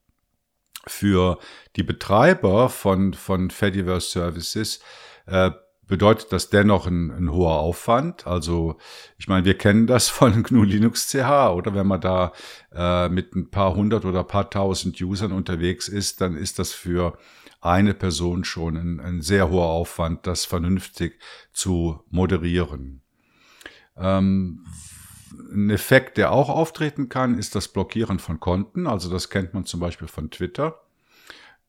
Für 0.88 1.38
die 1.76 1.84
Betreiber 1.84 2.70
von, 2.70 3.14
von 3.14 3.52
Fediverse 3.52 4.10
Services 4.10 4.80
äh, 5.28 5.52
bedeutet 5.88 6.32
das 6.32 6.50
dennoch 6.50 6.88
ein, 6.88 7.12
ein, 7.12 7.32
hoher 7.32 7.60
Aufwand. 7.60 8.26
Also 8.26 8.78
ich 9.18 9.28
meine, 9.28 9.46
wir 9.46 9.58
kennen 9.58 9.88
das 9.88 10.10
von 10.10 10.44
GNU 10.44 10.64
Linux 10.64 11.08
CH 11.10 11.52
oder 11.54 11.74
wenn 11.74 11.88
man 11.88 12.02
da 12.02 12.34
äh, 12.74 13.10
mit 13.10 13.36
ein 13.36 13.50
paar 13.50 13.76
hundert 13.76 14.06
oder 14.06 14.24
paar 14.24 14.50
tausend 14.50 15.00
Usern 15.02 15.32
unterwegs 15.32 15.88
ist, 15.88 16.22
dann 16.22 16.36
ist 16.36 16.60
das 16.60 16.72
für 16.72 17.18
eine 17.62 17.94
Person 17.94 18.44
schon 18.44 18.76
ein, 18.76 19.00
ein 19.00 19.22
sehr 19.22 19.50
hoher 19.50 19.68
Aufwand, 19.68 20.28
das 20.28 20.46
vernünftig 20.46 21.20
zu 21.54 22.04
moderieren. 22.10 23.02
Ähm, 23.96 24.66
ein 25.52 25.70
Effekt, 25.70 26.18
der 26.18 26.32
auch 26.32 26.50
auftreten 26.50 27.10
kann, 27.10 27.38
ist 27.38 27.56
das 27.56 27.68
Blockieren 27.68 28.20
von 28.20 28.40
Konten. 28.40 28.86
Also 28.86 29.10
das 29.10 29.30
kennt 29.30 29.54
man 29.54 29.66
zum 29.66 29.80
Beispiel 29.80 30.08
von 30.08 30.30
Twitter 30.30 30.84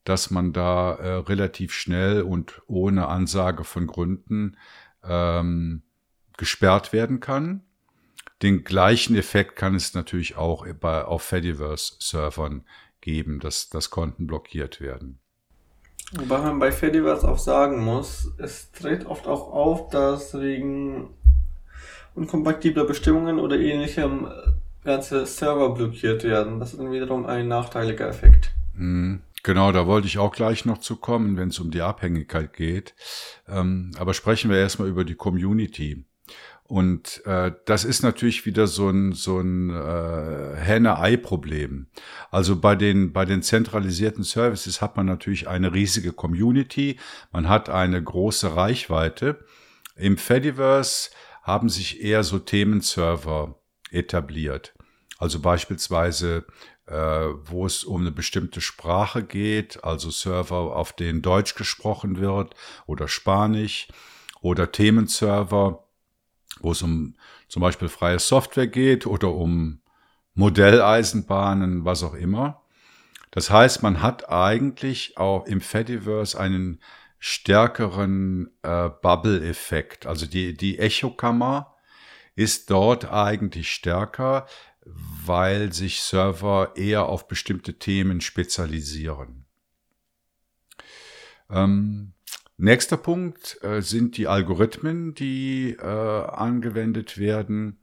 dass 0.05 0.31
man 0.31 0.53
da 0.53 0.95
äh, 0.95 1.09
relativ 1.17 1.73
schnell 1.73 2.23
und 2.23 2.63
ohne 2.67 3.09
Ansage 3.09 3.65
von 3.65 3.87
Gründen 3.87 4.57
ähm, 5.03 5.83
gesperrt 6.37 6.93
werden 6.93 7.21
kann. 7.21 7.63
Den 8.43 8.65
gleichen 8.65 9.17
Effekt 9.17 9.57
kann 9.57 9.75
es 9.75 9.95
natürlich 9.95 10.37
auch 10.37 10.67
bei, 10.81 11.05
auf 11.05 11.23
Fediverse-Servern 11.23 12.65
geben, 13.01 13.41
dass, 13.41 13.69
dass 13.69 13.91
Konten 13.91 14.27
blockiert 14.27 14.81
werden. 14.81 15.21
Wobei 16.13 16.39
man 16.39 16.59
bei 16.59 16.71
Fediverse 16.71 17.27
auch 17.27 17.39
sagen 17.39 17.83
muss, 17.83 18.33
es 18.39 18.71
tritt 18.73 19.07
oft 19.07 19.27
auch 19.27 19.53
auf, 19.53 19.89
dass 19.89 20.39
wegen 20.39 21.15
unkompatibler 22.15 22.85
Bestimmungen 22.85 23.39
oder 23.39 23.59
ähnlichem 23.59 24.27
äh, 24.27 24.31
ganze 24.85 25.27
Server 25.27 25.75
blockiert 25.75 26.25
werden. 26.25 26.61
Das 26.61 26.73
ist 26.73 26.79
dann 26.79 26.93
wiederum 26.93 27.27
ein 27.27 27.49
nachteiliger 27.49 28.09
Effekt. 28.09 28.53
Mhm. 28.75 29.23
Genau, 29.45 29.73
da 29.73 29.87
wollte 29.87 30.07
ich 30.07 30.17
auch 30.17 30.35
gleich 30.35 30.65
noch 30.65 30.79
zu 30.79 30.97
kommen, 30.97 31.37
wenn 31.37 31.51
es 31.51 31.61
um 31.61 31.71
die 31.71 31.83
Abhängigkeit 31.83 32.55
geht. 32.55 32.95
Ähm, 33.47 33.93
aber 33.99 34.15
sprechen 34.15 34.51
wir 34.51 34.57
erstmal 34.57 34.89
über 34.89 35.05
die 35.05 35.17
Community. 35.17 36.07
Und 36.63 37.25
äh, 37.27 37.53
das 37.67 37.85
ist 37.85 38.03
natürlich 38.03 38.47
wieder 38.47 38.67
so 38.67 38.89
ein, 38.89 39.13
so 39.13 39.39
ein 39.39 39.69
äh, 39.69 40.57
Henne-Ei-Problem. 40.57 41.89
Also 42.31 42.59
bei 42.59 42.75
den, 42.75 43.13
bei 43.13 43.27
den 43.27 43.43
zentralisierten 43.43 44.25
Services 44.25 44.81
hat 44.81 44.97
man 44.97 45.05
natürlich 45.05 45.47
eine 45.47 45.75
riesige 45.75 46.13
Community, 46.13 46.99
man 47.31 47.47
hat 47.47 47.69
eine 47.69 48.03
große 48.03 48.57
Reichweite. 48.57 49.45
Im 49.95 50.17
Fediverse 50.17 51.11
haben 51.43 51.69
sich 51.69 52.03
eher 52.03 52.25
so 52.25 52.39
Themenserver 52.39 53.61
etabliert. 53.91 54.73
Also 55.19 55.41
beispielsweise 55.41 56.47
wo 56.87 57.67
es 57.67 57.85
um 57.85 58.03
eine 58.03 58.13
bestimmte 58.13 58.61
Sprache 58.61 59.23
geht, 59.23 59.83
also 59.85 60.11
Server, 60.11 60.77
auf 60.77 60.93
denen 60.93 61.23
Deutsch 61.23 61.55
gesprochen 61.55 62.19
wird 62.19 62.55
oder 62.87 63.09
Spanisch 63.09 63.89
oder 64.43 64.71
Themenserver, 64.71 65.85
wo 66.61 66.73
es 66.73 66.83
um 66.83 67.17
zum 67.49 67.63
Beispiel 67.63 67.89
freie 67.89 68.19
Software 68.19 68.67
geht 68.67 69.07
oder 69.07 69.33
um 69.33 69.81
Modelleisenbahnen, 70.35 71.85
was 71.85 72.03
auch 72.03 72.15
immer. 72.15 72.63
Das 73.31 73.51
heißt, 73.51 73.83
man 73.83 74.03
hat 74.03 74.29
eigentlich 74.29 75.17
auch 75.17 75.47
im 75.47 75.61
Fediverse 75.61 76.39
einen 76.39 76.81
stärkeren 77.19 78.51
äh, 78.63 78.91
Bubble-Effekt. 78.91 80.07
Also 80.07 80.27
die, 80.27 80.57
die 80.57 80.79
Echokammer 80.79 81.75
ist 82.37 82.71
dort 82.71 83.11
eigentlich 83.11 83.71
stärker, 83.71 84.47
weil 84.85 85.73
sich 85.73 86.01
Server 86.01 86.73
eher 86.77 87.07
auf 87.07 87.29
bestimmte 87.29 87.79
Themen 87.79 88.21
spezialisieren. 88.21 89.47
Ähm, 91.51 92.13
nächster 92.57 92.97
Punkt 92.97 93.59
äh, 93.63 93.81
sind 93.81 94.17
die 94.17 94.27
Algorithmen, 94.27 95.15
die 95.15 95.77
äh, 95.79 95.85
angewendet 95.85 97.19
werden. 97.19 97.79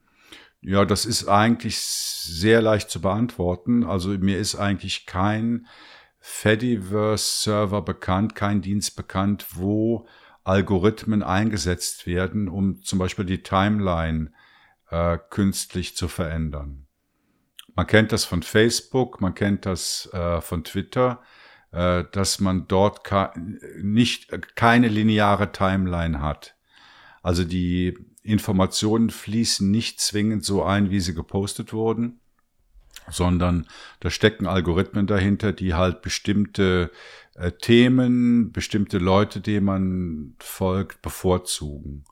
Ja, 0.62 0.86
das 0.86 1.06
ist 1.06 1.28
eigentlich 1.28 1.80
sehr 1.80 2.62
leicht 2.62 2.90
zu 2.92 3.02
beantworten. 3.02 3.84
Also 3.84 4.10
mir 4.10 4.38
ist 4.38 4.56
eigentlich 4.56 5.08
kein 5.08 5.68
Fediverse-Server 6.20 7.82
bekannt, 7.82 8.36
kein 8.36 8.62
Dienst 8.62 8.96
bekannt, 8.96 9.48
wo 9.56 10.08
Algorithmen 10.44 11.24
eingesetzt 11.24 12.06
werden, 12.06 12.48
um 12.48 12.84
zum 12.84 13.00
Beispiel 13.00 13.26
die 13.26 13.42
Timeline 13.42 14.32
äh, 14.90 15.18
künstlich 15.30 15.96
zu 15.96 16.08
verändern. 16.08 16.81
Man 17.76 17.88
kennt 17.88 18.12
das 18.12 18.26
von 18.26 18.44
Facebook, 18.44 19.22
man 19.22 19.34
kennt 19.34 19.66
das 19.66 20.10
äh, 20.14 20.42
von 20.42 20.64
Twitter, 20.64 21.22
äh, 21.72 22.04
dass 22.12 22.40
man 22.40 22.68
dort 22.68 23.02
nicht 23.82 24.56
keine 24.56 24.88
lineare 24.88 25.52
Timeline 25.52 26.22
hat. 26.22 26.56
Also 27.22 27.44
die 27.44 27.98
Informationen 28.24 29.10
fließen 29.10 29.70
nicht 29.70 30.00
zwingend 30.00 30.46
so 30.46 30.64
ein, 30.64 30.90
wie 30.90 31.00
sie 31.00 31.14
gepostet 31.14 31.74
wurden, 31.74 32.20
sondern 33.10 33.68
da 34.00 34.10
stecken 34.10 34.48
Algorithmen 34.48 35.08
dahinter, 35.08 35.54
die 35.54 35.74
halt 35.74 36.02
bestimmte 36.02 36.92
äh, 37.36 37.52
Themen, 37.52 38.52
bestimmte 38.52 38.98
Leute, 38.98 39.42
denen 39.42 39.66
man 39.66 40.36
folgt, 40.40 41.02
bevorzugen. 41.02 42.04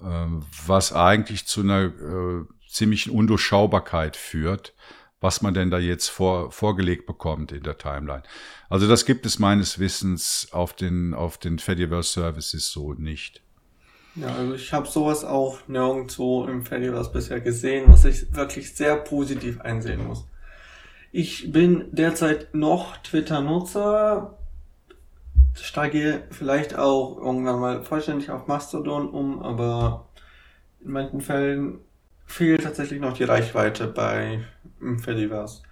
Äh, 0.00 0.26
was 0.66 0.92
eigentlich 0.92 1.46
zu 1.46 1.60
einer 1.60 1.84
äh, 1.84 2.44
ziemlichen 2.70 3.10
Undurchschaubarkeit 3.10 4.16
führt, 4.16 4.74
was 5.20 5.42
man 5.42 5.54
denn 5.54 5.70
da 5.70 5.78
jetzt 5.78 6.08
vor, 6.08 6.50
vorgelegt 6.50 7.06
bekommt 7.06 7.52
in 7.52 7.62
der 7.62 7.76
Timeline. 7.76 8.22
Also 8.68 8.88
das 8.88 9.04
gibt 9.04 9.26
es 9.26 9.38
meines 9.38 9.78
Wissens 9.78 10.48
auf 10.52 10.72
den, 10.72 11.14
auf 11.14 11.36
den 11.36 11.58
Fediverse 11.58 12.12
Services 12.12 12.70
so 12.70 12.94
nicht. 12.94 13.42
Ja, 14.16 14.34
also 14.34 14.54
ich 14.54 14.72
habe 14.72 14.88
sowas 14.88 15.24
auch 15.24 15.68
nirgendwo 15.68 16.46
im 16.46 16.64
Fediverse 16.64 17.12
bisher 17.12 17.40
gesehen, 17.40 17.84
was 17.88 18.04
ich 18.04 18.34
wirklich 18.34 18.74
sehr 18.74 18.96
positiv 18.96 19.60
einsehen 19.60 20.06
muss. 20.06 20.26
Ich 21.12 21.52
bin 21.52 21.88
derzeit 21.92 22.54
noch 22.54 22.96
Twitter-Nutzer, 22.98 24.38
steige 25.54 26.24
vielleicht 26.30 26.76
auch 26.76 27.18
irgendwann 27.18 27.60
mal 27.60 27.82
vollständig 27.82 28.30
auf 28.30 28.46
Mastodon 28.46 29.10
um, 29.10 29.42
aber 29.42 30.08
in 30.84 30.92
manchen 30.92 31.20
Fällen 31.20 31.80
fehlt 32.30 32.62
tatsächlich 32.62 33.00
noch 33.00 33.12
die 33.12 33.24
Reichweite 33.24 33.88
bei 33.88 34.40
Fediverse. 35.02 35.62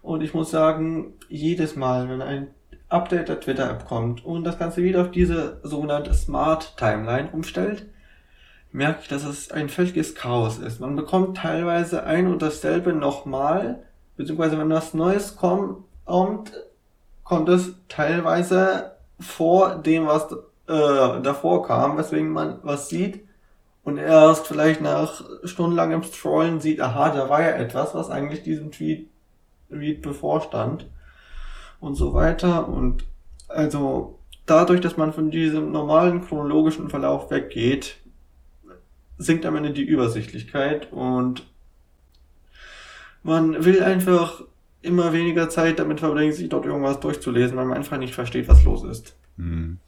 Und 0.00 0.22
ich 0.22 0.32
muss 0.32 0.50
sagen, 0.50 1.14
jedes 1.28 1.76
Mal, 1.76 2.08
wenn 2.08 2.22
ein 2.22 2.48
Update 2.88 3.28
der 3.28 3.40
Twitter-App 3.40 3.86
kommt 3.86 4.24
und 4.24 4.44
das 4.44 4.58
Ganze 4.58 4.82
wieder 4.82 5.02
auf 5.02 5.10
diese 5.10 5.58
sogenannte 5.64 6.14
Smart 6.14 6.76
Timeline 6.76 7.30
umstellt, 7.32 7.86
merke 8.70 9.00
ich, 9.02 9.08
dass 9.08 9.24
es 9.24 9.50
ein 9.50 9.68
völliges 9.68 10.14
Chaos 10.14 10.58
ist. 10.58 10.80
Man 10.80 10.94
bekommt 10.94 11.38
teilweise 11.38 12.04
ein 12.04 12.28
und 12.28 12.42
dasselbe 12.42 12.92
nochmal, 12.92 13.82
beziehungsweise 14.16 14.58
wenn 14.58 14.70
was 14.70 14.94
Neues 14.94 15.36
kommt, 15.36 15.84
kommt 16.04 17.48
es 17.48 17.74
teilweise 17.88 18.92
vor 19.18 19.76
dem, 19.76 20.06
was 20.06 20.30
äh, 20.32 21.22
davor 21.22 21.66
kam, 21.66 21.98
weswegen 21.98 22.30
man 22.30 22.58
was 22.62 22.88
sieht 22.88 23.23
und 23.84 23.98
erst 23.98 24.46
vielleicht 24.46 24.80
nach 24.80 25.22
stundenlangem 25.44 26.02
Scrollen 26.02 26.60
sieht, 26.60 26.80
aha, 26.80 27.10
da 27.10 27.28
war 27.28 27.42
ja 27.42 27.50
etwas, 27.50 27.94
was 27.94 28.10
eigentlich 28.10 28.42
diesem 28.42 28.72
Tweet, 28.72 29.08
Tweet 29.68 30.02
bevorstand 30.02 30.86
und 31.80 31.94
so 31.94 32.14
weiter 32.14 32.68
und 32.68 33.04
also 33.48 34.18
dadurch, 34.46 34.80
dass 34.80 34.96
man 34.96 35.12
von 35.12 35.30
diesem 35.30 35.70
normalen 35.70 36.22
chronologischen 36.22 36.88
Verlauf 36.88 37.30
weggeht, 37.30 37.96
sinkt 39.18 39.46
am 39.46 39.56
Ende 39.56 39.70
die 39.70 39.84
Übersichtlichkeit 39.84 40.92
und 40.92 41.46
man 43.22 43.64
will 43.64 43.82
einfach 43.82 44.42
immer 44.82 45.12
weniger 45.12 45.48
Zeit 45.48 45.78
damit 45.78 46.00
verbringen, 46.00 46.32
sich 46.32 46.48
dort 46.48 46.66
irgendwas 46.66 47.00
durchzulesen, 47.00 47.56
weil 47.56 47.64
man 47.64 47.78
einfach 47.78 47.96
nicht 47.98 48.14
versteht, 48.14 48.48
was 48.48 48.64
los 48.64 48.84
ist. 48.84 49.16
Mhm. 49.36 49.78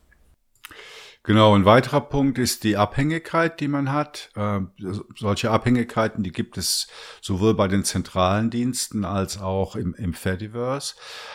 Genau, 1.27 1.57
ein 1.57 1.65
weiterer 1.65 2.03
Punkt 2.03 2.39
ist 2.39 2.63
die 2.63 2.77
Abhängigkeit, 2.77 3.59
die 3.59 3.67
man 3.67 3.91
hat. 3.91 4.31
Äh, 4.37 4.61
solche 5.17 5.51
Abhängigkeiten, 5.51 6.23
die 6.23 6.31
gibt 6.31 6.57
es 6.57 6.87
sowohl 7.21 7.55
bei 7.55 7.67
den 7.67 7.83
zentralen 7.83 8.49
Diensten 8.49 9.05
als 9.05 9.41
auch 9.41 9.75
im, 9.75 9.93
im 9.95 10.15
Fediverse. 10.15 10.95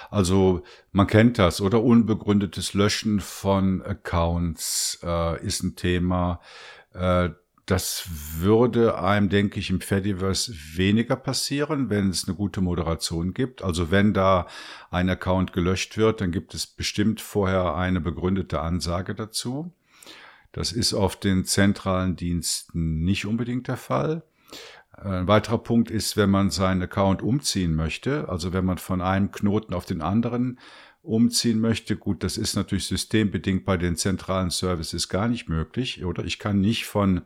Also 0.10 0.64
man 0.94 1.08
kennt 1.08 1.40
das, 1.40 1.60
oder? 1.60 1.84
Unbegründetes 1.84 2.74
Löschen 2.74 3.20
von 3.20 3.82
Accounts 3.82 4.98
äh, 5.04 5.46
ist 5.46 5.62
ein 5.62 5.76
Thema. 5.76 6.40
Äh, 6.94 7.32
das 7.66 8.06
würde 8.38 8.98
einem, 8.98 9.28
denke 9.28 9.60
ich, 9.60 9.70
im 9.70 9.82
Fediverse 9.82 10.54
weniger 10.76 11.18
passieren, 11.18 11.90
wenn 11.90 12.10
es 12.10 12.30
eine 12.30 12.38
gute 12.38 12.62
Moderation 12.62 13.34
gibt. 13.34 13.62
Also 13.62 13.92
wenn 13.92 14.14
da 14.14 14.48
ein 14.90 15.10
Account 15.10 15.52
gelöscht 15.52 15.98
wird, 15.98 16.22
dann 16.22 16.32
gibt 16.32 16.54
es 16.54 16.66
bestimmt 16.66 17.20
vorher 17.20 17.76
eine 17.76 18.00
begründete 18.00 18.62
Ansage 18.62 19.16
dazu. 19.16 19.74
Das 20.52 20.72
ist 20.72 20.94
auf 20.94 21.20
den 21.20 21.46
zentralen 21.46 22.16
Diensten 22.16 23.04
nicht 23.04 23.26
unbedingt 23.26 23.68
der 23.68 23.78
Fall. 23.78 24.24
Ein 24.92 25.28
weiterer 25.28 25.58
Punkt 25.58 25.90
ist, 25.90 26.18
wenn 26.18 26.30
man 26.30 26.50
seinen 26.50 26.82
Account 26.82 27.22
umziehen 27.22 27.76
möchte, 27.76 28.28
also 28.30 28.54
wenn 28.54 28.66
man 28.66 28.78
von 28.78 29.02
einem 29.02 29.32
Knoten 29.32 29.74
auf 29.74 29.86
den 29.86 30.02
anderen 30.02 30.60
umziehen 31.02 31.60
möchte, 31.60 31.96
gut, 31.96 32.24
das 32.24 32.38
ist 32.38 32.56
natürlich 32.56 32.86
systembedingt 32.86 33.66
bei 33.66 33.78
den 33.78 33.96
zentralen 33.96 34.52
Services 34.52 35.10
gar 35.10 35.28
nicht 35.28 35.50
möglich, 35.50 36.06
oder? 36.06 36.24
Ich 36.26 36.38
kann 36.38 36.62
nicht 36.62 36.86
von 36.86 37.22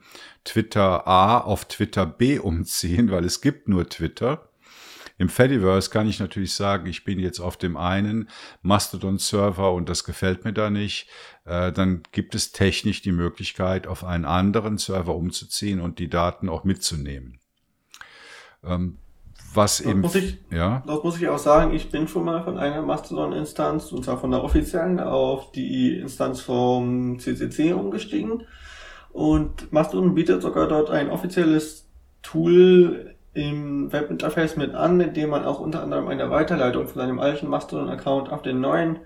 Twitter 0.46 1.08
A 1.08 1.40
auf 1.40 1.66
Twitter 1.66 2.06
B 2.06 2.40
umziehen, 2.40 3.12
weil 3.12 3.26
es 3.26 3.42
gibt 3.42 3.68
nur 3.68 3.90
Twitter. 3.90 4.50
Im 5.18 5.30
Fediverse 5.30 5.90
kann 5.90 6.08
ich 6.08 6.20
natürlich 6.20 6.54
sagen, 6.54 6.88
ich 6.88 7.06
bin 7.06 7.20
jetzt 7.20 7.40
auf 7.40 7.58
dem 7.58 7.78
einen 7.78 8.30
Mastodon-Server 8.62 9.74
und 9.74 9.88
das 9.88 10.04
gefällt 10.04 10.44
mir 10.44 10.52
da 10.54 10.70
nicht. 10.70 11.08
Äh, 11.46 11.72
dann 11.72 12.02
gibt 12.12 12.36
es 12.36 12.52
technisch 12.52 13.02
die 13.02 13.12
Möglichkeit, 13.12 13.88
auf 13.88 14.04
einen 14.04 14.26
anderen 14.26 14.78
Server 14.78 15.16
umzuziehen 15.16 15.80
und 15.80 16.00
die 16.00 16.10
Daten 16.10 16.50
auch 16.50 16.64
mitzunehmen. 16.64 17.40
Ähm, 18.64 18.98
was 19.54 19.78
das 19.78 19.86
eben. 19.86 20.02
Muss 20.02 20.16
ich, 20.16 20.38
ja? 20.52 20.84
Das 20.86 21.04
muss 21.04 21.22
ich 21.22 21.30
auch 21.30 21.38
sagen, 21.38 21.74
ich 21.74 21.90
bin 21.90 22.08
schon 22.08 22.26
mal 22.26 22.44
von 22.44 22.58
einer 22.58 22.82
Mastodon-Instanz, 22.82 23.92
und 23.92 24.04
zwar 24.04 24.20
von 24.20 24.32
der 24.32 24.44
offiziellen, 24.44 25.00
auf 25.00 25.52
die 25.52 26.00
Instanz 26.00 26.42
vom 26.42 27.20
CCC 27.20 27.74
umgestiegen. 27.74 28.44
Und 29.12 29.72
Mastodon 29.72 30.16
bietet 30.16 30.42
sogar 30.42 30.68
dort 30.68 30.90
ein 30.90 31.10
offizielles 31.10 31.88
Tool 32.22 33.16
im 33.34 33.92
Webinterface 33.94 34.58
mit 34.58 34.74
an, 34.74 35.00
in 35.00 35.14
dem 35.14 35.30
man 35.30 35.46
auch 35.46 35.60
unter 35.60 35.84
anderem 35.84 36.08
eine 36.08 36.30
Weiterleitung 36.30 36.88
von 36.88 36.96
seinem 36.96 37.20
alten 37.20 37.48
Mastodon-Account 37.48 38.30
auf 38.30 38.42
den 38.42 38.60
neuen 38.60 39.00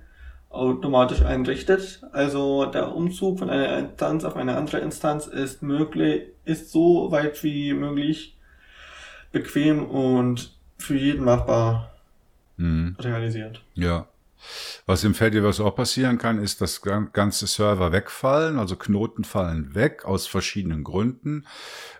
automatisch 0.49 1.21
einrichtet. 1.21 2.01
Also 2.11 2.65
der 2.65 2.95
Umzug 2.95 3.39
von 3.39 3.49
einer 3.49 3.77
Instanz 3.77 4.23
auf 4.23 4.35
eine 4.35 4.57
andere 4.57 4.79
Instanz 4.79 5.27
ist 5.27 5.61
möglich, 5.61 6.23
ist 6.45 6.71
so 6.71 7.11
weit 7.11 7.43
wie 7.43 7.73
möglich 7.73 8.35
bequem 9.31 9.85
und 9.85 10.57
für 10.77 10.97
jeden 10.97 11.23
machbar 11.23 11.91
mhm. 12.57 12.95
realisiert. 12.99 13.61
Ja. 13.75 14.07
Was 14.85 15.03
im 15.03 15.13
Fediverse 15.13 15.63
auch 15.63 15.75
passieren 15.75 16.17
kann, 16.17 16.41
ist, 16.41 16.61
dass 16.61 16.81
ganze 16.81 17.47
Server 17.47 17.91
wegfallen, 17.91 18.57
also 18.57 18.75
Knoten 18.75 19.23
fallen 19.23 19.75
weg 19.75 20.05
aus 20.05 20.27
verschiedenen 20.27 20.83
Gründen. 20.83 21.45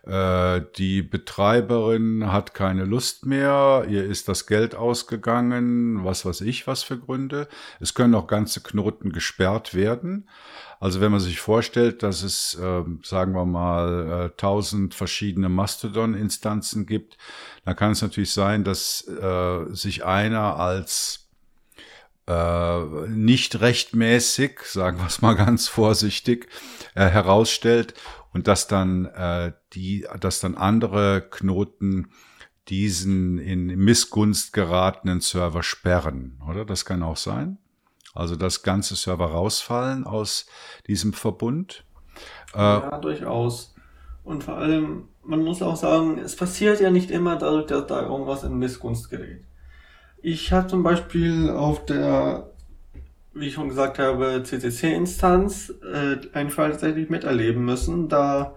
Äh, 0.04 0.62
die 0.78 1.02
Betreiberin 1.02 2.32
hat 2.32 2.54
keine 2.54 2.86
Lust 2.86 3.26
mehr, 3.26 3.86
ihr 3.88 4.06
ist 4.06 4.28
das 4.28 4.48
Geld 4.48 4.76
ausgegangen, 4.76 6.04
was 6.04 6.26
weiß 6.26 6.42
ich, 6.42 6.68
was 6.68 6.84
für 6.84 6.98
Gründe. 6.98 7.48
Es 7.80 7.94
können 7.94 8.16
auch 8.16 8.28
ganze 8.28 8.62
Knoten 8.62 9.12
gesperrt 9.12 9.74
werden. 9.74 10.28
Also 10.80 11.02
wenn 11.02 11.12
man 11.12 11.20
sich 11.20 11.42
vorstellt, 11.42 12.04
dass 12.04 12.24
es, 12.24 12.56
äh, 12.56 12.84
sagen 13.04 13.34
wir 13.34 13.46
mal, 13.46 14.28
äh, 14.28 14.38
tausend 14.38 14.96
verschiedene 14.96 15.50
Mastodon-Instanzen 15.50 16.86
gibt, 16.86 17.18
dann 17.66 17.76
kann 17.76 17.92
es 17.92 18.02
natürlich 18.02 18.32
sein, 18.32 18.64
dass 18.64 19.06
äh, 19.08 19.66
sich 19.74 20.06
einer 20.06 20.56
als 20.56 21.29
äh, 22.30 23.08
nicht 23.08 23.60
rechtmäßig, 23.60 24.62
sagen 24.62 25.00
wir 25.00 25.08
es 25.08 25.22
mal 25.22 25.34
ganz 25.34 25.68
vorsichtig, 25.68 26.48
äh, 26.94 27.08
herausstellt 27.08 27.96
und 28.34 28.48
dass 28.48 28.68
dann 28.68 29.06
äh, 29.06 29.54
die, 29.74 30.08
dass 30.20 30.40
dann 30.40 30.54
andere 30.56 31.28
Knoten 31.28 32.12
diesen 32.68 33.40
in 33.40 33.66
Missgunst 33.66 34.54
geratenen 34.54 35.22
Server 35.22 35.64
sperren, 35.64 36.40
oder? 36.48 36.66
Das 36.66 36.86
kann 36.86 37.02
auch 37.02 37.18
sein. 37.18 37.58
Also 38.14 38.36
dass 38.36 38.62
ganze 38.62 38.96
Server 38.96 39.32
rausfallen 39.32 40.04
aus 40.04 40.46
diesem 40.86 41.14
Verbund. 41.14 41.84
Äh, 42.54 42.60
ja, 42.60 42.98
durchaus. 43.00 43.74
Und 44.24 44.44
vor 44.44 44.58
allem, 44.58 45.08
man 45.24 45.44
muss 45.44 45.64
auch 45.64 45.76
sagen, 45.76 46.20
es 46.20 46.36
passiert 46.36 46.80
ja 46.80 46.92
nicht 46.92 47.10
immer 47.10 47.38
dadurch, 47.38 47.66
dass 47.66 47.88
da 47.88 48.04
irgendwas 48.04 48.44
in 48.44 48.60
Missgunst 48.60 49.10
gerät. 49.10 49.49
Ich 50.22 50.52
habe 50.52 50.68
zum 50.68 50.84
Beispiel 50.84 51.50
auf 51.50 51.86
der, 51.86 52.50
wie 53.34 53.48
ich 53.48 53.54
schon 53.54 53.70
gesagt 53.70 54.00
habe, 54.00 54.44
CCC-Instanz 54.44 55.74
äh, 55.84 56.18
einen 56.34 56.50
Fall 56.50 56.72
tatsächlich 56.72 57.10
miterleben 57.10 57.64
müssen. 57.64 58.10
Da 58.10 58.56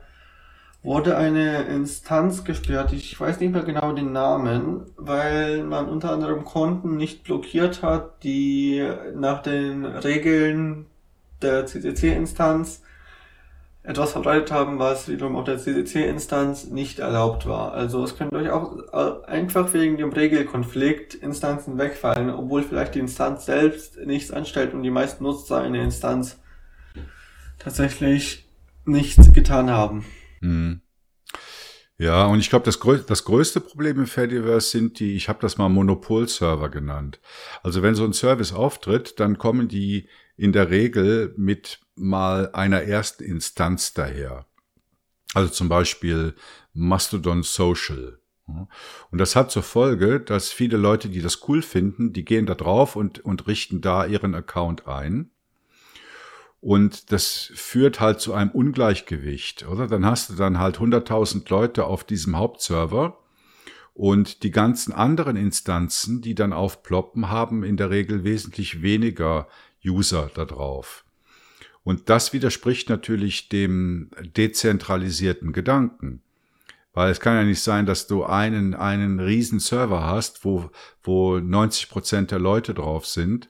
wurde 0.82 1.16
eine 1.16 1.62
Instanz 1.64 2.42
gesperrt, 2.42 2.92
ich 2.92 3.18
weiß 3.18 3.38
nicht 3.38 3.52
mehr 3.52 3.62
genau 3.62 3.92
den 3.92 4.12
Namen, 4.12 4.86
weil 4.96 5.62
man 5.62 5.88
unter 5.88 6.10
anderem 6.10 6.44
Konten 6.44 6.96
nicht 6.96 7.22
blockiert 7.22 7.82
hat, 7.82 8.24
die 8.24 8.84
nach 9.14 9.42
den 9.42 9.84
Regeln 9.84 10.86
der 11.40 11.66
CCC-Instanz 11.66 12.82
etwas 13.84 14.12
verbreitet 14.12 14.52
haben, 14.52 14.78
was 14.78 15.08
wiederum 15.08 15.34
auf 15.34 15.44
der 15.44 15.58
CCC-Instanz 15.58 16.66
nicht 16.66 17.00
erlaubt 17.00 17.46
war. 17.46 17.72
Also 17.72 18.04
es 18.04 18.16
können 18.16 18.30
durchaus 18.30 18.80
äh, 18.92 19.26
einfach 19.26 19.72
wegen 19.72 19.96
dem 19.96 20.12
Regelkonflikt 20.12 21.14
Instanzen 21.14 21.78
wegfallen, 21.78 22.30
obwohl 22.30 22.62
vielleicht 22.62 22.94
die 22.94 23.00
Instanz 23.00 23.46
selbst 23.46 23.98
nichts 23.98 24.30
anstellt 24.30 24.72
und 24.72 24.84
die 24.84 24.90
meisten 24.90 25.24
Nutzer 25.24 25.60
eine 25.60 25.82
Instanz 25.82 26.38
tatsächlich 27.58 28.48
nichts 28.84 29.32
getan 29.32 29.70
haben. 29.70 30.04
Hm. 30.40 30.80
Ja, 31.98 32.26
und 32.26 32.40
ich 32.40 32.50
glaube, 32.50 32.64
das, 32.64 32.80
grö 32.80 32.98
das 32.98 33.24
größte 33.24 33.60
Problem 33.60 33.98
im 33.98 34.06
Fediverse 34.06 34.70
sind 34.70 34.98
die, 34.98 35.14
ich 35.14 35.28
habe 35.28 35.38
das 35.40 35.58
mal 35.58 35.68
Monopol-Server 35.68 36.68
genannt. 36.68 37.20
Also 37.62 37.82
wenn 37.82 37.94
so 37.94 38.04
ein 38.04 38.12
Service 38.12 38.52
auftritt, 38.52 39.20
dann 39.20 39.38
kommen 39.38 39.68
die 39.68 40.08
in 40.36 40.52
der 40.52 40.70
Regel 40.70 41.32
mit 41.36 41.80
mal 41.94 42.50
einer 42.52 42.82
ersten 42.82 43.24
Instanz 43.24 43.94
daher. 43.94 44.46
Also 45.34 45.52
zum 45.52 45.68
Beispiel 45.68 46.34
Mastodon 46.72 47.42
Social. 47.42 48.18
Und 48.46 49.18
das 49.18 49.36
hat 49.36 49.50
zur 49.50 49.62
Folge, 49.62 50.20
dass 50.20 50.50
viele 50.50 50.76
Leute, 50.76 51.08
die 51.08 51.22
das 51.22 51.48
cool 51.48 51.62
finden, 51.62 52.12
die 52.12 52.24
gehen 52.24 52.46
da 52.46 52.54
drauf 52.54 52.96
und, 52.96 53.20
und 53.20 53.46
richten 53.46 53.80
da 53.80 54.04
ihren 54.04 54.34
Account 54.34 54.86
ein. 54.86 55.30
Und 56.60 57.10
das 57.10 57.50
führt 57.54 57.98
halt 57.98 58.20
zu 58.20 58.34
einem 58.34 58.50
Ungleichgewicht, 58.50 59.66
oder? 59.66 59.88
Dann 59.88 60.06
hast 60.06 60.30
du 60.30 60.34
dann 60.34 60.58
halt 60.58 60.78
100.000 60.78 61.48
Leute 61.50 61.86
auf 61.86 62.04
diesem 62.04 62.36
Hauptserver 62.36 63.18
und 63.94 64.42
die 64.42 64.50
ganzen 64.50 64.92
anderen 64.92 65.36
Instanzen, 65.36 66.22
die 66.22 66.34
dann 66.34 66.52
aufploppen, 66.52 67.30
haben 67.30 67.64
in 67.64 67.76
der 67.76 67.90
Regel 67.90 68.24
wesentlich 68.24 68.80
weniger 68.80 69.48
User 69.84 70.30
da 70.34 70.44
drauf. 70.44 71.04
Und 71.84 72.08
das 72.08 72.32
widerspricht 72.32 72.88
natürlich 72.88 73.48
dem 73.48 74.10
dezentralisierten 74.36 75.52
Gedanken. 75.52 76.22
Weil 76.92 77.10
es 77.10 77.20
kann 77.20 77.36
ja 77.36 77.44
nicht 77.44 77.62
sein, 77.62 77.86
dass 77.86 78.06
du 78.06 78.24
einen, 78.24 78.74
einen 78.74 79.18
riesen 79.18 79.60
Server 79.60 80.04
hast, 80.04 80.44
wo, 80.44 80.70
wo 81.02 81.38
90 81.38 81.88
Prozent 81.88 82.30
der 82.30 82.38
Leute 82.38 82.74
drauf 82.74 83.06
sind, 83.06 83.48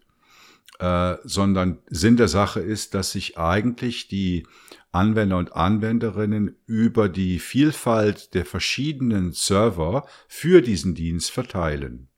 äh, 0.79 1.17
sondern 1.25 1.79
Sinn 1.89 2.17
der 2.17 2.29
Sache 2.29 2.61
ist, 2.61 2.95
dass 2.95 3.13
sich 3.13 3.39
eigentlich 3.39 4.09
die 4.09 4.47
Anwender 4.93 5.39
und 5.39 5.55
Anwenderinnen 5.55 6.57
über 6.67 7.09
die 7.09 7.39
Vielfalt 7.39 8.35
der 8.35 8.45
verschiedenen 8.45 9.33
Server 9.33 10.07
für 10.29 10.61
diesen 10.61 10.95
Dienst 10.95 11.31
verteilen. 11.31 12.09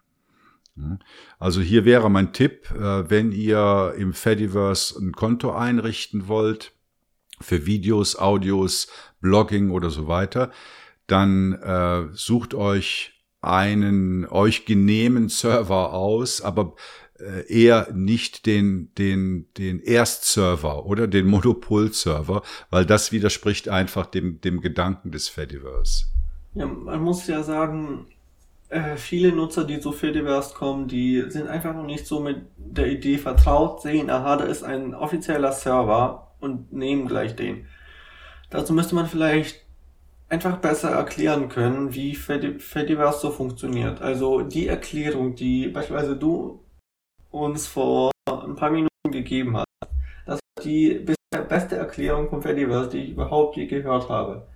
Also 1.38 1.60
hier 1.60 1.84
wäre 1.84 2.10
mein 2.10 2.32
Tipp, 2.32 2.70
äh, 2.72 3.08
wenn 3.08 3.30
ihr 3.32 3.94
im 3.96 4.12
Fediverse 4.12 4.98
ein 4.98 5.12
Konto 5.12 5.52
einrichten 5.52 6.26
wollt, 6.26 6.72
für 7.40 7.66
Videos, 7.66 8.16
Audios, 8.16 8.88
Blogging 9.20 9.70
oder 9.70 9.90
so 9.90 10.08
weiter, 10.08 10.50
dann 11.06 11.52
äh, 11.54 12.08
sucht 12.12 12.54
euch 12.54 13.12
einen 13.40 14.26
euch 14.26 14.64
genehmen 14.64 15.28
Server 15.28 15.92
aus, 15.92 16.40
aber 16.40 16.74
äh, 17.18 17.46
eher 17.46 17.92
nicht 17.92 18.46
den, 18.46 18.92
den, 18.96 19.52
den 19.58 19.80
Erstserver 19.80 20.86
oder 20.86 21.06
den 21.06 21.26
Monopolserver, 21.26 22.42
weil 22.70 22.86
das 22.86 23.12
widerspricht 23.12 23.68
einfach 23.68 24.06
dem, 24.06 24.40
dem 24.40 24.60
Gedanken 24.60 25.10
des 25.10 25.28
Fediverse. 25.28 26.06
Ja, 26.54 26.66
man 26.66 27.02
muss 27.02 27.26
ja 27.26 27.42
sagen, 27.42 28.06
äh, 28.68 28.96
viele 28.96 29.32
Nutzer, 29.32 29.64
die 29.64 29.80
zu 29.80 29.92
Fediverse 29.92 30.54
kommen, 30.54 30.88
die 30.88 31.24
sind 31.28 31.48
einfach 31.48 31.74
noch 31.74 31.84
nicht 31.84 32.06
so 32.06 32.20
mit 32.20 32.42
der 32.56 32.88
Idee 32.88 33.18
vertraut, 33.18 33.82
sehen, 33.82 34.10
aha, 34.10 34.36
da 34.36 34.44
ist 34.44 34.64
ein 34.64 34.94
offizieller 34.94 35.52
Server 35.52 36.34
und 36.40 36.72
nehmen 36.72 37.06
gleich 37.06 37.36
den. 37.36 37.66
Dazu 38.50 38.72
müsste 38.72 38.94
man 38.94 39.06
vielleicht 39.06 39.64
einfach 40.28 40.58
besser 40.58 40.90
erklären 40.90 41.48
können, 41.48 41.94
wie 41.94 42.14
Fediverse 42.14 43.20
so 43.20 43.30
funktioniert. 43.30 44.00
Also 44.00 44.40
die 44.40 44.66
Erklärung, 44.66 45.34
die 45.34 45.68
beispielsweise 45.68 46.16
du 46.16 46.64
uns 47.30 47.66
vor 47.66 48.10
ein 48.26 48.56
paar 48.56 48.70
Minuten 48.70 49.10
gegeben 49.10 49.56
hast, 49.56 49.66
das 50.26 50.40
ist 50.58 50.64
die 50.64 51.04
beste 51.48 51.76
Erklärung 51.76 52.28
von 52.28 52.42
Fediverse, 52.42 52.90
die 52.90 52.98
ich 52.98 53.10
überhaupt 53.10 53.56
je 53.56 53.66
gehört 53.66 54.08
habe. 54.08 54.46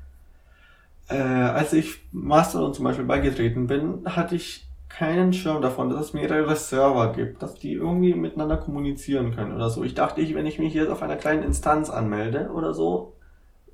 Äh, 1.08 1.16
als 1.16 1.72
ich 1.72 2.00
Mastodon 2.12 2.74
zum 2.74 2.84
Beispiel 2.84 3.06
beigetreten 3.06 3.66
bin, 3.66 4.02
hatte 4.04 4.36
ich 4.36 4.68
keinen 4.88 5.32
Schirm 5.32 5.62
davon, 5.62 5.90
dass 5.90 6.00
es 6.00 6.12
mehrere 6.12 6.56
Server 6.56 7.12
gibt, 7.12 7.42
dass 7.42 7.54
die 7.54 7.72
irgendwie 7.72 8.14
miteinander 8.14 8.56
kommunizieren 8.56 9.34
können 9.34 9.54
oder 9.54 9.70
so. 9.70 9.84
Ich 9.84 9.94
dachte, 9.94 10.20
ich, 10.20 10.34
wenn 10.34 10.46
ich 10.46 10.58
mich 10.58 10.74
jetzt 10.74 10.90
auf 10.90 11.02
einer 11.02 11.16
kleinen 11.16 11.42
Instanz 11.42 11.90
anmelde 11.90 12.50
oder 12.52 12.74
so, 12.74 13.14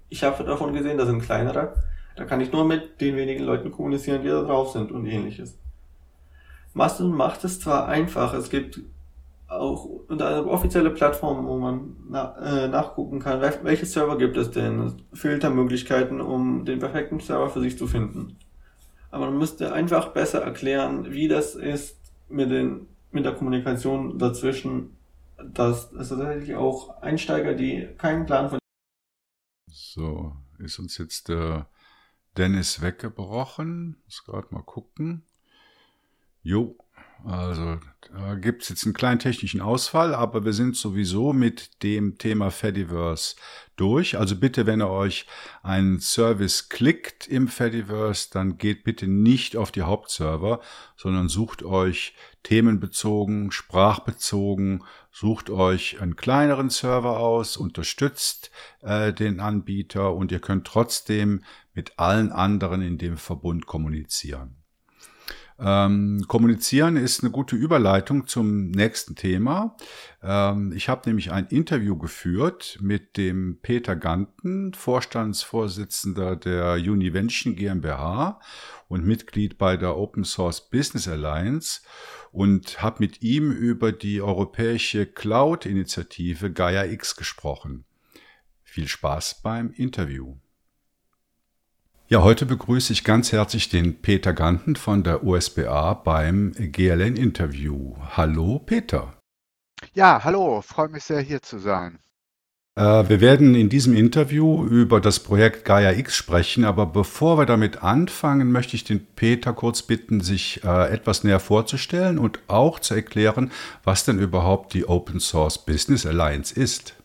ich 0.09 0.23
habe 0.23 0.45
davon 0.45 0.73
gesehen, 0.73 0.99
da 0.99 1.07
sind 1.07 1.23
kleinere, 1.23 1.75
da 2.17 2.25
kann 2.25 2.41
ich 2.41 2.53
nur 2.53 2.65
mit 2.65 3.01
den 3.01 3.17
wenigen 3.17 3.45
Leuten 3.45 3.73
kommunizieren, 3.73 4.23
die 4.23 4.29
da 4.29 4.43
drauf 4.43 4.71
sind 4.71 4.93
und 4.93 5.07
ähnliches. 5.07 5.59
Mastodon 6.73 7.17
macht 7.17 7.45
es 7.45 7.61
zwar 7.61 7.89
einfach, 7.89 8.35
es 8.35 8.51
gibt 8.51 8.81
auch 9.59 9.85
unter 10.09 10.29
eine 10.29 10.47
offizielle 10.47 10.91
Plattform, 10.91 11.47
wo 11.47 11.59
man 11.59 11.97
na, 12.09 12.37
äh, 12.39 12.69
nachgucken 12.69 13.21
kann, 13.21 13.41
welche 13.41 13.87
Server 13.87 14.19
gibt 14.19 14.37
es 14.37 14.51
denn, 14.51 15.03
Filtermöglichkeiten, 15.13 16.21
um 16.21 16.65
den 16.65 16.79
perfekten 16.79 17.21
Server 17.21 17.49
für 17.51 17.61
sich 17.61 17.79
zu 17.79 17.87
finden. 17.87 18.37
Aber 19.11 19.27
man 19.27 19.39
müsste 19.39 19.73
einfach 19.73 20.09
besser 20.09 20.43
erklären, 20.43 21.13
wie 21.13 21.29
das 21.29 21.55
ist 21.55 21.99
mit, 22.29 22.51
den, 22.51 22.89
mit 23.13 23.25
der 23.25 23.35
Kommunikation 23.35 24.19
dazwischen, 24.19 24.97
dass 25.53 25.93
es 25.93 26.09
tatsächlich 26.09 26.57
auch 26.57 27.01
Einsteiger, 27.01 27.55
die 27.55 27.89
keinen 27.97 28.27
Plan 28.27 28.51
von 28.51 28.59
so, 29.67 30.37
ist 30.59 30.79
uns 30.79 30.99
jetzt 30.99 31.29
der 31.29 31.69
Dennis 32.37 32.81
weggebrochen. 32.81 33.97
Muss 34.05 34.25
gerade 34.25 34.49
mal 34.51 34.63
gucken. 34.63 35.25
Jo, 36.43 36.77
also 37.25 37.79
da 38.13 38.35
gibt 38.35 38.63
es 38.63 38.69
jetzt 38.69 38.85
einen 38.85 38.95
kleinen 38.95 39.19
technischen 39.19 39.61
Ausfall, 39.61 40.15
aber 40.15 40.45
wir 40.45 40.53
sind 40.53 40.77
sowieso 40.77 41.33
mit 41.33 41.83
dem 41.83 42.19
Thema 42.19 42.51
Fediverse 42.51 43.37
durch. 43.77 44.19
Also 44.19 44.37
bitte, 44.37 44.67
wenn 44.67 44.83
ihr 44.83 44.91
euch 44.91 45.27
einen 45.63 46.01
Service 46.01 46.69
klickt 46.69 47.27
im 47.27 47.49
Fediverse, 47.49 48.29
dann 48.31 48.59
geht 48.59 48.85
bitte 48.85 49.09
nicht 49.09 49.57
auf 49.57 49.73
die 49.73 49.83
Hauptserver, 49.83 50.61
sondern 50.97 51.29
sucht 51.29 51.63
euch 51.63 52.15
themenbezogen, 52.43 53.51
sprachbezogen, 53.51 54.85
sucht 55.11 55.49
euch 55.49 56.01
einen 56.01 56.17
kleineren 56.17 56.71
Server 56.71 57.19
aus, 57.19 57.57
unterstützt 57.57 58.51
äh, 58.83 59.13
den 59.13 59.41
Anbieter 59.41 60.15
und 60.15 60.31
ihr 60.31 60.41
könnt 60.41 60.67
trotzdem 60.67 61.43
mit 61.73 61.99
allen 61.99 62.31
anderen 62.31 62.83
in 62.83 62.99
dem 62.99 63.17
Verbund 63.17 63.67
kommunizieren. 63.67 64.64
Ähm, 65.59 66.25
kommunizieren 66.27 66.97
ist 66.97 67.23
eine 67.23 67.31
gute 67.31 67.55
Überleitung 67.55 68.27
zum 68.27 68.71
nächsten 68.71 69.15
Thema. 69.15 69.77
Ähm, 70.21 70.73
ich 70.73 70.89
habe 70.89 71.03
nämlich 71.07 71.31
ein 71.31 71.47
Interview 71.47 71.97
geführt 71.97 72.79
mit 72.81 73.17
dem 73.17 73.59
Peter 73.63 73.95
Ganten, 73.95 74.75
Vorstandsvorsitzender 74.75 76.35
der 76.35 76.75
Univention 76.75 77.55
GmbH 77.55 78.41
und 78.89 79.07
Mitglied 79.07 79.57
bei 79.57 79.77
der 79.77 79.97
Open 79.97 80.25
Source 80.25 80.69
Business 80.71 81.07
Alliance 81.07 81.83
und 82.33 82.83
habe 82.83 82.97
mit 82.99 83.23
ihm 83.23 83.53
über 83.53 83.93
die 83.93 84.21
europäische 84.21 85.07
Cloud-Initiative 85.07 86.53
Gaia 86.53 86.85
X 86.85 87.15
gesprochen. 87.15 87.85
Viel 88.65 88.89
Spaß 88.89 89.41
beim 89.43 89.71
Interview. 89.71 90.35
Ja, 92.07 92.23
heute 92.23 92.45
begrüße 92.45 92.93
ich 92.93 93.03
ganz 93.03 93.33
herzlich 93.33 93.71
den 93.71 94.03
Peter 94.03 94.35
Ganten 94.35 94.77
von 94.77 95.03
der 95.05 95.25
USBA 95.25 95.95
beim 95.95 96.53
GLN 96.53 97.17
Interview. 97.17 97.95
Hallo 98.15 98.59
Peter. 98.59 99.15
Ja, 99.95 100.23
hallo, 100.23 100.61
freue 100.61 100.89
mich 100.89 101.05
sehr 101.05 101.21
hier 101.21 101.41
zu 101.41 101.59
sein. 101.59 101.99
Äh, 102.77 103.09
wir 103.09 103.23
werden 103.23 103.55
in 103.55 103.71
diesem 103.71 103.97
Interview 103.97 104.67
über 104.67 105.01
das 105.01 105.19
Projekt 105.19 105.65
Gaia 105.65 105.93
X 105.93 106.15
sprechen, 106.15 106.67
aber 106.67 106.85
bevor 106.85 107.39
wir 107.39 107.47
damit 107.47 107.83
anfangen, 107.83 108.53
möchte 108.53 108.77
ich 108.77 108.85
den 108.85 109.07
Peter 109.07 109.55
kurz 109.55 109.81
bitten, 109.81 110.21
sich 110.21 110.63
äh, 110.63 110.93
etwas 110.93 111.25
näher 111.25 111.41
vorzustellen 111.41 112.19
und 112.19 112.39
auch 112.49 112.81
zu 112.81 112.93
erklären, 112.93 113.51
was 113.83 114.05
denn 114.05 114.19
überhaupt 114.19 114.75
die 114.75 114.87
Open 114.87 115.21
Source 115.21 115.65
Business 115.65 116.05
Alliance 116.05 116.55
ist. 116.55 116.97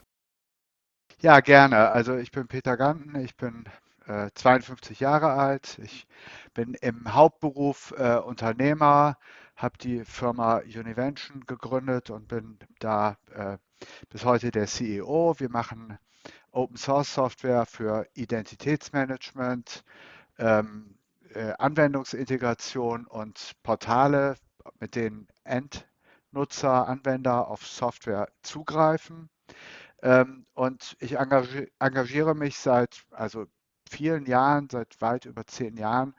Ja, 1.22 1.40
gerne. 1.40 1.92
Also 1.92 2.18
ich 2.18 2.32
bin 2.32 2.48
Peter 2.48 2.76
Ganten, 2.76 3.18
ich 3.24 3.38
bin 3.38 3.64
52 4.34 5.00
äh, 5.00 5.04
Jahre 5.04 5.34
alt. 5.34 5.80
Ich 5.84 6.08
bin 6.54 6.74
im 6.76 7.14
Hauptberuf 7.14 7.94
äh, 7.98 8.18
Unternehmer, 8.18 9.18
habe 9.56 9.78
die 9.78 10.04
Firma 10.06 10.58
Univention 10.58 11.46
gegründet 11.46 12.10
und 12.10 12.28
bin 12.28 12.58
da 12.80 13.18
äh, 13.34 13.58
bis 14.10 14.26
heute 14.26 14.52
der 14.52 14.68
CEO. 14.68 15.36
Wir 15.40 15.50
machen 15.50 15.98
Open 16.52 16.78
Source 16.78 17.14
Software 17.14 17.66
für 17.66 18.08
Identitätsmanagement, 18.16 19.84
ähm, 20.40 20.98
äh, 21.34 21.54
Anwendungsintegration 21.60 23.06
und 23.06 23.54
Portale, 23.62 24.36
mit 24.80 24.96
denen 24.96 25.28
Endnutzer, 25.44 26.88
Anwender 26.88 27.48
auf 27.48 27.66
Software 27.68 28.28
zugreifen. 28.42 29.30
Ähm, 30.02 30.46
und 30.54 30.96
ich 31.00 31.18
engagiere 31.18 32.34
mich 32.34 32.58
seit, 32.58 33.04
also 33.12 33.46
vielen 33.90 34.26
Jahren, 34.26 34.70
seit 34.70 35.02
weit 35.02 35.26
über 35.26 35.46
zehn 35.46 35.78
Jahren, 35.78 36.16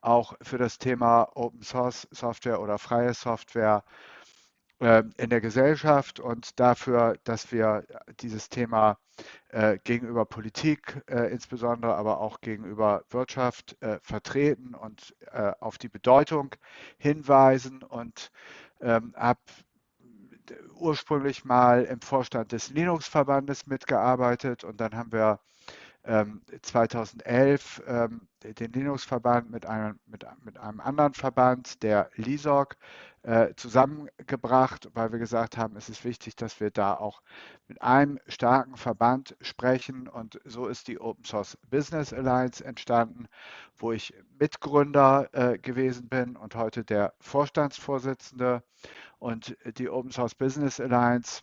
auch 0.00 0.34
für 0.42 0.58
das 0.58 0.78
Thema 0.78 1.28
Open 1.34 1.62
Source 1.62 2.06
Software 2.10 2.60
oder 2.60 2.78
freie 2.78 3.14
Software 3.14 3.82
äh, 4.80 5.02
in 5.16 5.30
der 5.30 5.40
Gesellschaft 5.40 6.20
und 6.20 6.60
dafür, 6.60 7.16
dass 7.24 7.50
wir 7.52 7.86
dieses 8.20 8.48
Thema 8.48 8.98
äh, 9.48 9.78
gegenüber 9.84 10.26
Politik 10.26 11.02
äh, 11.06 11.32
insbesondere, 11.32 11.94
aber 11.94 12.20
auch 12.20 12.40
gegenüber 12.40 13.04
Wirtschaft 13.10 13.80
äh, 13.80 13.98
vertreten 14.02 14.74
und 14.74 15.14
äh, 15.32 15.52
auf 15.60 15.78
die 15.78 15.88
Bedeutung 15.88 16.54
hinweisen 16.98 17.82
und 17.82 18.30
ähm, 18.80 19.14
habe 19.16 19.40
ursprünglich 20.74 21.44
mal 21.44 21.84
im 21.84 22.00
Vorstand 22.00 22.52
des 22.52 22.70
Linux-Verbandes 22.70 23.66
mitgearbeitet 23.66 24.64
und 24.64 24.80
dann 24.80 24.94
haben 24.94 25.12
wir 25.12 25.40
2011 26.04 27.82
ähm, 27.86 28.28
ähm, 28.44 28.54
den 28.54 28.72
Linux-Verband 28.72 29.50
mit 29.50 29.64
einem, 29.64 29.98
mit, 30.06 30.26
mit 30.44 30.58
einem 30.58 30.80
anderen 30.80 31.14
Verband, 31.14 31.82
der 31.82 32.10
LISOG, 32.16 32.76
äh, 33.22 33.54
zusammengebracht, 33.56 34.90
weil 34.92 35.12
wir 35.12 35.18
gesagt 35.18 35.56
haben, 35.56 35.76
es 35.76 35.88
ist 35.88 36.04
wichtig, 36.04 36.36
dass 36.36 36.60
wir 36.60 36.70
da 36.70 36.92
auch 36.92 37.22
mit 37.68 37.80
einem 37.80 38.20
starken 38.28 38.76
Verband 38.76 39.34
sprechen. 39.40 40.08
Und 40.08 40.38
so 40.44 40.66
ist 40.66 40.88
die 40.88 41.00
Open 41.00 41.24
Source 41.24 41.56
Business 41.70 42.12
Alliance 42.12 42.62
entstanden, 42.62 43.26
wo 43.78 43.92
ich 43.92 44.12
Mitgründer 44.38 45.30
äh, 45.32 45.58
gewesen 45.58 46.10
bin 46.10 46.36
und 46.36 46.54
heute 46.54 46.84
der 46.84 47.14
Vorstandsvorsitzende. 47.18 48.62
Und 49.18 49.56
die 49.78 49.88
Open 49.88 50.10
Source 50.10 50.34
Business 50.34 50.78
Alliance 50.78 51.40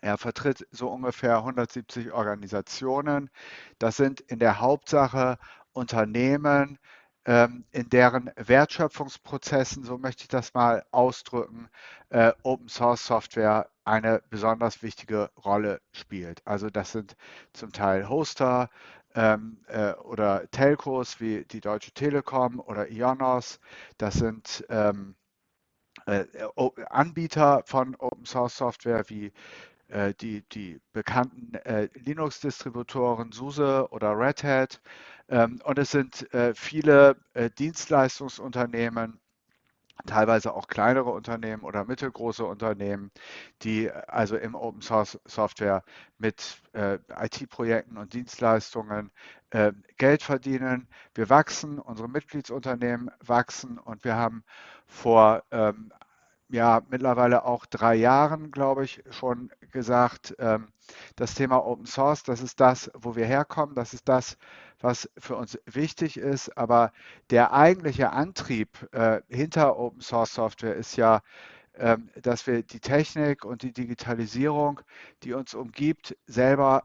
er 0.00 0.18
vertritt 0.18 0.66
so 0.70 0.88
ungefähr 0.88 1.38
170 1.38 2.12
Organisationen. 2.12 3.30
Das 3.78 3.96
sind 3.96 4.20
in 4.20 4.38
der 4.38 4.60
Hauptsache 4.60 5.38
Unternehmen, 5.72 6.78
ähm, 7.26 7.64
in 7.72 7.88
deren 7.90 8.30
Wertschöpfungsprozessen, 8.36 9.84
so 9.84 9.98
möchte 9.98 10.22
ich 10.22 10.28
das 10.28 10.54
mal 10.54 10.84
ausdrücken, 10.92 11.68
äh, 12.10 12.32
Open 12.44 12.68
Source 12.68 13.04
Software 13.04 13.68
eine 13.84 14.22
besonders 14.30 14.82
wichtige 14.82 15.30
Rolle 15.44 15.80
spielt. 15.92 16.40
Also 16.46 16.70
das 16.70 16.92
sind 16.92 17.16
zum 17.52 17.72
Teil 17.72 18.08
Hoster 18.08 18.70
ähm, 19.14 19.58
äh, 19.68 19.92
oder 19.94 20.48
Telcos 20.50 21.20
wie 21.20 21.44
die 21.44 21.60
Deutsche 21.60 21.92
Telekom 21.92 22.60
oder 22.60 22.90
Ionos. 22.90 23.58
Das 23.98 24.14
sind 24.14 24.64
ähm, 24.68 25.16
äh, 26.06 26.24
Anbieter 26.90 27.62
von 27.66 27.96
Open 27.96 28.26
Source 28.26 28.56
Software 28.56 29.04
wie 29.08 29.32
die, 30.20 30.42
die 30.50 30.80
bekannten 30.92 31.54
äh, 31.54 31.88
Linux-Distributoren 31.94 33.32
SUSE 33.32 33.88
oder 33.90 34.18
Red 34.18 34.42
Hat. 34.42 34.80
Ähm, 35.28 35.60
und 35.64 35.78
es 35.78 35.90
sind 35.90 36.32
äh, 36.34 36.54
viele 36.54 37.16
Dienstleistungsunternehmen, 37.58 39.20
teilweise 40.04 40.54
auch 40.54 40.68
kleinere 40.68 41.10
Unternehmen 41.10 41.62
oder 41.62 41.84
mittelgroße 41.84 42.44
Unternehmen, 42.44 43.10
die 43.62 43.90
also 43.90 44.36
im 44.36 44.54
Open 44.54 44.82
Source 44.82 45.18
Software 45.24 45.82
mit 46.18 46.62
äh, 46.72 46.98
IT-Projekten 47.18 47.96
und 47.96 48.12
Dienstleistungen 48.12 49.10
äh, 49.50 49.72
Geld 49.96 50.22
verdienen. 50.22 50.88
Wir 51.14 51.30
wachsen, 51.30 51.78
unsere 51.78 52.08
Mitgliedsunternehmen 52.08 53.10
wachsen 53.20 53.78
und 53.78 54.04
wir 54.04 54.16
haben 54.16 54.44
vor 54.86 55.42
ähm, 55.50 55.92
ja 56.48 56.82
mittlerweile 56.88 57.44
auch 57.44 57.66
drei 57.66 57.94
Jahren, 57.94 58.50
glaube 58.50 58.84
ich, 58.84 59.02
schon 59.10 59.50
gesagt, 59.72 60.34
ähm, 60.38 60.68
das 61.16 61.34
Thema 61.34 61.64
Open 61.64 61.86
Source, 61.86 62.22
das 62.22 62.40
ist 62.40 62.60
das, 62.60 62.90
wo 62.94 63.16
wir 63.16 63.26
herkommen, 63.26 63.74
das 63.74 63.94
ist 63.94 64.08
das, 64.08 64.36
was 64.80 65.10
für 65.18 65.36
uns 65.36 65.58
wichtig 65.66 66.16
ist. 66.16 66.56
Aber 66.56 66.92
der 67.30 67.52
eigentliche 67.52 68.12
Antrieb 68.12 68.88
äh, 68.92 69.20
hinter 69.28 69.78
Open 69.78 70.00
Source 70.00 70.34
Software 70.34 70.76
ist 70.76 70.96
ja, 70.96 71.22
ähm, 71.74 72.10
dass 72.22 72.46
wir 72.46 72.62
die 72.62 72.80
Technik 72.80 73.44
und 73.44 73.62
die 73.62 73.72
Digitalisierung, 73.72 74.80
die 75.22 75.34
uns 75.34 75.54
umgibt, 75.54 76.16
selber 76.26 76.84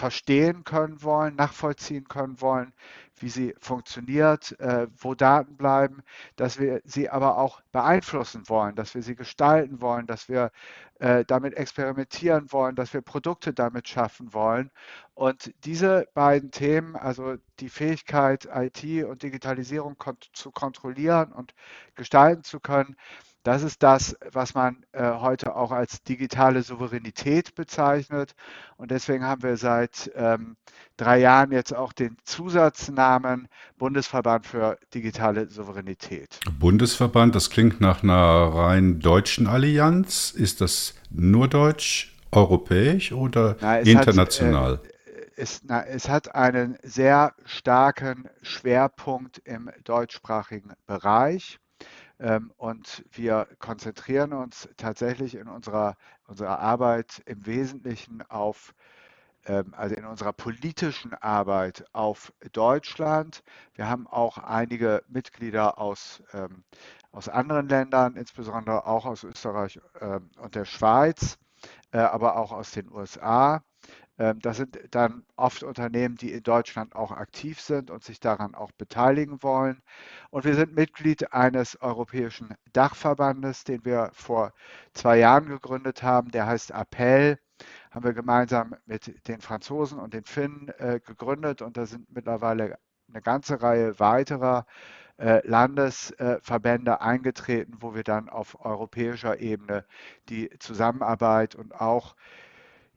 verstehen 0.00 0.64
können 0.64 1.02
wollen, 1.02 1.36
nachvollziehen 1.36 2.08
können 2.08 2.40
wollen, 2.40 2.72
wie 3.18 3.28
sie 3.28 3.54
funktioniert, 3.60 4.58
äh, 4.58 4.86
wo 4.96 5.14
Daten 5.14 5.58
bleiben, 5.58 6.02
dass 6.36 6.58
wir 6.58 6.80
sie 6.84 7.10
aber 7.10 7.36
auch 7.36 7.60
beeinflussen 7.70 8.48
wollen, 8.48 8.74
dass 8.76 8.94
wir 8.94 9.02
sie 9.02 9.14
gestalten 9.14 9.82
wollen, 9.82 10.06
dass 10.06 10.26
wir 10.30 10.52
äh, 11.00 11.26
damit 11.26 11.52
experimentieren 11.54 12.50
wollen, 12.50 12.76
dass 12.76 12.94
wir 12.94 13.02
Produkte 13.02 13.52
damit 13.52 13.88
schaffen 13.88 14.32
wollen. 14.32 14.70
Und 15.12 15.52
diese 15.64 16.06
beiden 16.14 16.50
Themen, 16.50 16.96
also 16.96 17.36
die 17.58 17.68
Fähigkeit, 17.68 18.48
IT 18.54 19.04
und 19.04 19.22
Digitalisierung 19.22 19.98
kont 19.98 20.30
zu 20.32 20.50
kontrollieren 20.50 21.30
und 21.32 21.52
gestalten 21.94 22.42
zu 22.42 22.58
können, 22.58 22.96
das 23.42 23.62
ist 23.62 23.82
das, 23.82 24.16
was 24.32 24.54
man 24.54 24.84
äh, 24.92 25.02
heute 25.02 25.56
auch 25.56 25.72
als 25.72 26.02
digitale 26.02 26.62
Souveränität 26.62 27.54
bezeichnet. 27.54 28.34
Und 28.76 28.90
deswegen 28.90 29.24
haben 29.24 29.42
wir 29.42 29.56
seit 29.56 30.10
ähm, 30.14 30.56
drei 30.96 31.18
Jahren 31.18 31.50
jetzt 31.52 31.74
auch 31.74 31.92
den 31.92 32.16
Zusatznamen 32.24 33.48
Bundesverband 33.78 34.46
für 34.46 34.78
digitale 34.92 35.48
Souveränität. 35.48 36.38
Bundesverband, 36.58 37.34
das 37.34 37.48
klingt 37.48 37.80
nach 37.80 38.02
einer 38.02 38.14
rein 38.14 39.00
deutschen 39.00 39.46
Allianz. 39.46 40.32
Ist 40.32 40.60
das 40.60 40.94
nur 41.08 41.48
deutsch, 41.48 42.18
europäisch 42.32 43.12
oder 43.12 43.56
na, 43.60 43.78
international? 43.78 44.72
Hat, 44.72 44.86
äh, 44.86 44.90
es, 45.36 45.62
na, 45.64 45.82
es 45.82 46.10
hat 46.10 46.34
einen 46.34 46.76
sehr 46.82 47.32
starken 47.46 48.28
Schwerpunkt 48.42 49.38
im 49.44 49.70
deutschsprachigen 49.84 50.72
Bereich. 50.86 51.58
Ähm, 52.20 52.52
und 52.58 53.04
wir 53.12 53.48
konzentrieren 53.58 54.34
uns 54.34 54.68
tatsächlich 54.76 55.34
in 55.34 55.48
unserer, 55.48 55.96
unserer 56.26 56.58
Arbeit 56.58 57.22
im 57.24 57.46
Wesentlichen 57.46 58.22
auf, 58.28 58.74
ähm, 59.46 59.72
also 59.74 59.94
in 59.94 60.04
unserer 60.04 60.34
politischen 60.34 61.14
Arbeit 61.14 61.84
auf 61.94 62.32
Deutschland. 62.52 63.42
Wir 63.74 63.88
haben 63.88 64.06
auch 64.06 64.36
einige 64.36 65.02
Mitglieder 65.08 65.78
aus, 65.78 66.22
ähm, 66.34 66.62
aus 67.10 67.30
anderen 67.30 67.68
Ländern, 67.68 68.16
insbesondere 68.16 68.86
auch 68.86 69.06
aus 69.06 69.24
Österreich 69.24 69.80
und 70.38 70.54
der 70.54 70.64
Schweiz, 70.64 71.38
äh, 71.92 71.98
aber 71.98 72.36
auch 72.36 72.52
aus 72.52 72.70
den 72.72 72.90
USA. 72.92 73.62
Ähm, 74.20 74.38
das 74.40 74.58
sind 74.58 74.78
dann 74.92 75.24
oft 75.36 75.62
Unternehmen, 75.64 76.16
die 76.16 76.32
in 76.32 76.42
Deutschland 76.42 76.94
auch 76.94 77.10
aktiv 77.10 77.60
sind 77.60 77.90
und 77.90 78.04
sich 78.04 78.20
daran 78.20 78.54
auch 78.54 78.70
beteiligen 78.72 79.42
wollen. 79.42 79.82
Und 80.30 80.44
wir 80.44 80.54
sind 80.54 80.74
Mitglied 80.74 81.32
eines 81.32 81.80
europäischen 81.80 82.54
Dachverbandes, 82.72 83.64
den 83.64 83.84
wir 83.84 84.10
vor 84.12 84.52
zwei 84.92 85.18
Jahren 85.18 85.48
gegründet 85.48 86.02
haben. 86.02 86.30
Der 86.30 86.46
heißt 86.46 86.70
Appell 86.70 87.38
haben 87.90 88.04
wir 88.04 88.12
gemeinsam 88.14 88.76
mit 88.86 89.26
den 89.28 89.40
Franzosen 89.40 89.98
und 89.98 90.14
den 90.14 90.24
Finnen 90.24 90.68
äh, 90.78 91.00
gegründet 91.04 91.62
und 91.62 91.76
da 91.76 91.86
sind 91.86 92.10
mittlerweile 92.12 92.78
eine 93.08 93.22
ganze 93.22 93.60
Reihe 93.62 93.98
weiterer 93.98 94.66
äh, 95.18 95.46
Landesverbände 95.46 97.00
eingetreten, 97.00 97.78
wo 97.80 97.94
wir 97.94 98.04
dann 98.04 98.28
auf 98.28 98.64
europäischer 98.64 99.40
Ebene 99.40 99.84
die 100.28 100.50
Zusammenarbeit 100.58 101.54
und 101.54 101.74
auch 101.74 102.16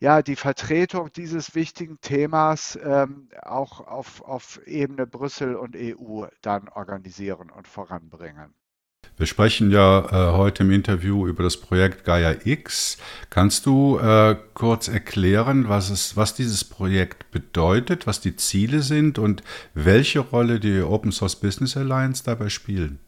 ja, 0.03 0.21
die 0.21 0.35
Vertretung 0.35 1.13
dieses 1.15 1.55
wichtigen 1.55 1.97
Themas 2.01 2.77
ähm, 2.83 3.29
auch 3.41 3.79
auf, 3.87 4.21
auf 4.21 4.59
Ebene 4.65 5.07
Brüssel 5.07 5.55
und 5.55 5.77
EU 5.77 6.25
dann 6.41 6.67
organisieren 6.67 7.49
und 7.49 7.69
voranbringen. 7.69 8.53
Wir 9.15 9.27
sprechen 9.27 9.71
ja 9.71 9.99
äh, 9.99 10.33
heute 10.33 10.63
im 10.63 10.71
Interview 10.71 11.25
über 11.25 11.43
das 11.43 11.55
Projekt 11.55 12.03
Gaia 12.03 12.35
X. 12.43 12.97
Kannst 13.29 13.65
du 13.65 13.97
äh, 13.97 14.35
kurz 14.53 14.89
erklären, 14.89 15.69
was, 15.69 15.89
es, 15.89 16.17
was 16.17 16.35
dieses 16.35 16.65
Projekt 16.65 17.31
bedeutet, 17.31 18.05
was 18.05 18.19
die 18.19 18.35
Ziele 18.35 18.81
sind 18.81 19.17
und 19.19 19.41
welche 19.73 20.19
Rolle 20.19 20.59
die 20.59 20.81
Open 20.81 21.13
Source 21.13 21.37
Business 21.37 21.77
Alliance 21.77 22.25
dabei 22.25 22.49
spielen? 22.49 22.99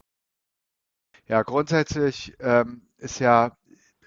Ja, 1.27 1.43
grundsätzlich 1.43 2.33
ähm, 2.39 2.83
ist 2.97 3.19
ja 3.19 3.57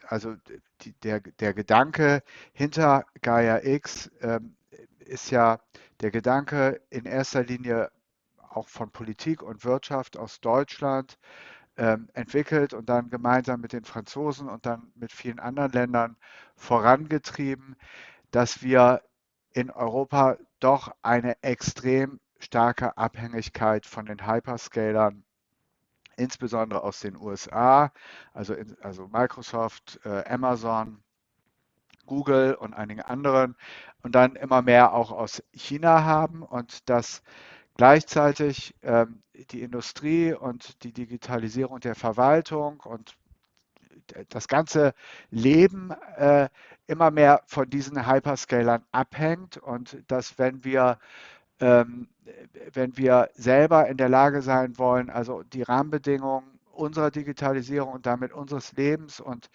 also 0.08 0.34
die, 0.80 0.92
der, 1.02 1.20
der 1.20 1.52
Gedanke 1.52 2.22
hinter 2.52 3.04
Gaia 3.20 3.62
X 3.62 4.10
ähm, 4.20 4.56
ist 5.00 5.30
ja 5.30 5.60
der 6.00 6.10
Gedanke 6.10 6.80
in 6.90 7.04
erster 7.04 7.44
Linie 7.44 7.90
auch 8.48 8.68
von 8.68 8.90
Politik 8.90 9.42
und 9.42 9.64
Wirtschaft 9.64 10.16
aus 10.16 10.40
Deutschland 10.40 11.18
ähm, 11.76 12.08
entwickelt 12.14 12.72
und 12.72 12.88
dann 12.88 13.10
gemeinsam 13.10 13.60
mit 13.60 13.72
den 13.72 13.84
Franzosen 13.84 14.48
und 14.48 14.64
dann 14.64 14.90
mit 14.94 15.12
vielen 15.12 15.38
anderen 15.38 15.72
Ländern 15.72 16.16
vorangetrieben, 16.56 17.76
dass 18.30 18.62
wir 18.62 19.02
in 19.52 19.70
Europa 19.70 20.38
doch 20.60 20.94
eine 21.02 21.42
extrem 21.42 22.18
starke 22.38 22.96
Abhängigkeit 22.96 23.84
von 23.86 24.06
den 24.06 24.26
Hyperscalern 24.26 25.24
insbesondere 26.18 26.82
aus 26.82 27.00
den 27.00 27.16
USA, 27.16 27.92
also, 28.34 28.54
in, 28.54 28.76
also 28.82 29.08
Microsoft, 29.08 30.00
äh, 30.04 30.24
Amazon, 30.28 31.02
Google 32.06 32.54
und 32.54 32.74
einigen 32.74 33.02
anderen 33.02 33.54
und 34.02 34.14
dann 34.14 34.34
immer 34.36 34.62
mehr 34.62 34.92
auch 34.94 35.12
aus 35.12 35.42
China 35.52 36.04
haben 36.04 36.42
und 36.42 36.88
dass 36.88 37.22
gleichzeitig 37.76 38.74
ähm, 38.82 39.22
die 39.50 39.62
Industrie 39.62 40.32
und 40.32 40.82
die 40.82 40.92
Digitalisierung 40.92 41.80
der 41.80 41.94
Verwaltung 41.94 42.80
und 42.80 43.16
das 44.30 44.48
ganze 44.48 44.94
Leben 45.30 45.90
äh, 46.16 46.48
immer 46.86 47.10
mehr 47.10 47.42
von 47.46 47.68
diesen 47.68 48.10
Hyperscalern 48.10 48.84
abhängt 48.90 49.58
und 49.58 50.02
dass 50.08 50.38
wenn 50.38 50.64
wir 50.64 50.98
wenn 51.58 52.96
wir 52.96 53.30
selber 53.34 53.88
in 53.88 53.96
der 53.96 54.08
Lage 54.08 54.42
sein 54.42 54.78
wollen, 54.78 55.10
also 55.10 55.42
die 55.42 55.62
Rahmenbedingungen 55.62 56.58
unserer 56.78 57.10
Digitalisierung 57.10 57.92
und 57.92 58.06
damit 58.06 58.32
unseres 58.32 58.72
Lebens 58.72 59.20
und 59.20 59.50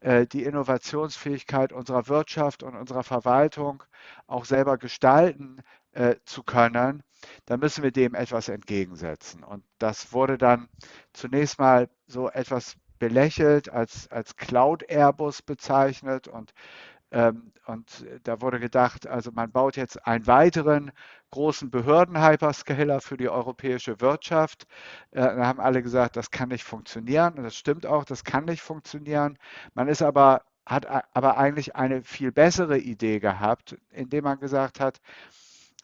äh, 0.00 0.26
die 0.26 0.44
Innovationsfähigkeit 0.44 1.72
unserer 1.72 2.08
Wirtschaft 2.08 2.62
und 2.62 2.76
unserer 2.76 3.02
Verwaltung 3.02 3.82
auch 4.26 4.44
selber 4.44 4.78
gestalten 4.78 5.60
äh, 5.92 6.16
zu 6.24 6.42
können, 6.44 7.02
dann 7.46 7.60
müssen 7.60 7.82
wir 7.82 7.90
dem 7.90 8.14
etwas 8.14 8.48
entgegensetzen. 8.48 9.42
Und 9.42 9.64
das 9.78 10.12
wurde 10.12 10.38
dann 10.38 10.68
zunächst 11.12 11.58
mal 11.58 11.88
so 12.06 12.30
etwas 12.30 12.76
belächelt, 12.98 13.68
als, 13.68 14.08
als 14.10 14.36
Cloud-Airbus 14.36 15.42
bezeichnet 15.42 16.28
und 16.28 16.52
ähm, 16.52 16.97
und 17.10 18.06
da 18.24 18.40
wurde 18.42 18.60
gedacht, 18.60 19.06
also 19.06 19.30
man 19.32 19.50
baut 19.50 19.76
jetzt 19.76 20.06
einen 20.06 20.26
weiteren 20.26 20.92
großen 21.30 21.70
Behörden-Hyperscaler 21.70 23.00
für 23.00 23.16
die 23.16 23.28
europäische 23.28 24.00
Wirtschaft. 24.00 24.66
Äh, 25.10 25.22
da 25.22 25.46
haben 25.46 25.60
alle 25.60 25.82
gesagt, 25.82 26.16
das 26.16 26.30
kann 26.30 26.48
nicht 26.50 26.64
funktionieren. 26.64 27.34
Und 27.34 27.44
das 27.44 27.56
stimmt 27.56 27.86
auch, 27.86 28.04
das 28.04 28.24
kann 28.24 28.44
nicht 28.44 28.62
funktionieren. 28.62 29.38
Man 29.74 29.88
ist 29.88 30.02
aber, 30.02 30.42
hat 30.66 30.86
aber 31.14 31.38
eigentlich 31.38 31.76
eine 31.76 32.02
viel 32.02 32.32
bessere 32.32 32.78
Idee 32.78 33.20
gehabt, 33.20 33.76
indem 33.90 34.24
man 34.24 34.38
gesagt 34.38 34.80
hat, 34.80 35.00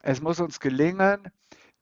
es 0.03 0.21
muss 0.21 0.41
uns 0.41 0.61
gelingen, 0.61 1.31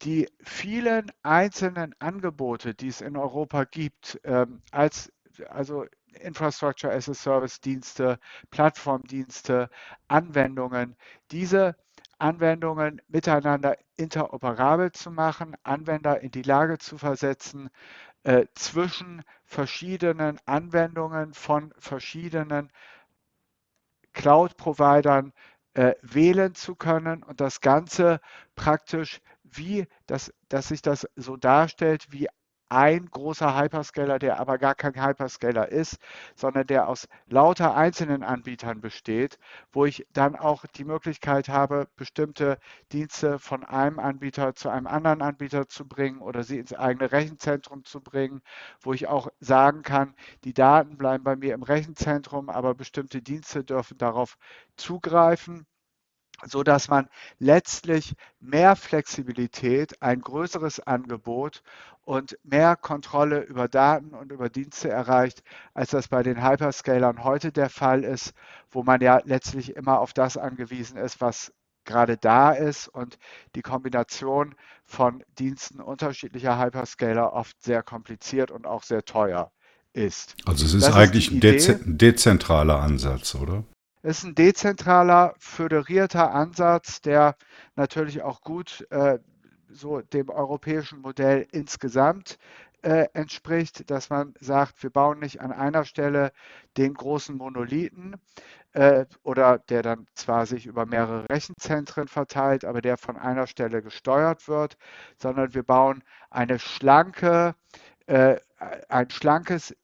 die 0.03 0.29
vielen 0.43 1.11
einzelnen 1.23 1.95
Angebote, 1.99 2.75
die 2.75 2.89
es 2.89 3.01
in 3.01 3.17
Europa 3.17 3.65
gibt, 3.65 4.21
ähm, 4.25 4.63
als 4.71 5.13
also 5.49 5.87
Infrastructure 6.15 6.93
as 6.93 7.09
a 7.09 7.15
Service 7.15 7.61
Dienste, 7.61 8.19
Plattformdienste, 8.51 9.69
Anwendungen, 10.09 10.97
diese 11.31 11.77
Anwendungen 12.19 13.03
miteinander 13.09 13.77
interoperabel 13.97 14.93
zu 14.93 15.11
machen, 15.11 15.57
Anwender 15.65 16.21
in 16.21 16.31
die 16.31 16.43
Lage 16.43 16.79
zu 16.79 16.97
versetzen, 16.99 17.69
äh, 18.23 18.47
zwischen 18.55 19.23
verschiedenen 19.45 20.39
Anwendungen 20.47 21.35
von 21.35 21.75
verschiedenen 21.79 22.71
Cloud-Providern 24.13 25.33
äh, 25.75 25.95
wählen 26.03 26.55
zu 26.55 26.77
können 26.77 27.23
und 27.23 27.41
das 27.41 27.61
Ganze 27.61 28.21
praktisch 28.55 29.21
wie, 29.43 29.87
das, 30.07 30.33
dass 30.49 30.69
sich 30.69 30.83
das 30.83 31.09
so 31.17 31.37
darstellt 31.37 32.07
wie 32.11 32.29
ein 32.73 33.07
großer 33.11 33.59
Hyperscaler, 33.61 34.19
der 34.19 34.41
aber 34.41 34.57
gar 34.59 34.75
kein 34.75 34.95
Hyperscaler 34.95 35.69
ist, 35.71 35.99
sondern 36.35 36.67
der 36.67 36.89
aus 36.89 37.07
lauter 37.29 37.75
einzelnen 37.75 38.23
Anbietern 38.23 38.81
besteht, 38.81 39.39
wo 39.73 39.85
ich 39.85 40.07
dann 40.13 40.37
auch 40.37 40.65
die 40.67 40.85
Möglichkeit 40.85 41.49
habe, 41.51 41.89
bestimmte 41.97 42.59
Dienste 42.91 43.39
von 43.39 43.63
einem 43.65 43.99
Anbieter 43.99 44.55
zu 44.55 44.71
einem 44.71 44.87
anderen 44.87 45.21
Anbieter 45.21 45.69
zu 45.69 45.87
bringen 45.87 46.21
oder 46.23 46.45
sie 46.45 46.59
ins 46.59 46.73
eigene 46.73 47.13
Rechenzentrum 47.13 47.85
zu 47.85 48.01
bringen, 48.01 48.41
wo 48.81 48.95
ich 48.95 49.07
auch 49.07 49.29
sagen 49.41 49.83
kann, 49.83 50.15
die 50.45 50.55
Daten 50.55 50.97
bleiben 50.97 51.25
bei 51.25 51.37
mir 51.37 51.53
im 51.55 51.63
Rechenzentrum, 51.63 52.49
aber 52.49 52.75
bestimmte 52.75 53.21
Dienste 53.23 53.65
dürfen 53.65 53.99
darauf 53.99 54.39
zugreifen 54.77 55.67
so 56.45 56.63
dass 56.63 56.89
man 56.89 57.09
letztlich 57.39 58.15
mehr 58.41 58.77
Flexibilität, 58.77 60.01
ein 60.03 60.21
größeres 60.21 60.81
Angebot 60.81 61.63
und 62.05 62.37
mehr 62.43 62.77
Kontrolle 62.77 63.43
über 63.43 63.69
Daten 63.69 64.15
und 64.15 64.33
über 64.33 64.49
Dienste 64.49 64.89
erreicht, 64.89 65.43
als 65.75 65.91
das 65.91 66.09
bei 66.09 66.23
den 66.23 66.43
Hyperscalern 66.43 67.23
heute 67.23 67.53
der 67.53 67.71
Fall 67.71 68.05
ist, 68.05 68.33
wo 68.71 68.83
man 68.83 69.01
ja 69.01 69.21
letztlich 69.25 69.77
immer 69.77 70.01
auf 70.01 70.13
das 70.13 70.37
angewiesen 70.37 70.97
ist, 70.97 71.21
was 71.21 71.53
gerade 71.85 72.17
da 72.17 72.53
ist 72.53 72.89
und 72.89 73.19
die 73.55 73.63
Kombination 73.63 74.55
von 74.85 75.25
Diensten 75.39 75.81
unterschiedlicher 75.81 76.59
Hyperscaler 76.59 77.33
oft 77.33 77.61
sehr 77.63 77.83
kompliziert 77.83 78.51
und 78.51 78.67
auch 78.67 78.83
sehr 78.83 79.05
teuer 79.05 79.51
ist. 79.93 80.37
Also 80.45 80.65
es 80.65 80.75
ist 80.75 80.87
das 80.87 80.95
eigentlich 80.95 81.43
ist 81.43 81.69
ein 81.69 81.99
dezentraler 81.99 82.81
Ansatz, 82.81 83.35
oder? 83.35 83.65
Es 84.05 84.19
ist 84.19 84.25
ein 84.25 84.35
dezentraler, 84.35 85.35
föderierter 85.39 86.33
Ansatz, 86.33 87.01
der 87.01 87.37
natürlich 87.77 88.23
auch 88.23 88.41
gut 88.41 88.85
äh, 88.91 89.21
so 89.69 90.01
dem 90.01 90.29
europäischen 90.29 91.01
Modell 91.01 91.47
insgesamt 91.53 92.37
äh, 92.83 93.07
entspricht, 93.13 93.89
dass 93.91 94.11
man 94.11 94.35
sagt, 94.41 94.83
wir 94.83 94.91
bauen 94.91 95.21
nicht 95.21 95.41
an 95.41 95.53
einer 95.53 95.85
Stelle 95.85 96.33
den 96.77 96.95
großen 96.95 97.37
Monolithen 97.37 98.17
äh, 98.73 99.07
oder 99.23 99.59
der 99.61 99.83
dann 99.83 100.07
zwar 100.15 100.47
sich 100.47 100.67
über 100.67 100.85
mehrere 100.85 101.29
Rechenzentren 101.31 102.09
verteilt, 102.09 102.65
aber 102.65 102.83
der 102.83 102.97
von 102.97 103.17
einer 103.17 103.47
Stelle 103.47 103.83
gesteuert 103.83 104.49
wird, 104.49 104.77
sondern 105.17 105.55
wir 105.55 105.63
bauen 105.63 106.03
eine 106.29 106.59
schlanke, 106.59 107.55
äh, 108.07 108.37
ein 108.89 109.11
schlankes 109.11 109.77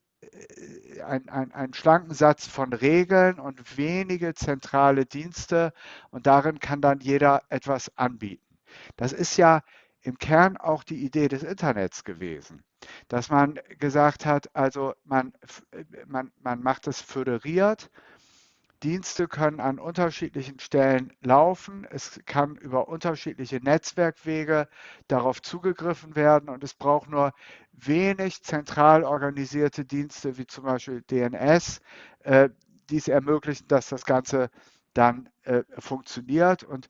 ein, 1.05 1.29
ein, 1.29 1.51
einen 1.53 1.73
schlanken 1.73 2.13
Satz 2.13 2.47
von 2.47 2.73
Regeln 2.73 3.39
und 3.39 3.77
wenige 3.77 4.33
zentrale 4.33 5.05
Dienste 5.05 5.73
und 6.11 6.27
darin 6.27 6.59
kann 6.59 6.81
dann 6.81 6.99
jeder 6.99 7.43
etwas 7.49 7.95
anbieten. 7.97 8.57
Das 8.95 9.13
ist 9.13 9.37
ja 9.37 9.61
im 10.01 10.17
Kern 10.17 10.57
auch 10.57 10.83
die 10.83 11.03
Idee 11.03 11.27
des 11.27 11.43
Internets 11.43 12.03
gewesen, 12.03 12.63
dass 13.07 13.29
man 13.29 13.59
gesagt 13.79 14.25
hat, 14.25 14.53
also 14.55 14.93
man, 15.03 15.33
man, 16.05 16.31
man 16.41 16.61
macht 16.61 16.87
es 16.87 17.01
föderiert 17.01 17.89
Dienste 18.83 19.27
können 19.27 19.59
an 19.59 19.77
unterschiedlichen 19.79 20.59
Stellen 20.59 21.11
laufen. 21.21 21.85
Es 21.89 22.19
kann 22.25 22.55
über 22.55 22.87
unterschiedliche 22.87 23.57
Netzwerkwege 23.57 24.67
darauf 25.07 25.41
zugegriffen 25.41 26.15
werden 26.15 26.49
und 26.49 26.63
es 26.63 26.73
braucht 26.73 27.09
nur 27.09 27.33
wenig 27.73 28.41
zentral 28.43 29.03
organisierte 29.03 29.85
Dienste 29.85 30.37
wie 30.37 30.47
zum 30.47 30.63
Beispiel 30.63 31.01
DNS, 31.01 31.81
äh, 32.23 32.49
die 32.89 32.97
es 32.97 33.07
ermöglichen, 33.07 33.67
dass 33.67 33.89
das 33.89 34.05
Ganze 34.05 34.49
dann 34.93 35.29
äh, 35.43 35.63
funktioniert. 35.77 36.63
Und 36.63 36.89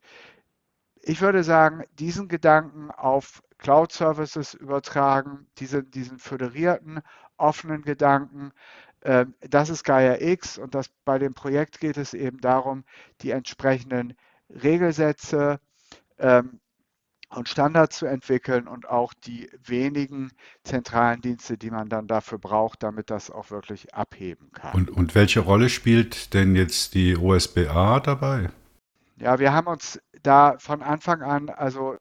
ich 1.02 1.20
würde 1.20 1.42
sagen, 1.44 1.84
diesen 1.98 2.28
Gedanken 2.28 2.90
auf 2.90 3.42
Cloud 3.58 3.92
Services 3.92 4.54
übertragen, 4.54 5.46
diese, 5.58 5.82
diesen 5.82 6.18
föderierten, 6.18 7.00
offenen 7.36 7.82
Gedanken, 7.82 8.52
das 9.02 9.70
ist 9.70 9.84
Gaia 9.84 10.20
X 10.20 10.58
und 10.58 10.74
das, 10.74 10.90
bei 11.04 11.18
dem 11.18 11.32
Projekt 11.32 11.80
geht 11.80 11.96
es 11.96 12.12
eben 12.12 12.40
darum, 12.40 12.84
die 13.22 13.30
entsprechenden 13.30 14.14
Regelsätze 14.50 15.58
ähm, 16.18 16.60
und 17.30 17.48
Standards 17.48 17.96
zu 17.98 18.06
entwickeln 18.06 18.66
und 18.66 18.88
auch 18.88 19.14
die 19.14 19.48
wenigen 19.64 20.32
zentralen 20.64 21.20
Dienste, 21.20 21.56
die 21.56 21.70
man 21.70 21.88
dann 21.88 22.08
dafür 22.08 22.38
braucht, 22.38 22.82
damit 22.82 23.08
das 23.08 23.30
auch 23.30 23.50
wirklich 23.50 23.94
abheben 23.94 24.50
kann. 24.52 24.74
Und, 24.74 24.90
und 24.90 25.14
welche 25.14 25.40
Rolle 25.40 25.68
spielt 25.68 26.34
denn 26.34 26.56
jetzt 26.56 26.94
die 26.94 27.16
OSBA 27.16 28.00
dabei? 28.00 28.50
Ja, 29.16 29.38
wir 29.38 29.52
haben 29.52 29.68
uns 29.68 30.00
da 30.22 30.56
von 30.58 30.82
Anfang 30.82 31.22
an, 31.22 31.50
also 31.50 31.96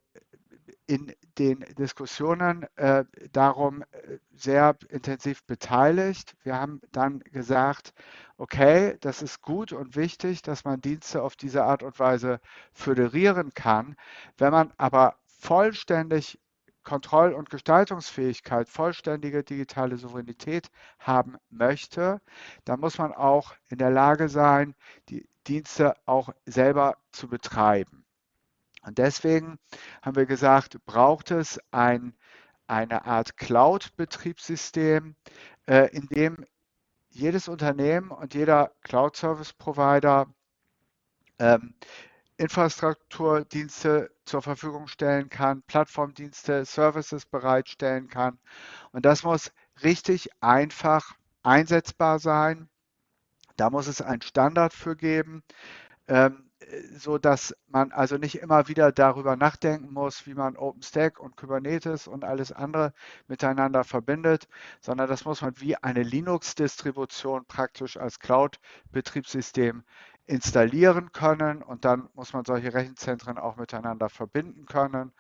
in 0.89 1.13
den 1.37 1.59
Diskussionen 1.77 2.65
äh, 2.75 3.05
darum 3.31 3.83
äh, 3.83 4.17
sehr 4.33 4.75
intensiv 4.89 5.43
beteiligt. 5.43 6.35
Wir 6.41 6.55
haben 6.55 6.81
dann 6.91 7.19
gesagt, 7.19 7.93
okay, 8.37 8.97
das 9.01 9.21
ist 9.21 9.43
gut 9.43 9.71
und 9.71 9.95
wichtig, 9.95 10.41
dass 10.41 10.65
man 10.65 10.81
Dienste 10.81 11.21
auf 11.21 11.35
diese 11.35 11.63
Art 11.63 11.83
und 11.83 11.99
Weise 11.99 12.39
föderieren 12.73 13.53
kann. 13.53 13.95
Wenn 14.39 14.51
man 14.51 14.73
aber 14.77 15.17
vollständig 15.27 16.39
Kontroll- 16.81 17.33
und 17.33 17.51
Gestaltungsfähigkeit, 17.51 18.67
vollständige 18.67 19.43
digitale 19.43 19.95
Souveränität 19.97 20.71
haben 20.97 21.37
möchte, 21.51 22.19
dann 22.65 22.79
muss 22.79 22.97
man 22.97 23.13
auch 23.13 23.53
in 23.67 23.77
der 23.77 23.91
Lage 23.91 24.27
sein, 24.27 24.73
die 25.09 25.29
Dienste 25.45 25.93
auch 26.07 26.29
selber 26.47 26.97
zu 27.11 27.27
betreiben. 27.27 27.98
Und 28.81 28.97
deswegen 28.97 29.59
haben 30.01 30.15
wir 30.15 30.25
gesagt, 30.25 30.83
braucht 30.85 31.31
es 31.31 31.59
ein, 31.71 32.15
eine 32.67 33.05
Art 33.05 33.37
Cloud-Betriebssystem, 33.37 35.15
äh, 35.67 35.89
in 35.95 36.07
dem 36.07 36.45
jedes 37.09 37.47
Unternehmen 37.47 38.11
und 38.11 38.33
jeder 38.33 38.71
Cloud-Service-Provider 38.83 40.27
ähm, 41.39 41.73
Infrastrukturdienste 42.37 44.11
zur 44.23 44.41
Verfügung 44.41 44.87
stellen 44.87 45.29
kann, 45.29 45.61
Plattformdienste, 45.63 46.63
Services 46.63 47.25
bereitstellen 47.25 48.07
kann. 48.07 48.39
Und 48.91 49.05
das 49.05 49.23
muss 49.23 49.51
richtig 49.83 50.29
einfach 50.39 51.15
einsetzbar 51.43 52.19
sein. 52.19 52.69
Da 53.57 53.69
muss 53.69 53.87
es 53.87 54.01
einen 54.01 54.21
Standard 54.21 54.73
für 54.73 54.95
geben. 54.95 55.43
Ähm, 56.07 56.48
so 56.97 57.17
dass 57.17 57.55
man 57.67 57.91
also 57.91 58.17
nicht 58.17 58.35
immer 58.39 58.67
wieder 58.67 58.91
darüber 58.91 59.35
nachdenken 59.35 59.91
muss, 59.93 60.25
wie 60.27 60.33
man 60.33 60.57
OpenStack 60.57 61.19
und 61.19 61.35
Kubernetes 61.37 62.07
und 62.07 62.23
alles 62.23 62.51
andere 62.51 62.93
miteinander 63.27 63.83
verbindet, 63.83 64.47
sondern 64.81 65.07
das 65.07 65.25
muss 65.25 65.41
man 65.41 65.59
wie 65.59 65.75
eine 65.77 66.03
Linux-Distribution 66.03 67.45
praktisch 67.45 67.97
als 67.97 68.19
Cloud-Betriebssystem 68.19 69.83
installieren 70.25 71.11
können 71.11 71.63
und 71.63 71.85
dann 71.85 72.09
muss 72.13 72.33
man 72.33 72.45
solche 72.45 72.73
Rechenzentren 72.73 73.39
auch 73.39 73.57
miteinander 73.57 74.09
verbinden 74.09 74.65
können, 74.65 75.11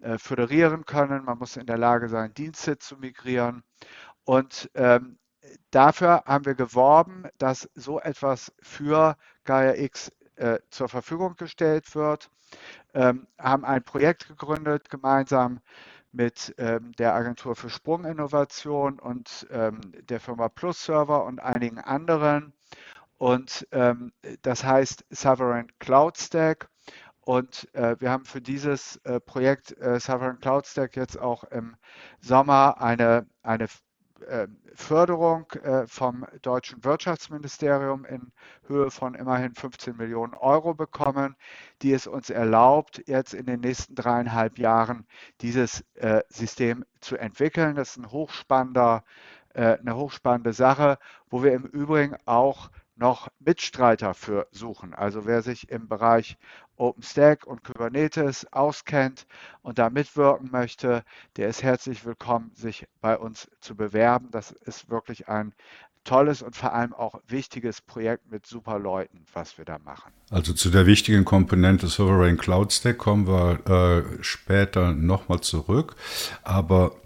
äh, 0.00 0.16
föderieren 0.18 0.84
können. 0.84 1.24
Man 1.24 1.38
muss 1.38 1.56
in 1.56 1.66
der 1.66 1.78
Lage 1.78 2.08
sein, 2.08 2.34
Dienste 2.34 2.78
zu 2.78 2.96
migrieren 2.96 3.64
und 4.24 4.70
ähm, 4.74 5.18
dafür 5.70 6.22
haben 6.26 6.44
wir 6.44 6.54
geworben, 6.54 7.24
dass 7.38 7.68
so 7.74 8.00
etwas 8.00 8.52
für 8.62 9.16
Gaia 9.44 9.74
X 9.74 10.12
äh, 10.36 10.58
zur 10.70 10.88
Verfügung 10.88 11.36
gestellt 11.36 11.94
wird. 11.94 12.30
Ähm, 12.94 13.26
haben 13.38 13.64
ein 13.64 13.82
Projekt 13.84 14.28
gegründet, 14.28 14.90
gemeinsam 14.90 15.60
mit 16.12 16.54
ähm, 16.58 16.92
der 16.92 17.14
Agentur 17.14 17.56
für 17.56 17.70
Sprunginnovation 17.70 18.98
und 19.00 19.46
ähm, 19.50 19.80
der 20.08 20.20
Firma 20.20 20.48
Plus 20.48 20.84
Server 20.84 21.24
und 21.24 21.40
einigen 21.40 21.78
anderen. 21.78 22.52
Und 23.18 23.66
ähm, 23.72 24.12
das 24.42 24.64
heißt 24.64 25.04
Sovereign 25.10 25.68
Cloud 25.78 26.18
Stack. 26.18 26.68
Und 27.20 27.72
äh, 27.74 27.96
wir 28.00 28.10
haben 28.10 28.26
für 28.26 28.40
dieses 28.42 28.96
äh, 29.04 29.18
Projekt 29.18 29.76
äh, 29.78 29.98
Sovereign 29.98 30.40
Cloud 30.40 30.66
Stack 30.66 30.96
jetzt 30.96 31.18
auch 31.18 31.44
im 31.44 31.76
Sommer 32.20 32.80
eine, 32.80 33.26
eine 33.42 33.66
Förderung 34.74 35.50
äh, 35.62 35.86
vom 35.86 36.26
deutschen 36.42 36.84
Wirtschaftsministerium 36.84 38.04
in 38.04 38.32
Höhe 38.66 38.90
von 38.90 39.14
immerhin 39.14 39.54
15 39.54 39.96
Millionen 39.96 40.34
Euro 40.34 40.74
bekommen, 40.74 41.36
die 41.82 41.92
es 41.92 42.06
uns 42.06 42.30
erlaubt, 42.30 43.02
jetzt 43.06 43.34
in 43.34 43.46
den 43.46 43.60
nächsten 43.60 43.94
dreieinhalb 43.94 44.58
Jahren 44.58 45.06
dieses 45.40 45.84
äh, 45.94 46.22
System 46.28 46.84
zu 47.00 47.16
entwickeln. 47.16 47.74
Das 47.74 47.90
ist 47.90 47.96
ein 47.98 48.10
hochspannender, 48.10 49.04
äh, 49.52 49.78
eine 49.78 49.96
hochspannende 49.96 50.52
Sache, 50.52 50.98
wo 51.28 51.42
wir 51.42 51.52
im 51.52 51.64
Übrigen 51.64 52.16
auch 52.24 52.70
noch 52.96 53.28
Mitstreiter 53.38 54.14
für 54.14 54.46
suchen. 54.50 54.94
Also 54.94 55.26
wer 55.26 55.42
sich 55.42 55.70
im 55.70 55.88
Bereich 55.88 56.36
OpenStack 56.76 57.46
und 57.46 57.64
Kubernetes 57.64 58.52
auskennt 58.52 59.26
und 59.62 59.78
da 59.78 59.90
mitwirken 59.90 60.50
möchte, 60.50 61.04
der 61.36 61.48
ist 61.48 61.62
herzlich 61.62 62.04
willkommen, 62.04 62.50
sich 62.54 62.86
bei 63.00 63.16
uns 63.16 63.50
zu 63.60 63.76
bewerben. 63.76 64.28
Das 64.30 64.50
ist 64.50 64.88
wirklich 64.90 65.28
ein 65.28 65.54
tolles 66.04 66.42
und 66.42 66.54
vor 66.54 66.72
allem 66.72 66.92
auch 66.92 67.20
wichtiges 67.26 67.80
Projekt 67.80 68.30
mit 68.30 68.46
super 68.46 68.78
Leuten, 68.78 69.24
was 69.32 69.58
wir 69.58 69.64
da 69.64 69.78
machen. 69.78 70.12
Also 70.30 70.52
zu 70.52 70.70
der 70.70 70.86
wichtigen 70.86 71.24
Komponente 71.24 71.86
Sovereign 71.86 72.36
Cloud 72.36 72.72
Stack 72.72 72.98
kommen 72.98 73.26
wir 73.26 73.66
äh, 73.66 74.22
später 74.22 74.92
nochmal 74.92 75.40
zurück. 75.40 75.96
Aber 76.42 76.96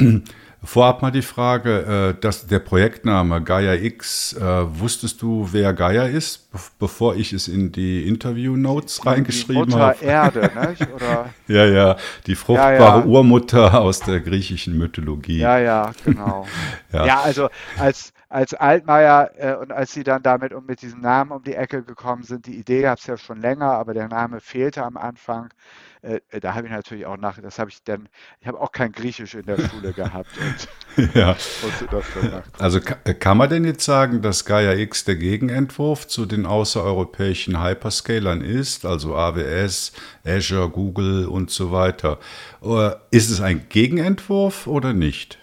Vorab 0.65 1.03
mal 1.03 1.13
die 1.13 1.23
Frage, 1.23 2.15
äh, 2.17 2.21
dass 2.21 2.49
der 2.49 2.59
Projektname 2.59 3.43
Gaia 3.43 3.75
X, 3.75 4.33
äh, 4.33 4.41
wusstest 4.41 5.23
du, 5.23 5.49
wer 5.53 5.73
Gaia 5.73 6.05
ist, 6.05 6.49
bevor 6.81 7.15
ich 7.15 7.33
es 7.33 7.47
in 7.47 7.71
die 7.71 8.09
Interview-Notes 8.09 9.07
reingeschrieben 9.07 9.73
habe? 9.75 9.95
Mutter 9.95 10.03
Erde, 10.03 10.51
nicht? 10.69 10.93
Oder? 10.93 11.31
ja, 11.47 11.65
ja, 11.65 11.97
die 12.27 12.35
fruchtbare 12.35 12.75
ja, 12.75 12.99
ja. 12.99 13.05
Urmutter 13.05 13.81
aus 13.81 14.01
der 14.01 14.19
griechischen 14.19 14.77
Mythologie. 14.77 15.39
Ja, 15.39 15.59
ja, 15.59 15.93
genau. 16.05 16.45
ja. 16.93 17.07
ja, 17.07 17.21
also 17.21 17.49
als, 17.79 18.13
als 18.29 18.53
Altmaier 18.53 19.31
äh, 19.37 19.55
und 19.55 19.71
als 19.71 19.93
sie 19.93 20.03
dann 20.03 20.25
damit 20.25 20.53
und 20.53 20.67
mit 20.67 20.83
diesem 20.83 21.01
Namen 21.01 21.31
um 21.31 21.45
die 21.45 21.55
Ecke 21.55 21.85
gekommen 21.85 22.25
sind, 22.25 22.47
die 22.47 22.59
Idee 22.59 22.83
gab 22.83 22.99
es 22.99 23.07
ja 23.07 23.17
schon 23.17 23.41
länger, 23.41 23.71
aber 23.75 23.95
der 23.95 24.09
Name 24.09 24.41
fehlte 24.41 24.83
am 24.83 24.97
Anfang. 24.97 25.51
Äh, 26.03 26.21
äh, 26.31 26.41
da 26.41 26.55
habe 26.55 26.67
ich 26.67 26.73
natürlich 26.73 27.07
auch 27.07 27.17
nach, 27.17 27.41
das 27.41 27.59
habe 27.59 27.71
ich 27.71 27.83
dann, 27.83 28.09
ich 28.41 28.47
habe 28.47 28.61
auch 28.61 28.73
kein 28.73 28.93
Griechisch 28.93 29.35
in 29.35 29.47
der 29.47 29.59
Schule 29.69 29.93
gehabt. 29.93 30.31
Und 30.97 31.15
ja. 31.15 31.37
Also 32.59 32.81
äh, 33.05 33.15
kann 33.15 33.37
man 33.37 33.49
denn 33.49 33.65
jetzt 33.65 33.85
sagen, 33.85 34.23
dass 34.23 34.45
Gaia 34.45 34.75
X 34.75 35.05
der 35.05 35.17
Gegenentwurf 35.17 36.07
zu 36.07 36.27
den 36.27 36.47
außereuropäischen 36.47 37.63
Hyperscalern 37.63 38.41
ist, 38.43 38.85
also 38.85 39.17
AWS, 39.17 39.93
Azure, 40.25 40.71
Google 40.71 41.27
und 41.27 41.51
so 41.51 41.73
weiter? 41.73 42.19
Oder 42.61 43.07
ist 43.11 43.31
es 43.31 43.41
ein 43.41 43.69
Gegenentwurf 43.69 44.67
oder 44.67 44.93
nicht? 44.93 45.39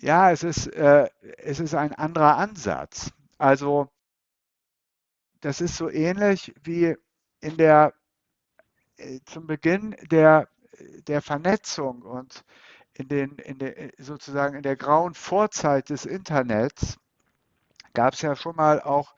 Ja, 0.00 0.30
es 0.30 0.42
ist, 0.42 0.66
äh, 0.66 1.08
es 1.38 1.60
ist 1.60 1.74
ein 1.74 1.94
anderer 1.94 2.36
Ansatz. 2.36 3.10
Also 3.38 3.88
das 5.40 5.60
ist 5.60 5.76
so 5.76 5.90
ähnlich 5.90 6.54
wie 6.62 6.96
in 7.40 7.56
der 7.56 7.92
zum 9.24 9.46
Beginn 9.46 9.96
der, 10.10 10.48
der 11.06 11.22
Vernetzung 11.22 12.02
und 12.02 12.44
in 12.94 13.08
den, 13.08 13.36
in 13.36 13.58
der, 13.58 13.90
sozusagen 13.98 14.56
in 14.56 14.62
der 14.62 14.76
grauen 14.76 15.14
Vorzeit 15.14 15.90
des 15.90 16.06
Internets 16.06 16.98
gab 17.92 18.14
es 18.14 18.22
ja 18.22 18.36
schon 18.36 18.56
mal 18.56 18.80
auch 18.80 19.14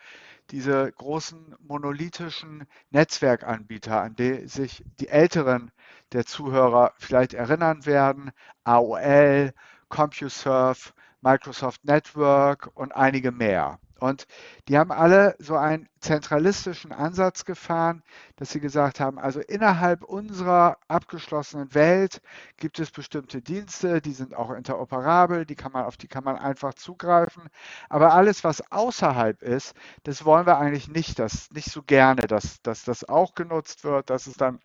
diese 0.50 0.92
großen 0.92 1.56
monolithischen 1.60 2.66
Netzwerkanbieter, 2.90 4.00
an 4.00 4.14
die 4.14 4.46
sich 4.46 4.84
die 5.00 5.08
Älteren 5.08 5.72
der 6.12 6.24
Zuhörer 6.24 6.92
vielleicht 6.98 7.34
erinnern 7.34 7.84
werden, 7.84 8.30
AOL, 8.64 9.52
CompuServe, 9.88 10.92
Microsoft 11.20 11.84
Network 11.84 12.70
und 12.74 12.94
einige 12.94 13.32
mehr. 13.32 13.80
Und 13.98 14.26
die 14.68 14.76
haben 14.76 14.92
alle 14.92 15.36
so 15.38 15.56
einen 15.56 15.88
zentralistischen 16.00 16.92
Ansatz 16.92 17.44
gefahren, 17.44 18.02
dass 18.36 18.50
sie 18.50 18.60
gesagt 18.60 19.00
haben, 19.00 19.18
also 19.18 19.40
innerhalb 19.40 20.04
unserer 20.04 20.76
abgeschlossenen 20.86 21.74
Welt 21.74 22.20
gibt 22.58 22.78
es 22.78 22.90
bestimmte 22.90 23.40
Dienste, 23.40 24.02
die 24.02 24.12
sind 24.12 24.34
auch 24.34 24.50
interoperabel, 24.50 25.46
die 25.46 25.54
kann 25.54 25.72
man, 25.72 25.84
auf 25.84 25.96
die 25.96 26.08
kann 26.08 26.24
man 26.24 26.36
einfach 26.36 26.74
zugreifen. 26.74 27.44
Aber 27.88 28.12
alles, 28.12 28.44
was 28.44 28.70
außerhalb 28.70 29.42
ist, 29.42 29.74
das 30.02 30.24
wollen 30.24 30.46
wir 30.46 30.58
eigentlich 30.58 30.88
nicht, 30.88 31.18
das, 31.18 31.50
nicht 31.52 31.70
so 31.70 31.82
gerne, 31.82 32.22
dass, 32.26 32.60
dass 32.62 32.84
das 32.84 33.08
auch 33.08 33.34
genutzt 33.34 33.82
wird. 33.84 34.10
Das 34.10 34.26
ist 34.26 34.40
dann 34.42 34.60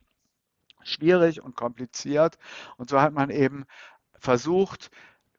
schwierig 0.83 1.41
und 1.41 1.55
kompliziert. 1.55 2.37
Und 2.77 2.89
so 2.89 2.99
hat 3.01 3.13
man 3.13 3.29
eben 3.29 3.65
versucht, 4.19 4.91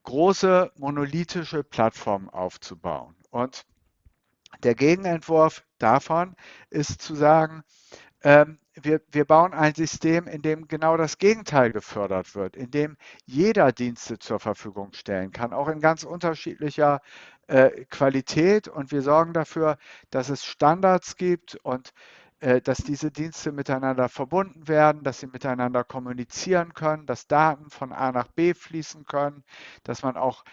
große 0.04 0.72
monolithische 0.76 1.62
Plattformen 1.62 2.28
aufzubauen. 2.28 3.14
Und 3.30 3.64
der 4.62 4.74
Gegenentwurf 4.74 5.64
davon 5.78 6.36
ist 6.70 7.02
zu 7.02 7.14
sagen, 7.14 7.62
ähm, 8.22 8.58
wir, 8.74 9.02
wir, 9.10 9.26
bauen 9.26 9.52
ein 9.52 9.74
System, 9.74 10.26
in 10.26 10.40
dem 10.40 10.66
genau 10.66 10.96
das 10.96 11.18
Gegenteil 11.18 11.72
gefördert 11.72 12.34
wird, 12.34 12.56
in 12.56 12.70
dem 12.70 12.96
jeder 13.26 13.72
Dienste 13.72 14.18
zur 14.18 14.40
Verfügung 14.40 14.92
stellen 14.94 15.30
kann, 15.30 15.52
auch 15.52 15.68
in 15.68 15.80
ganz 15.80 16.04
unterschiedlicher 16.04 17.00
äh, 17.48 17.84
Qualität. 17.86 18.68
Und 18.68 18.90
wir 18.92 19.02
sorgen 19.02 19.34
dafür, 19.34 19.76
dass 20.10 20.30
es 20.30 20.44
Standards 20.44 21.16
gibt 21.16 21.56
und 21.56 21.92
äh, 22.40 22.60
dass 22.60 22.78
diese 22.78 23.10
Dienste 23.10 23.52
miteinander 23.52 24.08
verbunden 24.08 24.66
werden, 24.68 25.02
dass 25.02 25.20
sie 25.20 25.26
miteinander 25.26 25.84
kommunizieren 25.84 26.72
können, 26.74 27.06
dass 27.06 27.26
Daten 27.26 27.68
von 27.70 27.92
A 27.92 28.10
nach 28.10 28.28
B 28.28 28.54
fließen 28.54 29.04
können, 29.04 29.44
dass 29.84 30.02
man 30.02 30.16
auch 30.16 30.44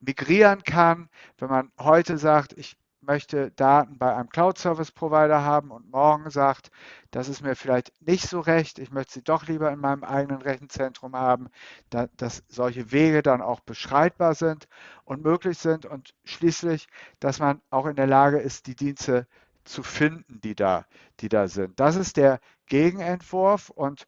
migrieren 0.00 0.62
kann. 0.62 1.08
Wenn 1.38 1.48
man 1.48 1.72
heute 1.78 2.16
sagt, 2.18 2.52
ich 2.52 2.76
möchte 3.06 3.50
Daten 3.52 3.98
bei 3.98 4.14
einem 4.14 4.28
Cloud-Service-Provider 4.28 5.42
haben 5.42 5.70
und 5.70 5.90
morgen 5.90 6.30
sagt, 6.30 6.70
das 7.10 7.28
ist 7.28 7.42
mir 7.42 7.56
vielleicht 7.56 7.92
nicht 8.00 8.28
so 8.28 8.40
recht, 8.40 8.78
ich 8.78 8.90
möchte 8.90 9.14
sie 9.14 9.22
doch 9.22 9.46
lieber 9.46 9.70
in 9.70 9.78
meinem 9.78 10.04
eigenen 10.04 10.42
Rechenzentrum 10.42 11.16
haben, 11.16 11.48
da, 11.90 12.08
dass 12.16 12.42
solche 12.48 12.92
Wege 12.92 13.22
dann 13.22 13.40
auch 13.40 13.60
beschreitbar 13.60 14.34
sind 14.34 14.68
und 15.04 15.22
möglich 15.22 15.58
sind 15.58 15.86
und 15.86 16.14
schließlich, 16.24 16.88
dass 17.20 17.38
man 17.38 17.62
auch 17.70 17.86
in 17.86 17.96
der 17.96 18.06
Lage 18.06 18.38
ist, 18.38 18.66
die 18.66 18.76
Dienste 18.76 19.26
zu 19.64 19.82
finden, 19.82 20.40
die 20.42 20.54
da, 20.54 20.86
die 21.20 21.28
da 21.28 21.48
sind. 21.48 21.78
Das 21.80 21.96
ist 21.96 22.16
der 22.16 22.40
Gegenentwurf 22.66 23.70
und 23.70 24.06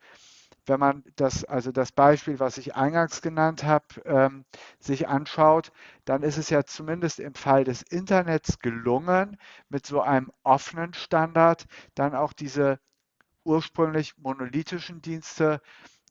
wenn 0.68 0.80
man 0.80 1.04
das, 1.16 1.44
also 1.44 1.72
das 1.72 1.92
Beispiel, 1.92 2.38
was 2.40 2.58
ich 2.58 2.74
eingangs 2.76 3.22
genannt 3.22 3.64
habe, 3.64 3.86
ähm, 4.04 4.44
sich 4.80 5.08
anschaut, 5.08 5.72
dann 6.04 6.22
ist 6.22 6.38
es 6.38 6.50
ja 6.50 6.64
zumindest 6.64 7.20
im 7.20 7.34
Fall 7.34 7.64
des 7.64 7.82
Internets 7.82 8.58
gelungen, 8.58 9.38
mit 9.68 9.86
so 9.86 10.00
einem 10.00 10.30
offenen 10.42 10.94
Standard 10.94 11.66
dann 11.94 12.14
auch 12.14 12.32
diese 12.32 12.78
ursprünglich 13.44 14.16
monolithischen 14.18 15.00
Dienste 15.02 15.60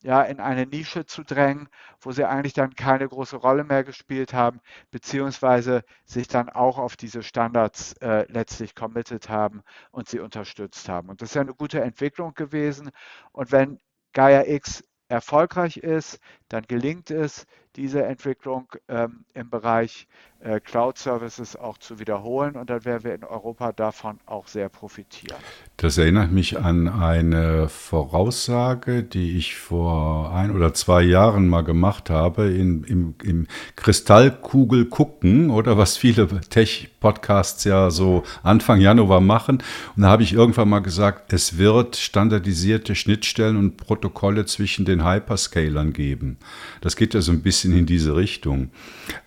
ja, 0.02 0.22
in 0.22 0.40
eine 0.40 0.66
Nische 0.66 1.06
zu 1.06 1.24
drängen, 1.24 1.68
wo 2.00 2.12
sie 2.12 2.24
eigentlich 2.24 2.52
dann 2.52 2.74
keine 2.74 3.08
große 3.08 3.36
Rolle 3.36 3.64
mehr 3.64 3.82
gespielt 3.84 4.32
haben, 4.32 4.60
beziehungsweise 4.90 5.82
sich 6.04 6.28
dann 6.28 6.48
auch 6.48 6.78
auf 6.78 6.96
diese 6.96 7.22
Standards 7.22 7.94
äh, 7.94 8.24
letztlich 8.30 8.74
committed 8.74 9.28
haben 9.28 9.62
und 9.90 10.08
sie 10.08 10.20
unterstützt 10.20 10.88
haben. 10.88 11.08
Und 11.08 11.20
das 11.22 11.30
ist 11.30 11.34
ja 11.34 11.40
eine 11.42 11.54
gute 11.54 11.80
Entwicklung 11.80 12.34
gewesen. 12.34 12.90
Und 13.32 13.50
wenn 13.52 13.80
Gaia 14.18 14.48
X 14.48 14.82
erfolgreich 15.06 15.76
ist, 15.76 16.18
dann 16.48 16.64
gelingt 16.64 17.12
es, 17.12 17.46
diese 17.78 18.04
Entwicklung 18.04 18.66
ähm, 18.88 19.24
im 19.34 19.48
Bereich 19.48 20.08
äh, 20.40 20.60
Cloud 20.60 20.98
Services 20.98 21.56
auch 21.56 21.78
zu 21.78 21.98
wiederholen 21.98 22.54
und 22.54 22.70
dann 22.70 22.84
werden 22.84 23.02
wir 23.02 23.14
in 23.14 23.24
Europa 23.24 23.72
davon 23.72 24.20
auch 24.26 24.46
sehr 24.46 24.68
profitieren. 24.68 25.36
Das 25.76 25.98
erinnert 25.98 26.30
mich 26.30 26.58
an 26.58 26.88
eine 26.88 27.68
Voraussage, 27.68 29.02
die 29.02 29.36
ich 29.36 29.56
vor 29.56 30.32
ein 30.32 30.54
oder 30.54 30.74
zwei 30.74 31.02
Jahren 31.02 31.48
mal 31.48 31.62
gemacht 31.62 32.08
habe, 32.08 32.50
in, 32.50 32.84
im, 32.84 33.14
im 33.24 33.46
Kristallkugel 33.74 34.84
gucken 34.84 35.50
oder 35.50 35.76
was 35.76 35.96
viele 35.96 36.28
Tech-Podcasts 36.28 37.64
ja 37.64 37.90
so 37.90 38.22
Anfang 38.44 38.80
Januar 38.80 39.20
machen. 39.20 39.58
Und 39.96 40.02
da 40.02 40.08
habe 40.08 40.22
ich 40.22 40.32
irgendwann 40.32 40.68
mal 40.68 40.80
gesagt, 40.80 41.32
es 41.32 41.58
wird 41.58 41.96
standardisierte 41.96 42.94
Schnittstellen 42.94 43.56
und 43.56 43.76
Protokolle 43.76 44.46
zwischen 44.46 44.84
den 44.84 45.04
Hyperscalern 45.04 45.92
geben. 45.92 46.38
Das 46.80 46.94
geht 46.94 47.14
ja 47.14 47.22
so 47.22 47.32
ein 47.32 47.42
bisschen 47.42 47.67
in 47.72 47.86
diese 47.86 48.16
Richtung. 48.16 48.70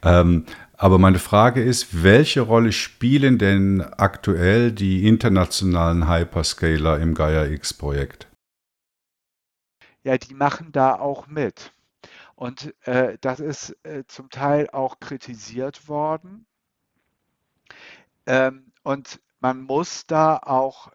Ähm, 0.04 0.46
aber 0.78 0.98
meine 0.98 1.20
Frage 1.20 1.64
ist, 1.64 2.04
welche 2.04 2.42
Rolle 2.42 2.72
spielen 2.72 3.38
denn 3.38 3.82
aktuell 3.82 4.72
die 4.72 5.08
internationalen 5.08 6.10
Hyperscaler 6.10 7.00
im 7.00 7.14
Gaia 7.14 7.46
X-Projekt? 7.46 8.28
Ja, 10.04 10.18
die 10.18 10.34
machen 10.34 10.72
da 10.72 10.96
auch 10.96 11.28
mit. 11.28 11.72
Und 12.36 12.74
äh, 12.88 13.20
das 13.22 13.40
ist 13.40 13.78
äh, 13.84 14.04
zum 14.08 14.32
Teil 14.32 14.70
auch 14.72 15.00
kritisiert 15.00 15.88
worden. 15.88 16.48
Ähm, 18.26 18.72
und 18.82 19.20
man 19.40 19.62
muss 19.62 20.08
da 20.08 20.38
auch 20.38 20.92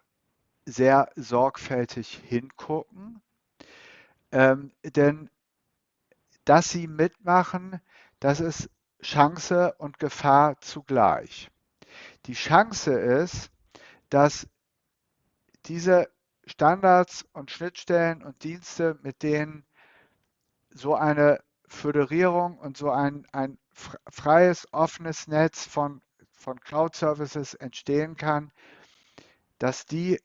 sehr 0.65 1.09
sorgfältig 1.15 2.21
hingucken, 2.25 3.21
ähm, 4.33 4.71
denn 4.83 5.29
dass 6.47 6.69
sie 6.69 6.87
mitmachen, 6.87 7.81
das 8.21 8.39
ist 8.39 8.69
Chance 9.01 9.75
und 9.79 9.99
Gefahr 9.99 10.61
zugleich. 10.61 11.51
Die 12.25 12.35
Chance 12.35 12.93
ist, 12.93 13.51
dass 14.09 14.47
diese 15.65 16.09
Standards 16.45 17.25
und 17.33 17.51
Schnittstellen 17.51 18.23
und 18.23 18.45
Dienste, 18.45 18.97
mit 19.01 19.23
denen 19.23 19.65
so 20.69 20.95
eine 20.95 21.43
Föderierung 21.67 22.57
und 22.59 22.77
so 22.77 22.91
ein, 22.91 23.27
ein 23.33 23.57
freies, 24.09 24.67
offenes 24.71 25.27
Netz 25.27 25.65
von, 25.65 26.01
von 26.31 26.61
Cloud-Services 26.61 27.55
entstehen 27.55 28.15
kann, 28.15 28.53
dass 29.59 29.85
die 29.85 30.21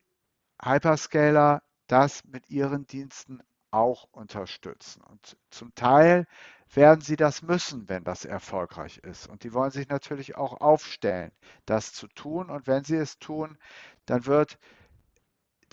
Hyperscaler 0.63 1.65
das 1.89 2.23
mit 2.23 2.49
ihren 2.49 2.87
Diensten 2.87 3.43
auch 3.73 4.09
unterstützen. 4.13 5.03
Und 5.03 5.37
zum 5.51 5.75
Teil 5.75 6.27
werden 6.73 7.01
sie 7.01 7.17
das 7.17 7.43
müssen, 7.43 7.89
wenn 7.89 8.05
das 8.05 8.25
erfolgreich 8.25 8.99
ist. 8.99 9.29
Und 9.29 9.45
die 9.45 9.53
wollen 9.53 9.71
sich 9.71 9.89
natürlich 9.89 10.37
auch 10.37 10.61
aufstellen, 10.61 11.33
das 11.67 11.93
zu 11.93 12.07
tun. 12.09 12.51
Und 12.51 12.67
wenn 12.67 12.85
sie 12.85 12.97
es 12.97 13.19
tun, 13.19 13.59
dann 14.07 14.27
wird 14.27 14.59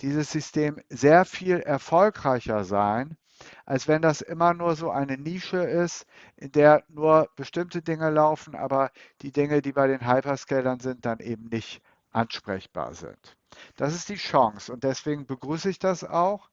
dieses 0.00 0.30
System 0.30 0.80
sehr 0.88 1.24
viel 1.24 1.60
erfolgreicher 1.60 2.64
sein, 2.64 3.16
als 3.64 3.88
wenn 3.88 4.02
das 4.02 4.20
immer 4.20 4.54
nur 4.54 4.76
so 4.76 4.90
eine 4.90 5.16
Nische 5.16 5.58
ist, 5.58 6.06
in 6.36 6.52
der 6.52 6.84
nur 6.88 7.28
bestimmte 7.36 7.82
Dinge 7.82 8.10
laufen, 8.10 8.54
aber 8.54 8.90
die 9.22 9.32
Dinge, 9.32 9.62
die 9.62 9.72
bei 9.72 9.86
den 9.86 10.06
Hyperscalern 10.06 10.80
sind, 10.80 11.06
dann 11.06 11.20
eben 11.20 11.48
nicht 11.48 11.82
ansprechbar 12.12 12.94
sind. 12.94 13.36
Das 13.76 13.94
ist 13.94 14.08
die 14.08 14.16
Chance 14.16 14.72
und 14.72 14.84
deswegen 14.84 15.26
begrüße 15.26 15.70
ich 15.70 15.78
das 15.78 16.04
auch, 16.04 16.50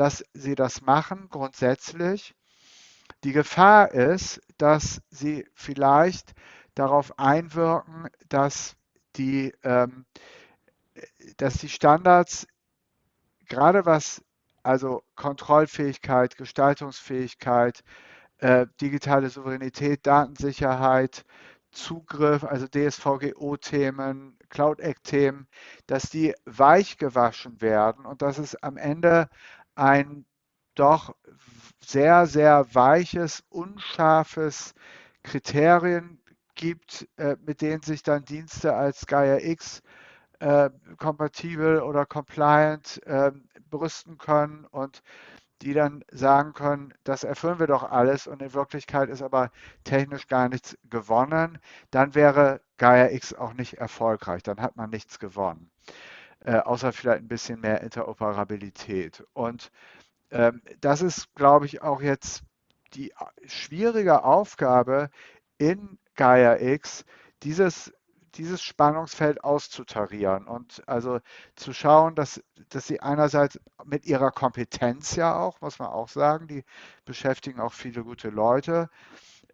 dass 0.00 0.24
sie 0.32 0.54
das 0.54 0.80
machen 0.80 1.28
grundsätzlich. 1.28 2.34
Die 3.22 3.32
Gefahr 3.32 3.92
ist, 3.92 4.40
dass 4.56 5.02
sie 5.10 5.46
vielleicht 5.52 6.32
darauf 6.74 7.18
einwirken, 7.18 8.08
dass 8.30 8.76
die, 9.16 9.52
ähm, 9.62 10.06
dass 11.36 11.58
die 11.58 11.68
Standards, 11.68 12.46
gerade 13.46 13.84
was 13.84 14.24
also 14.62 15.02
Kontrollfähigkeit, 15.16 16.34
Gestaltungsfähigkeit, 16.38 17.82
äh, 18.38 18.68
digitale 18.80 19.28
Souveränität, 19.28 20.06
Datensicherheit, 20.06 21.26
Zugriff, 21.72 22.42
also 22.42 22.66
DSVGO-Themen, 22.66 24.38
Cloud 24.48 24.80
Act-Themen, 24.80 25.46
dass 25.86 26.10
die 26.10 26.34
weich 26.46 26.96
gewaschen 26.96 27.60
werden 27.60 28.06
und 28.06 28.22
dass 28.22 28.38
es 28.38 28.56
am 28.62 28.78
Ende 28.78 29.28
ein 29.74 30.24
doch 30.74 31.14
sehr, 31.80 32.26
sehr 32.26 32.74
weiches, 32.74 33.42
unscharfes 33.48 34.74
Kriterien 35.22 36.20
gibt, 36.54 37.08
äh, 37.16 37.36
mit 37.44 37.60
denen 37.60 37.82
sich 37.82 38.02
dann 38.02 38.24
Dienste 38.24 38.74
als 38.74 39.06
Gaia 39.06 39.38
X 39.38 39.82
äh, 40.40 40.70
kompatibel 40.98 41.80
oder 41.80 42.06
compliant 42.06 43.02
äh, 43.06 43.32
brüsten 43.70 44.18
können 44.18 44.64
und 44.66 45.02
die 45.62 45.74
dann 45.74 46.02
sagen 46.10 46.54
können, 46.54 46.94
das 47.04 47.24
erfüllen 47.24 47.58
wir 47.58 47.66
doch 47.66 47.82
alles 47.82 48.26
und 48.26 48.40
in 48.40 48.54
Wirklichkeit 48.54 49.10
ist 49.10 49.22
aber 49.22 49.50
technisch 49.84 50.26
gar 50.26 50.48
nichts 50.48 50.78
gewonnen, 50.84 51.58
dann 51.90 52.14
wäre 52.14 52.62
Gaia 52.78 53.10
X 53.10 53.34
auch 53.34 53.52
nicht 53.52 53.74
erfolgreich, 53.74 54.42
dann 54.42 54.60
hat 54.60 54.76
man 54.76 54.88
nichts 54.90 55.18
gewonnen, 55.18 55.70
äh, 56.44 56.56
außer 56.58 56.92
vielleicht 56.92 57.22
ein 57.22 57.28
bisschen 57.28 57.60
mehr 57.60 57.80
Interoperabilität. 57.82 59.24
Und 59.32 59.70
ähm, 60.30 60.62
das 60.80 61.02
ist, 61.02 61.34
glaube 61.34 61.66
ich, 61.66 61.82
auch 61.82 62.00
jetzt 62.02 62.42
die 62.94 63.12
schwierige 63.46 64.24
Aufgabe 64.24 65.10
in 65.58 65.98
Gaia 66.14 66.58
X, 66.60 67.04
dieses 67.42 67.92
dieses 68.34 68.62
Spannungsfeld 68.62 69.42
auszutarieren 69.44 70.46
und 70.46 70.82
also 70.86 71.20
zu 71.56 71.72
schauen, 71.72 72.14
dass, 72.14 72.42
dass 72.68 72.86
sie 72.86 73.00
einerseits 73.00 73.58
mit 73.84 74.06
ihrer 74.06 74.30
Kompetenz 74.30 75.16
ja 75.16 75.36
auch, 75.36 75.60
muss 75.60 75.78
man 75.78 75.88
auch 75.88 76.08
sagen, 76.08 76.46
die 76.46 76.64
beschäftigen 77.04 77.60
auch 77.60 77.72
viele 77.72 78.04
gute 78.04 78.30
Leute, 78.30 78.88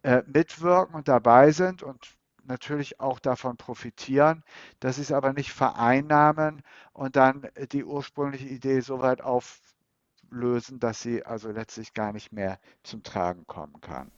äh, 0.03 0.21
mitwirken 0.27 0.95
und 0.95 1.07
dabei 1.07 1.51
sind 1.51 1.83
und 1.83 2.16
natürlich 2.47 2.99
auch 2.99 3.19
davon 3.19 3.57
profitieren, 3.57 4.43
dass 4.79 4.95
sie 4.95 5.01
es 5.03 5.11
aber 5.11 5.33
nicht 5.33 5.51
vereinnahmen 5.51 6.61
und 6.93 7.15
dann 7.15 7.47
die 7.71 7.83
ursprüngliche 7.83 8.47
Idee 8.47 8.79
so 8.81 9.01
weit 9.01 9.21
auf, 9.21 9.59
lösen, 10.29 10.79
dass 10.79 11.01
sie 11.01 11.25
also 11.25 11.51
letztlich 11.51 11.93
gar 11.93 12.11
nicht 12.11 12.31
mehr 12.31 12.59
zum 12.83 13.03
Tragen 13.03 13.45
kommen 13.47 13.79
kann. 13.81 14.11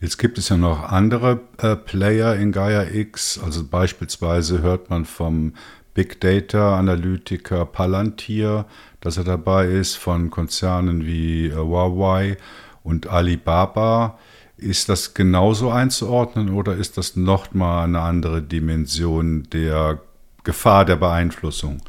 Jetzt 0.00 0.18
gibt 0.18 0.38
es 0.38 0.48
ja 0.48 0.56
noch 0.56 0.82
andere 0.82 1.40
äh, 1.58 1.76
Player 1.76 2.36
in 2.36 2.52
Gaia 2.52 2.84
X, 2.84 3.38
also 3.42 3.66
beispielsweise 3.66 4.62
hört 4.62 4.90
man 4.90 5.04
vom 5.04 5.54
Big 5.94 6.20
Data 6.20 6.78
Analytiker 6.78 7.64
Palantir, 7.64 8.66
dass 9.00 9.16
er 9.16 9.24
dabei 9.24 9.66
ist, 9.66 9.96
von 9.96 10.30
Konzernen 10.30 11.06
wie 11.06 11.46
äh, 11.46 11.54
Huawei 11.54 12.36
und 12.82 13.06
Alibaba. 13.06 14.18
Ist 14.56 14.88
das 14.88 15.12
genauso 15.12 15.70
einzuordnen 15.70 16.50
oder 16.54 16.76
ist 16.76 16.96
das 16.96 17.14
nochmal 17.14 17.84
eine 17.84 18.00
andere 18.00 18.42
Dimension 18.42 19.44
der 19.50 20.00
Gefahr 20.44 20.84
der 20.84 20.96
Beeinflussung? 20.96 21.82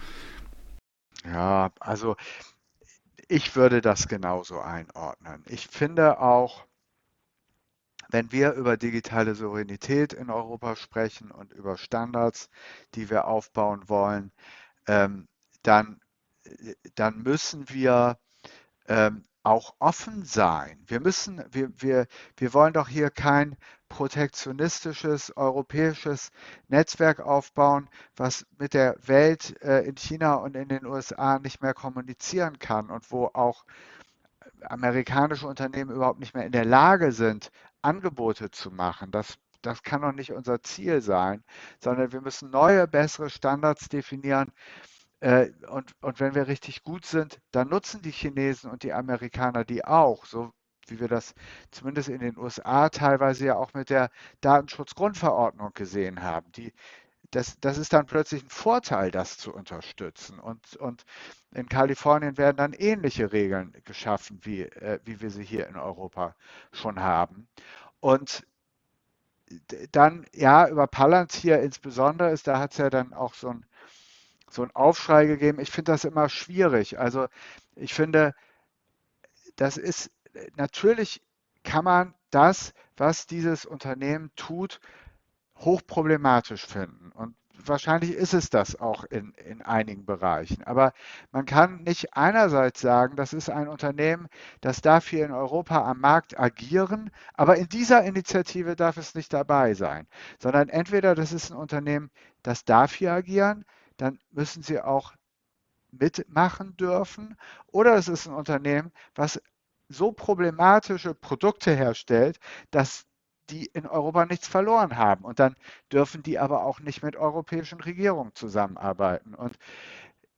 Ja, 1.23 1.71
also 1.79 2.15
ich 3.29 3.55
würde 3.55 3.81
das 3.81 4.07
genauso 4.07 4.59
einordnen. 4.59 5.43
Ich 5.47 5.67
finde 5.67 6.19
auch, 6.19 6.65
wenn 8.09 8.31
wir 8.31 8.53
über 8.53 8.77
digitale 8.77 9.35
Souveränität 9.35 10.13
in 10.13 10.29
Europa 10.29 10.75
sprechen 10.75 11.31
und 11.31 11.51
über 11.53 11.77
Standards, 11.77 12.49
die 12.95 13.09
wir 13.09 13.27
aufbauen 13.27 13.87
wollen, 13.89 14.31
ähm, 14.87 15.27
dann, 15.63 15.99
dann 16.95 17.21
müssen 17.23 17.69
wir 17.69 18.17
ähm, 18.87 19.25
auch 19.47 19.75
offen 19.79 20.25
sein. 20.25 20.77
Wir 20.87 20.99
müssen, 20.99 21.41
wir, 21.51 21.69
wir, 21.77 22.07
wir 22.35 22.53
wollen 22.53 22.73
doch 22.73 22.89
hier 22.89 23.09
kein 23.09 23.55
protektionistisches 23.87 25.35
europäisches 25.37 26.31
Netzwerk 26.67 27.21
aufbauen, 27.21 27.89
was 28.17 28.45
mit 28.59 28.73
der 28.73 28.97
Welt 29.07 29.55
äh, 29.63 29.87
in 29.87 29.95
China 29.95 30.35
und 30.35 30.57
in 30.57 30.67
den 30.67 30.85
USA 30.85 31.39
nicht 31.39 31.61
mehr 31.61 31.73
kommunizieren 31.73 32.59
kann 32.59 32.89
und 32.89 33.09
wo 33.09 33.27
auch 33.27 33.63
amerikanische 34.61 35.47
Unternehmen 35.47 35.91
überhaupt 35.91 36.19
nicht 36.19 36.35
mehr 36.35 36.45
in 36.45 36.51
der 36.51 36.65
Lage 36.65 37.13
sind, 37.13 37.49
Angebote 37.81 38.51
zu 38.51 38.69
machen. 38.69 39.11
Das 39.11 39.37
das 39.63 39.81
kann 39.81 40.01
doch 40.01 40.11
nicht 40.11 40.31
unser 40.31 40.61
Ziel 40.61 41.01
sein, 41.01 41.43
sondern 41.79 42.11
wir 42.11 42.21
müssen 42.21 42.51
neue, 42.51 42.87
bessere 42.87 43.29
Standards 43.29 43.89
definieren, 43.89 44.51
und, 45.21 45.95
und 46.01 46.19
wenn 46.19 46.35
wir 46.35 46.47
richtig 46.47 46.83
gut 46.83 47.05
sind, 47.05 47.39
dann 47.51 47.69
nutzen 47.69 48.01
die 48.01 48.11
Chinesen 48.11 48.69
und 48.69 48.83
die 48.83 48.93
Amerikaner 48.93 49.65
die 49.65 49.83
auch, 49.83 50.25
so 50.25 50.51
wie 50.87 50.99
wir 50.99 51.07
das 51.07 51.33
zumindest 51.71 52.09
in 52.09 52.19
den 52.19 52.37
USA 52.37 52.89
teilweise 52.89 53.45
ja 53.47 53.55
auch 53.55 53.73
mit 53.73 53.89
der 53.89 54.09
Datenschutzgrundverordnung 54.41 55.73
gesehen 55.73 56.21
haben. 56.21 56.51
Die, 56.53 56.71
das, 57.31 57.59
das 57.59 57.77
ist 57.77 57.93
dann 57.93 58.05
plötzlich 58.05 58.43
ein 58.43 58.49
Vorteil, 58.49 59.11
das 59.11 59.37
zu 59.37 59.53
unterstützen. 59.53 60.39
Und, 60.39 60.75
und 60.77 61.03
in 61.51 61.67
Kalifornien 61.67 62.37
werden 62.37 62.57
dann 62.57 62.73
ähnliche 62.73 63.31
Regeln 63.33 63.73
geschaffen, 63.83 64.39
wie, 64.43 64.61
äh, 64.61 64.99
wie 65.03 65.19
wir 65.21 65.29
sie 65.31 65.43
hier 65.43 65.67
in 65.67 65.75
Europa 65.75 66.35
schon 66.71 67.01
haben. 67.01 67.47
Und 67.99 68.45
dann, 69.91 70.25
ja, 70.33 70.67
über 70.67 70.87
Palantir 70.87 71.61
insbesondere 71.61 72.31
ist, 72.31 72.47
da 72.47 72.59
hat 72.59 72.71
es 72.71 72.77
ja 72.77 72.89
dann 72.89 73.13
auch 73.13 73.33
so 73.33 73.49
ein 73.49 73.65
so 74.49 74.61
einen 74.61 74.75
Aufschrei 74.75 75.25
gegeben. 75.25 75.59
Ich 75.59 75.71
finde 75.71 75.91
das 75.91 76.05
immer 76.05 76.29
schwierig. 76.29 76.99
Also 76.99 77.27
ich 77.75 77.93
finde, 77.93 78.33
das 79.55 79.77
ist 79.77 80.11
natürlich 80.55 81.21
kann 81.63 81.83
man 81.83 82.13
das, 82.29 82.73
was 82.95 83.27
dieses 83.27 83.65
Unternehmen 83.65 84.31
tut, 84.35 84.79
hochproblematisch 85.57 86.65
finden. 86.65 87.11
Und 87.11 87.35
wahrscheinlich 87.65 88.11
ist 88.11 88.33
es 88.33 88.49
das 88.49 88.79
auch 88.79 89.03
in, 89.05 89.33
in 89.33 89.61
einigen 89.61 90.05
Bereichen. 90.05 90.63
Aber 90.63 90.93
man 91.31 91.45
kann 91.45 91.83
nicht 91.83 92.15
einerseits 92.15 92.79
sagen, 92.79 93.15
das 93.15 93.33
ist 93.33 93.49
ein 93.49 93.67
Unternehmen, 93.67 94.27
das 94.61 94.81
darf 94.81 95.07
hier 95.07 95.25
in 95.25 95.31
Europa 95.31 95.83
am 95.83 95.99
Markt 95.99 96.39
agieren, 96.39 97.09
aber 97.33 97.57
in 97.57 97.67
dieser 97.67 98.03
Initiative 98.03 98.75
darf 98.75 98.97
es 98.97 99.15
nicht 99.15 99.33
dabei 99.33 99.73
sein, 99.73 100.07
sondern 100.39 100.69
entweder 100.69 101.15
das 101.15 101.33
ist 101.33 101.51
ein 101.51 101.57
Unternehmen, 101.57 102.11
das 102.43 102.65
darf 102.65 102.93
hier 102.93 103.13
agieren, 103.13 103.65
dann 103.97 104.19
müssen 104.31 104.63
sie 104.63 104.81
auch 104.81 105.13
mitmachen 105.91 106.75
dürfen. 106.77 107.35
Oder 107.67 107.95
es 107.95 108.07
ist 108.07 108.27
ein 108.27 108.33
Unternehmen, 108.33 108.91
was 109.15 109.41
so 109.89 110.11
problematische 110.11 111.13
Produkte 111.13 111.73
herstellt, 111.73 112.39
dass 112.71 113.05
die 113.49 113.65
in 113.67 113.85
Europa 113.85 114.25
nichts 114.25 114.47
verloren 114.47 114.97
haben. 114.97 115.23
Und 115.23 115.39
dann 115.39 115.55
dürfen 115.91 116.23
die 116.23 116.39
aber 116.39 116.63
auch 116.63 116.79
nicht 116.79 117.03
mit 117.03 117.15
europäischen 117.15 117.79
Regierungen 117.79 118.35
zusammenarbeiten. 118.35 119.33
Und 119.33 119.57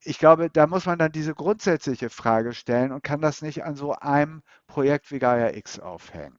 ich 0.02 0.18
glaube, 0.18 0.48
da 0.50 0.66
muss 0.66 0.86
man 0.86 0.98
dann 0.98 1.12
diese 1.12 1.34
grundsätzliche 1.34 2.08
Frage 2.08 2.54
stellen 2.54 2.92
und 2.92 3.02
kann 3.02 3.20
das 3.20 3.42
nicht 3.42 3.64
an 3.64 3.76
so 3.76 3.92
einem 3.94 4.42
Projekt 4.66 5.10
wie 5.10 5.18
Gaia 5.18 5.54
X 5.54 5.78
aufhängen. 5.78 6.38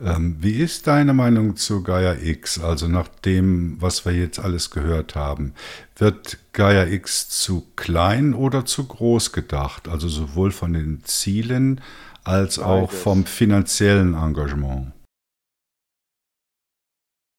Ähm, 0.00 0.36
wie 0.40 0.54
ist 0.54 0.86
deine 0.86 1.14
Meinung 1.14 1.56
zu 1.56 1.82
Gaia 1.82 2.14
X? 2.14 2.60
Also 2.60 2.88
nach 2.88 3.08
dem, 3.08 3.80
was 3.80 4.04
wir 4.04 4.12
jetzt 4.12 4.38
alles 4.38 4.70
gehört 4.70 5.14
haben, 5.14 5.54
wird 5.96 6.38
Gaia 6.52 6.86
X 6.86 7.28
zu 7.28 7.66
klein 7.76 8.34
oder 8.34 8.64
zu 8.64 8.86
groß 8.86 9.32
gedacht? 9.32 9.88
Also 9.88 10.08
sowohl 10.08 10.50
von 10.50 10.72
den 10.72 11.04
Zielen 11.04 11.80
als 12.24 12.58
auch 12.58 12.90
vom 12.90 13.24
finanziellen 13.24 14.14
Engagement. 14.14 14.92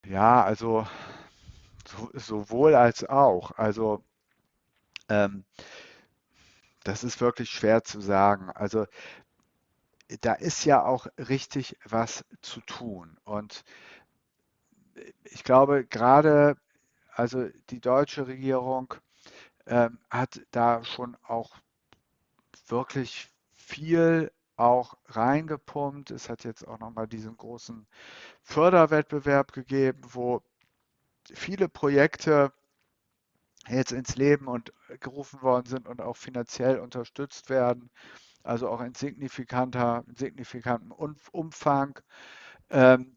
Ja, 0.06 0.44
also 0.44 0.86
so, 1.86 2.10
sowohl 2.14 2.74
als 2.74 3.04
auch. 3.08 3.50
Also 3.52 4.02
ähm, 5.08 5.44
das 6.84 7.04
ist 7.04 7.20
wirklich 7.20 7.50
schwer 7.50 7.82
zu 7.82 8.00
sagen. 8.00 8.50
Also 8.50 8.86
da 10.20 10.34
ist 10.34 10.64
ja 10.64 10.84
auch 10.84 11.06
richtig 11.18 11.76
was 11.84 12.24
zu 12.42 12.60
tun. 12.60 13.16
Und 13.24 13.64
ich 15.24 15.44
glaube, 15.44 15.84
gerade 15.84 16.56
also 17.12 17.48
die 17.70 17.80
deutsche 17.80 18.26
Regierung 18.26 18.94
ähm, 19.66 19.98
hat 20.10 20.40
da 20.50 20.84
schon 20.84 21.16
auch 21.22 21.56
wirklich 22.68 23.32
viel 23.54 24.30
auch 24.56 24.96
reingepumpt. 25.06 26.10
Es 26.10 26.28
hat 26.28 26.44
jetzt 26.44 26.66
auch 26.66 26.78
nochmal 26.78 27.06
diesen 27.08 27.36
großen 27.36 27.86
Förderwettbewerb 28.42 29.52
gegeben, 29.52 30.00
wo 30.12 30.42
viele 31.32 31.68
Projekte 31.68 32.52
jetzt 33.68 33.92
ins 33.92 34.16
Leben 34.16 34.46
und 34.46 34.72
gerufen 35.00 35.42
worden 35.42 35.66
sind 35.66 35.88
und 35.88 36.00
auch 36.00 36.16
finanziell 36.16 36.78
unterstützt 36.78 37.50
werden, 37.50 37.90
also 38.46 38.68
auch 38.68 38.80
in 38.80 38.94
signifikanter, 38.94 40.04
signifikantem 40.14 40.92
Umfang, 41.32 41.98
ähm, 42.70 43.16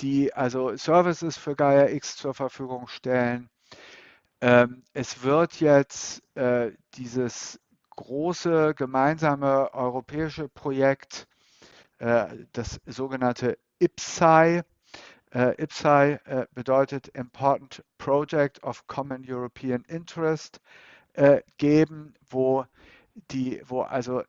die 0.00 0.32
also 0.32 0.76
Services 0.76 1.36
für 1.36 1.54
Gaia 1.54 1.88
X 1.88 2.16
zur 2.16 2.34
Verfügung 2.34 2.88
stellen. 2.88 3.48
Ähm, 4.40 4.82
es 4.94 5.22
wird 5.22 5.60
jetzt 5.60 6.22
äh, 6.34 6.72
dieses 6.94 7.60
große 7.90 8.74
gemeinsame 8.74 9.72
europäische 9.74 10.48
Projekt, 10.48 11.26
äh, 11.98 12.26
das 12.52 12.80
sogenannte 12.86 13.58
IPSAI, 13.78 14.62
äh, 15.32 15.62
IPSAI 15.62 16.20
äh, 16.24 16.46
bedeutet 16.54 17.08
Important 17.08 17.84
Project 17.98 18.62
of 18.64 18.86
Common 18.86 19.24
European 19.28 19.84
Interest 19.88 20.60
äh, 21.12 21.42
geben, 21.58 22.14
wo 22.30 22.64
die, 23.30 23.62
wo 23.66 23.82
also 23.82 24.22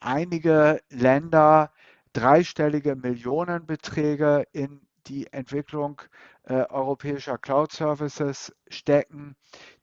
einige 0.00 0.80
Länder 0.90 1.72
dreistellige 2.12 2.96
Millionenbeträge 2.96 4.46
in 4.52 4.80
die 5.06 5.32
Entwicklung 5.32 6.00
äh, 6.44 6.64
europäischer 6.68 7.38
Cloud 7.38 7.72
Services 7.72 8.54
stecken, 8.68 9.36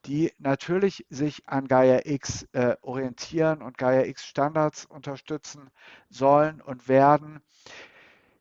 die 0.06 0.32
natürlich 0.38 1.06
sich 1.10 1.48
an 1.48 1.68
Gaia 1.68 2.02
X 2.06 2.48
äh, 2.54 2.76
orientieren 2.82 3.62
und 3.62 3.78
Gaia 3.78 4.04
X 4.06 4.26
Standards 4.26 4.86
unterstützen 4.86 5.70
sollen 6.10 6.62
und 6.62 6.88
werden. 6.88 7.42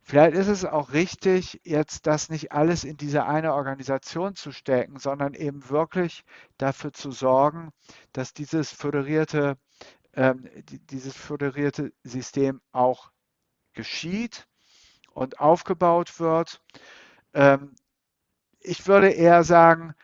Vielleicht 0.02 0.36
ist 0.36 0.48
es 0.48 0.64
auch 0.64 0.94
richtig, 0.94 1.60
jetzt 1.64 2.06
das 2.06 2.30
nicht 2.30 2.50
alles 2.50 2.84
in 2.84 2.96
diese 2.96 3.26
eine 3.26 3.52
Organisation 3.52 4.34
zu 4.34 4.52
stecken, 4.52 4.98
sondern 4.98 5.34
eben 5.34 5.68
wirklich 5.68 6.24
dafür 6.56 6.94
zu 6.94 7.10
sorgen, 7.10 7.72
dass 8.14 8.32
dieses 8.32 8.72
föderierte, 8.72 9.58
ähm, 10.14 10.48
dieses 10.90 11.14
föderierte 11.14 11.92
System 12.04 12.60
auch 12.72 13.10
geschieht 13.72 14.46
und 15.12 15.40
aufgebaut 15.40 16.20
wird. 16.20 16.60
Ähm, 17.34 17.74
ich 18.60 18.86
würde 18.86 19.10
eher 19.10 19.44
sagen, 19.44 19.94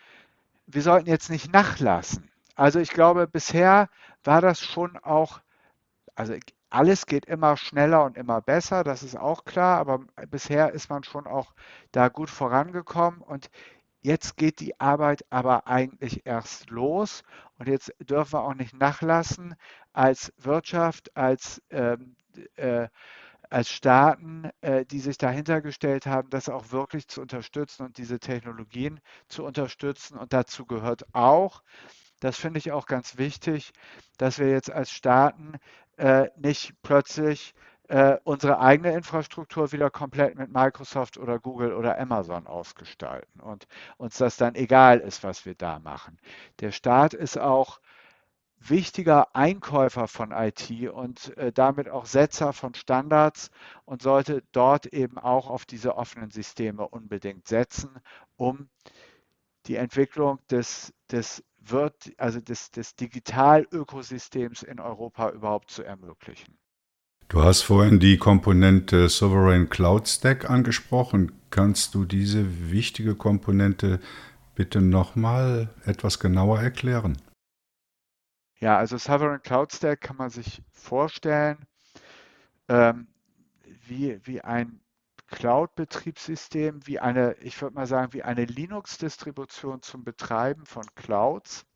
wir 0.67 0.83
sollten 0.83 1.09
jetzt 1.09 1.31
nicht 1.31 1.53
nachlassen. 1.53 2.31
Also 2.55 2.79
ich 2.79 2.91
glaube, 2.91 3.27
bisher 3.27 3.89
war 4.23 4.41
das 4.41 4.61
schon 4.61 4.97
auch, 4.99 5.41
also 6.15 6.35
alles 6.71 7.07
geht 7.07 7.27
immer 7.27 7.57
schneller 7.57 8.05
und 8.05 8.17
immer 8.17 8.41
besser, 8.41 8.85
das 8.85 9.03
ist 9.03 9.17
auch 9.17 9.45
klar, 9.45 9.79
aber 9.79 10.01
bisher 10.29 10.73
ist 10.73 10.89
man 10.89 11.05
schon 11.05 11.27
auch 11.27 11.55
da 11.93 12.09
gut 12.09 12.31
vorangekommen 12.31 13.21
und 13.21 13.51
jetzt 14.05 14.37
geht 14.37 14.61
die 14.61 14.79
Arbeit 14.81 15.25
aber 15.31 15.67
eigentlich 15.67 16.27
erst 16.27 16.71
los 16.71 17.23
und 17.59 17.69
jetzt 17.69 17.93
dürfen 18.01 18.35
wir 18.35 18.43
auch 18.45 18.55
nicht 18.55 18.75
nachlassen 18.75 19.55
als 19.93 20.33
Wirtschaft, 20.37 21.17
als, 21.17 21.63
ähm, 21.71 22.15
äh, 22.57 22.89
als 23.51 23.71
Staaten, 23.71 24.51
äh, 24.61 24.85
die 24.85 25.01
sich 25.01 25.17
dahinter 25.19 25.63
gestellt 25.63 26.07
haben, 26.07 26.29
das 26.31 26.49
auch 26.49 26.71
wirklich 26.71 27.09
zu 27.09 27.23
unterstützen 27.23 27.85
und 27.87 27.99
diese 27.99 28.19
Technologien 28.19 29.01
zu 29.29 29.45
unterstützen. 29.45 30.19
Und 30.19 30.33
dazu 30.33 30.67
gehört 30.67 31.05
auch, 31.15 31.63
das 32.21 32.37
finde 32.37 32.59
ich 32.59 32.73
auch 32.73 32.87
ganz 32.87 33.17
wichtig, 33.17 33.73
dass 34.19 34.39
wir 34.39 34.51
jetzt 34.51 34.71
als 34.71 34.91
Staaten 34.91 35.55
äh, 35.97 36.29
nicht 36.37 36.75
plötzlich 36.83 37.55
äh, 37.95 38.19
unsere 38.25 38.59
eigene 38.59 38.93
Infrastruktur 38.93 39.71
wieder 39.71 39.89
komplett 39.89 40.35
mit 40.37 40.53
Microsoft 40.53 41.17
oder 41.17 41.39
Google 41.39 41.73
oder 41.73 41.97
Amazon 41.97 42.49
ausgestalten 42.49 43.39
und 43.41 43.69
uns 43.99 44.19
das 44.19 44.37
dann 44.37 44.57
egal 44.57 44.99
ist, 44.99 45.23
was 45.23 45.47
wir 45.47 45.55
da 45.55 45.79
machen. 45.79 46.19
Der 46.59 46.73
Staat 46.73 47.15
ist 47.15 47.39
auch 47.39 47.79
wichtiger 48.59 49.37
Einkäufer 49.37 50.09
von 50.09 50.33
IT 50.33 50.91
und 50.91 51.37
äh, 51.37 51.53
damit 51.53 51.89
auch 51.89 52.07
Setzer 52.07 52.53
von 52.53 52.75
Standards 52.75 53.53
und 53.85 54.03
sollte 54.03 54.43
dort 54.51 54.87
eben 54.87 55.17
auch 55.17 55.49
auf 55.49 55.65
diese 55.65 55.95
offenen 55.95 56.33
Systeme 56.33 56.89
unbedingt 56.89 57.47
setzen, 57.47 57.91
um 58.35 58.69
die 59.67 59.77
Entwicklung 59.77 60.41
des, 60.51 60.93
des 61.13 61.45
wird, 61.61 62.13
also 62.19 62.41
des, 62.41 62.73
des 62.73 62.97
Digitalökosystems 62.97 64.65
in 64.65 64.81
Europa 64.81 65.31
überhaupt 65.31 65.71
zu 65.71 65.85
ermöglichen. 65.85 66.59
Du 67.35 67.43
hast 67.43 67.63
vorhin 67.63 67.99
die 67.99 68.17
Komponente 68.17 69.09
Sovereign 69.09 69.69
Cloud 69.69 70.07
Stack 70.07 70.49
angesprochen. 70.49 71.33
Kannst 71.51 71.97
du 71.97 72.05
diese 72.05 72.71
wichtige 72.71 73.17
Komponente 73.17 73.99
bitte 74.55 74.81
nochmal 74.81 75.69
etwas 75.85 76.21
genauer 76.21 76.61
erklären? 76.61 77.21
Ja, 78.61 78.79
also 78.79 78.99
Sovereign 78.99 79.43
Cloud 79.43 79.73
Stack 79.73 80.03
kann 80.03 80.17
man 80.17 80.31
sich 80.31 80.63
vorstellen 80.71 81.67
ähm, 82.69 83.09
wie, 83.89 84.21
wie 84.23 84.41
ein 84.41 84.79
Cloud-Betriebssystem 85.27 86.87
wie 86.87 87.01
eine, 87.01 87.35
ich 87.41 87.61
würde 87.61 87.75
mal 87.75 87.89
sagen, 87.89 88.13
wie 88.13 88.23
eine 88.23 88.45
Linux-Distribution 88.45 89.83
zum 89.83 90.05
Betreiben 90.05 90.67
von 90.67 90.85
Clouds. 90.95 91.67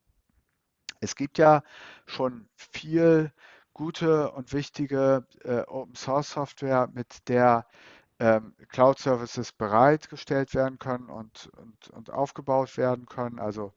Es 1.01 1.17
gibt 1.17 1.37
ja 1.37 1.65
schon 2.07 2.49
viel 2.55 3.33
gute 3.79 4.33
und 4.33 4.53
wichtige 4.53 5.25
äh, 5.45 5.61
Open-Source-Software, 5.61 6.89
mit 6.93 7.29
der 7.29 7.65
ähm, 8.19 8.53
Cloud-Services 8.71 9.53
bereitgestellt 9.53 10.53
werden 10.53 10.81
können 10.81 11.09
und, 11.09 11.49
und, 11.57 11.89
und 11.91 12.11
aufgebaut 12.11 12.77
werden 12.77 13.07
können. 13.07 13.39
Also 13.39 13.73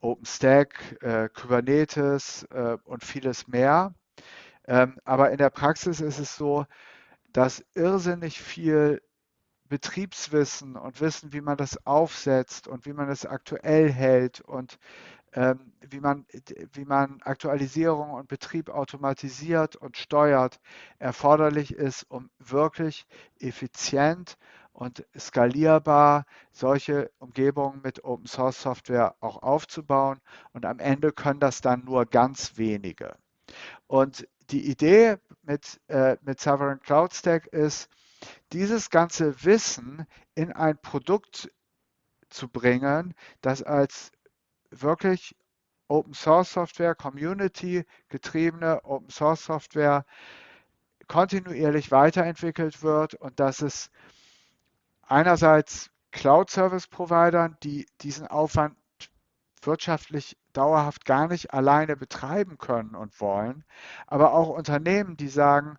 OpenStack, 0.00 1.02
äh, 1.02 1.28
Kubernetes 1.28 2.44
äh, 2.52 2.76
und 2.84 3.04
vieles 3.04 3.48
mehr. 3.48 3.94
Ähm, 4.68 5.00
aber 5.04 5.32
in 5.32 5.38
der 5.38 5.50
Praxis 5.50 6.00
ist 6.00 6.20
es 6.20 6.36
so, 6.36 6.64
dass 7.32 7.64
irrsinnig 7.74 8.40
viel 8.40 9.02
Betriebswissen 9.68 10.76
und 10.76 11.00
Wissen, 11.00 11.32
wie 11.32 11.40
man 11.40 11.56
das 11.56 11.84
aufsetzt 11.84 12.68
und 12.68 12.86
wie 12.86 12.92
man 12.92 13.10
es 13.10 13.26
aktuell 13.26 13.90
hält 13.90 14.40
und 14.40 14.78
wie, 15.32 16.00
man, 16.00 16.26
wie 16.72 16.84
man 16.84 17.20
Aktualisierung 17.22 18.10
und 18.10 18.28
Betrieb 18.28 18.68
automatisiert 18.68 19.76
und 19.76 19.96
steuert, 19.96 20.60
erforderlich 20.98 21.72
ist, 21.72 22.04
um 22.10 22.30
wirklich 22.38 23.06
effizient 23.38 24.36
und 24.72 25.06
skalierbar 25.16 26.24
solche 26.52 27.10
Umgebungen 27.18 27.80
mit 27.82 28.04
Open 28.04 28.26
Source 28.26 28.60
Software 28.62 29.14
auch 29.20 29.42
aufzubauen. 29.42 30.20
Und 30.52 30.64
am 30.64 30.78
Ende 30.78 31.12
können 31.12 31.40
das 31.40 31.60
dann 31.60 31.84
nur 31.84 32.06
ganz 32.06 32.56
wenige. 32.56 33.16
Und 33.86 34.26
die 34.50 34.68
Idee 34.68 35.18
mit, 35.42 35.80
äh, 35.88 36.16
mit 36.22 36.40
Sovereign 36.40 36.80
Cloud 36.80 37.14
Stack 37.14 37.46
ist, 37.48 37.88
dieses 38.52 38.90
ganze 38.90 39.44
Wissen 39.44 40.06
in 40.34 40.52
ein 40.52 40.78
Produkt 40.78 41.50
zu 42.28 42.48
bringen, 42.48 43.14
das 43.40 43.62
als 43.62 44.12
wirklich 44.70 45.36
Open 45.88 46.14
Source 46.14 46.52
Software, 46.52 46.94
Community 46.94 47.84
getriebene 48.08 48.84
Open 48.84 49.10
Source 49.10 49.44
Software 49.44 50.04
kontinuierlich 51.08 51.90
weiterentwickelt 51.90 52.82
wird 52.82 53.14
und 53.14 53.40
dass 53.40 53.62
es 53.62 53.90
einerseits 55.02 55.90
Cloud 56.12 56.50
Service 56.50 56.86
Providern, 56.86 57.56
die 57.62 57.86
diesen 58.00 58.28
Aufwand 58.28 58.76
wirtschaftlich 59.62 60.36
dauerhaft 60.52 61.04
gar 61.04 61.28
nicht 61.28 61.52
alleine 61.52 61.96
betreiben 61.96 62.58
können 62.58 62.94
und 62.94 63.20
wollen, 63.20 63.64
aber 64.06 64.32
auch 64.32 64.48
Unternehmen, 64.48 65.16
die 65.16 65.28
sagen, 65.28 65.76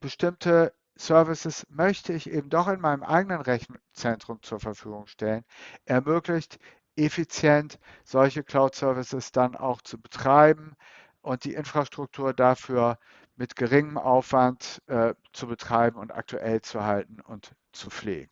bestimmte 0.00 0.74
Services 0.96 1.66
möchte 1.70 2.12
ich 2.12 2.30
eben 2.30 2.50
doch 2.50 2.68
in 2.68 2.80
meinem 2.80 3.02
eigenen 3.02 3.40
Rechenzentrum 3.40 4.42
zur 4.42 4.60
Verfügung 4.60 5.06
stellen, 5.06 5.44
ermöglicht 5.86 6.58
effizient 6.96 7.78
solche 8.04 8.42
Cloud-Services 8.42 9.32
dann 9.32 9.56
auch 9.56 9.82
zu 9.82 10.00
betreiben 10.00 10.76
und 11.22 11.44
die 11.44 11.54
Infrastruktur 11.54 12.32
dafür 12.32 12.98
mit 13.36 13.56
geringem 13.56 13.98
Aufwand 13.98 14.82
äh, 14.86 15.14
zu 15.32 15.46
betreiben 15.46 15.98
und 15.98 16.12
aktuell 16.12 16.60
zu 16.62 16.84
halten 16.84 17.20
und 17.20 17.52
zu 17.72 17.90
pflegen. 17.90 18.30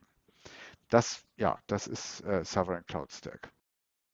Das, 0.89 1.23
ja, 1.37 1.59
das 1.67 1.87
ist 1.87 2.23
äh, 2.25 2.45
Sovereign 2.45 2.85
Cloud 2.87 3.11
Stack. 3.11 3.51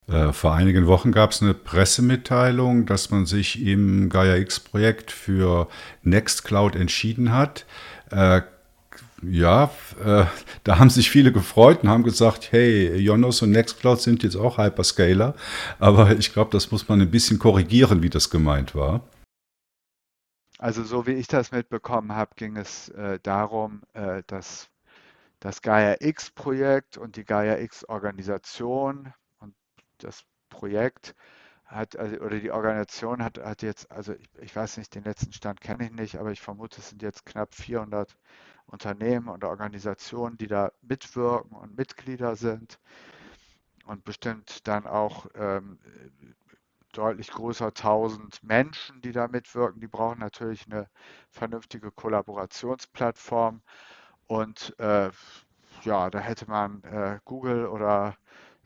Äh, 0.07 0.33
vor 0.33 0.55
einigen 0.55 0.87
Wochen 0.87 1.13
gab 1.13 1.33
es 1.33 1.43
eine 1.43 1.53
Pressemitteilung, 1.53 2.87
dass 2.87 3.11
man 3.11 3.27
sich 3.27 3.63
im 3.63 4.09
Gaia 4.09 4.37
X-Projekt 4.37 5.11
für 5.11 5.69
Nextcloud 6.03 6.77
entschieden 6.77 7.33
hat. 7.33 7.67
Ja, 9.23 9.71
äh, 10.05 10.27
da 10.63 10.79
haben 10.79 10.91
sich 10.91 11.11
viele 11.11 11.33
gefreut 11.33 11.83
und 11.83 11.89
haben 11.89 12.05
gesagt, 12.05 12.53
hey, 12.53 12.97
Jonos 12.97 13.43
und 13.43 13.51
Nextcloud 13.51 14.01
sind 14.01 14.23
jetzt 14.23 14.37
auch 14.37 14.59
Hyperscaler. 14.59 15.35
Aber 15.81 16.13
ich 16.13 16.33
glaube, 16.33 16.51
das 16.53 16.71
muss 16.71 16.89
man 16.89 17.01
ein 17.01 17.11
bisschen 17.11 17.39
korrigieren, 17.39 18.03
wie 18.03 18.11
das 18.11 18.31
gemeint 18.31 18.75
war. 18.75 19.03
Also 20.59 20.85
so 20.85 21.07
wie 21.07 21.13
ich 21.13 21.27
das 21.27 21.53
mitbekommen 21.53 22.13
habe, 22.13 22.33
ging 22.37 22.57
es 22.57 22.89
äh, 22.91 23.19
darum, 23.23 23.83
äh, 23.93 24.23
dass 24.27 24.69
das 25.41 25.63
Gaia 25.63 25.97
X-Projekt 26.01 26.97
und 26.97 27.17
die 27.17 27.25
Gaia 27.25 27.59
X-Organisation 27.59 29.13
und 29.39 29.55
das 29.99 30.25
Projekt 30.49 31.15
hat, 31.65 31.97
also, 31.97 32.17
oder 32.17 32.41
die 32.41 32.51
Organisation 32.51 33.23
hat, 33.23 33.39
hat 33.39 33.63
jetzt, 33.63 33.91
also 33.91 34.15
ich, 34.15 34.29
ich 34.41 34.57
weiß 34.57 34.79
nicht, 34.79 34.95
den 34.95 35.05
letzten 35.05 35.33
Stand 35.33 35.61
kenne 35.61 35.85
ich 35.85 35.93
nicht, 35.93 36.17
aber 36.17 36.33
ich 36.33 36.41
vermute, 36.41 36.81
es 36.81 36.89
sind 36.89 37.03
jetzt 37.03 37.27
knapp 37.27 37.55
400 37.55 38.17
Unternehmen 38.69 39.29
und 39.29 39.45
Organisationen, 39.45 40.37
die 40.39 40.47
da 40.47 40.73
mitwirken 40.83 41.57
und 41.57 41.77
Mitglieder 41.77 42.37
sind 42.37 42.79
und 43.87 44.05
bestimmt 44.05 44.67
dann 44.69 44.87
auch 44.87 45.27
ähm, 45.35 45.79
deutlich 46.93 47.31
größer 47.31 47.73
1000 47.73 48.43
Menschen, 48.43 49.01
die 49.01 49.13
da 49.13 49.29
mitwirken. 49.29 49.81
Die 49.81 49.89
brauchen 49.89 50.19
natürlich 50.21 50.67
eine 50.67 50.89
vernünftige 51.31 51.91
Kollaborationsplattform 51.91 53.63
und 54.27 54.75
äh, 54.79 55.11
ja, 55.83 56.11
da 56.11 56.19
hätte 56.19 56.49
man 56.49 56.83
äh, 56.85 57.19
Google 57.25 57.67
oder 57.67 58.17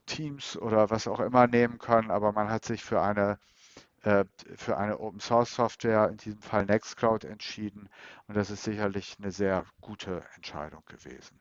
Teams 0.07 0.57
oder 0.57 0.91
was 0.91 1.07
auch 1.09 1.21
immer 1.21 1.47
nehmen 1.47 1.79
können, 1.79 2.11
aber 2.11 2.33
man 2.33 2.51
hat 2.51 2.65
sich 2.65 2.85
für 2.85 3.01
eine 3.03 3.39
für 4.03 4.77
eine 4.77 4.99
Open 4.99 5.21
Source 5.21 5.55
Software, 5.55 6.09
in 6.11 6.17
diesem 6.17 6.43
Fall 6.43 6.67
Nextcloud, 6.67 7.25
entschieden. 7.25 7.89
Und 8.27 8.37
das 8.37 8.51
ist 8.51 8.65
sicherlich 8.65 9.17
eine 9.21 9.31
sehr 9.31 9.65
gute 9.81 10.23
Entscheidung 10.35 10.83
gewesen. 10.87 11.41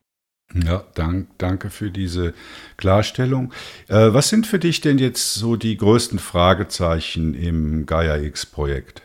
Ja, 0.54 0.84
dank, 0.96 1.30
danke 1.38 1.70
für 1.70 1.92
diese 1.92 2.34
Klarstellung. 2.78 3.54
Äh, 3.88 4.14
was 4.14 4.30
sind 4.30 4.46
für 4.46 4.60
dich 4.60 4.82
denn 4.82 4.98
jetzt 4.98 5.36
so 5.36 5.56
die 5.56 5.78
größten 5.78 6.20
Fragezeichen 6.20 7.34
im 7.34 7.86
Gaia 7.86 8.18
X-Projekt? 8.18 9.02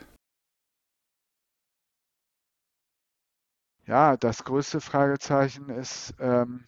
Ja, 3.87 4.16
das 4.16 4.43
größte 4.43 4.81
Fragezeichen 4.81 5.69
ist, 5.69 6.15
ähm, 6.19 6.65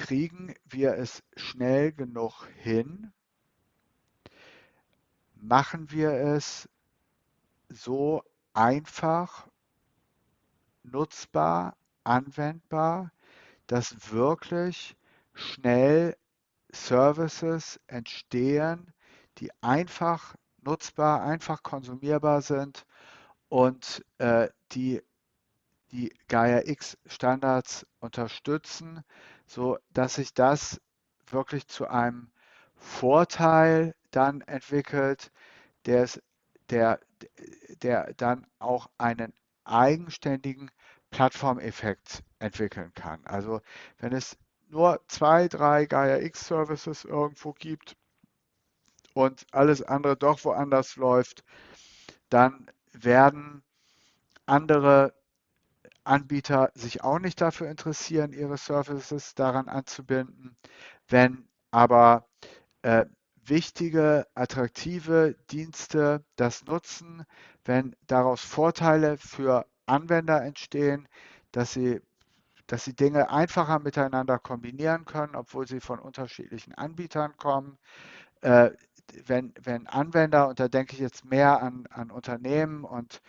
kriegen 0.00 0.54
wir 0.64 0.94
es 0.94 1.22
schnell 1.36 1.92
genug 1.92 2.48
hin? 2.56 3.12
Machen 5.34 5.90
wir 5.90 6.10
es 6.10 6.70
so 7.68 8.24
einfach, 8.54 9.46
nutzbar, 10.82 11.76
anwendbar, 12.02 13.12
dass 13.66 14.10
wirklich 14.10 14.96
schnell 15.34 16.16
Services 16.72 17.78
entstehen, 17.86 18.94
die 19.36 19.50
einfach 19.60 20.34
nutzbar, 20.62 21.22
einfach 21.24 21.62
konsumierbar 21.62 22.40
sind 22.40 22.86
und 23.50 24.02
äh, 24.16 24.48
die 24.72 25.02
die 25.92 26.12
Gaia 26.28 26.62
X 26.66 26.96
Standards 27.06 27.86
unterstützen, 27.98 29.02
so 29.50 29.78
dass 29.92 30.14
sich 30.14 30.32
das 30.32 30.80
wirklich 31.26 31.66
zu 31.66 31.88
einem 31.88 32.30
Vorteil 32.76 33.96
dann 34.12 34.42
entwickelt, 34.42 35.32
der, 35.86 36.08
der, 36.70 37.00
der 37.82 38.14
dann 38.14 38.46
auch 38.60 38.88
einen 38.96 39.32
eigenständigen 39.64 40.70
Plattformeffekt 41.10 42.22
entwickeln 42.38 42.92
kann. 42.94 43.26
Also 43.26 43.60
wenn 43.98 44.12
es 44.12 44.38
nur 44.68 45.00
zwei, 45.08 45.48
drei 45.48 45.86
Gaia 45.86 46.18
X 46.18 46.46
Services 46.46 47.04
irgendwo 47.04 47.52
gibt 47.52 47.96
und 49.14 49.46
alles 49.50 49.82
andere 49.82 50.16
doch 50.16 50.44
woanders 50.44 50.94
läuft, 50.94 51.42
dann 52.28 52.70
werden 52.92 53.64
andere 54.46 55.12
Anbieter 56.10 56.72
sich 56.74 57.02
auch 57.04 57.20
nicht 57.20 57.40
dafür 57.40 57.70
interessieren, 57.70 58.32
ihre 58.32 58.58
Services 58.58 59.34
daran 59.34 59.68
anzubinden. 59.68 60.56
Wenn 61.08 61.48
aber 61.70 62.28
äh, 62.82 63.06
wichtige, 63.44 64.26
attraktive 64.34 65.36
Dienste 65.50 66.24
das 66.36 66.64
nutzen, 66.64 67.24
wenn 67.64 67.94
daraus 68.06 68.40
Vorteile 68.42 69.18
für 69.18 69.66
Anwender 69.86 70.42
entstehen, 70.42 71.08
dass 71.52 71.72
sie, 71.72 72.00
dass 72.66 72.84
sie 72.84 72.94
Dinge 72.94 73.30
einfacher 73.30 73.78
miteinander 73.78 74.38
kombinieren 74.38 75.04
können, 75.04 75.36
obwohl 75.36 75.66
sie 75.68 75.80
von 75.80 76.00
unterschiedlichen 76.00 76.74
Anbietern 76.74 77.36
kommen, 77.36 77.78
äh, 78.42 78.70
wenn, 79.26 79.52
wenn 79.62 79.86
Anwender, 79.86 80.48
und 80.48 80.60
da 80.60 80.68
denke 80.68 80.94
ich 80.94 81.00
jetzt 81.00 81.24
mehr 81.24 81.62
an, 81.62 81.86
an 81.90 82.10
Unternehmen 82.10 82.84
und 82.84 83.20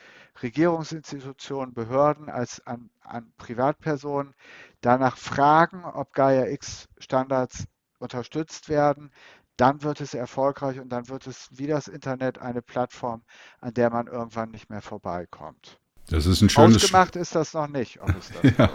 Regierungsinstitutionen, 0.42 1.74
Behörden 1.74 2.30
als 2.30 2.66
an, 2.66 2.90
an 3.02 3.34
Privatpersonen, 3.38 4.34
danach 4.82 5.18
fragen, 5.18 5.84
ob 5.84 6.14
Gaia 6.14 6.48
X 6.48 6.88
Standards 6.98 7.66
unterstützt 8.00 8.70
werden, 8.70 9.12
dann 9.58 9.84
wird 9.84 10.02
es 10.02 10.14
erfolgreich 10.14 10.80
und 10.80 10.90
dann 10.90 11.10
wird 11.10 11.28
es 11.28 11.50
wie 11.52 11.68
das 11.68 11.88
Internet 11.88 12.40
eine 12.40 12.62
Plattform, 12.62 13.24
an 13.60 13.74
der 13.74 13.90
man 13.92 14.08
irgendwann 14.08 14.52
nicht 14.52 14.70
mehr 14.70 14.82
vorbeikommt. 14.82 15.81
Das 16.12 16.26
ist 16.26 16.42
ein 16.42 16.50
schönes 16.50 16.84
Ausgemacht 16.84 17.16
ist 17.16 17.36
das 17.36 17.54
noch 17.54 17.70
nicht. 17.70 17.98
Das 18.06 18.58
ja, 18.58 18.70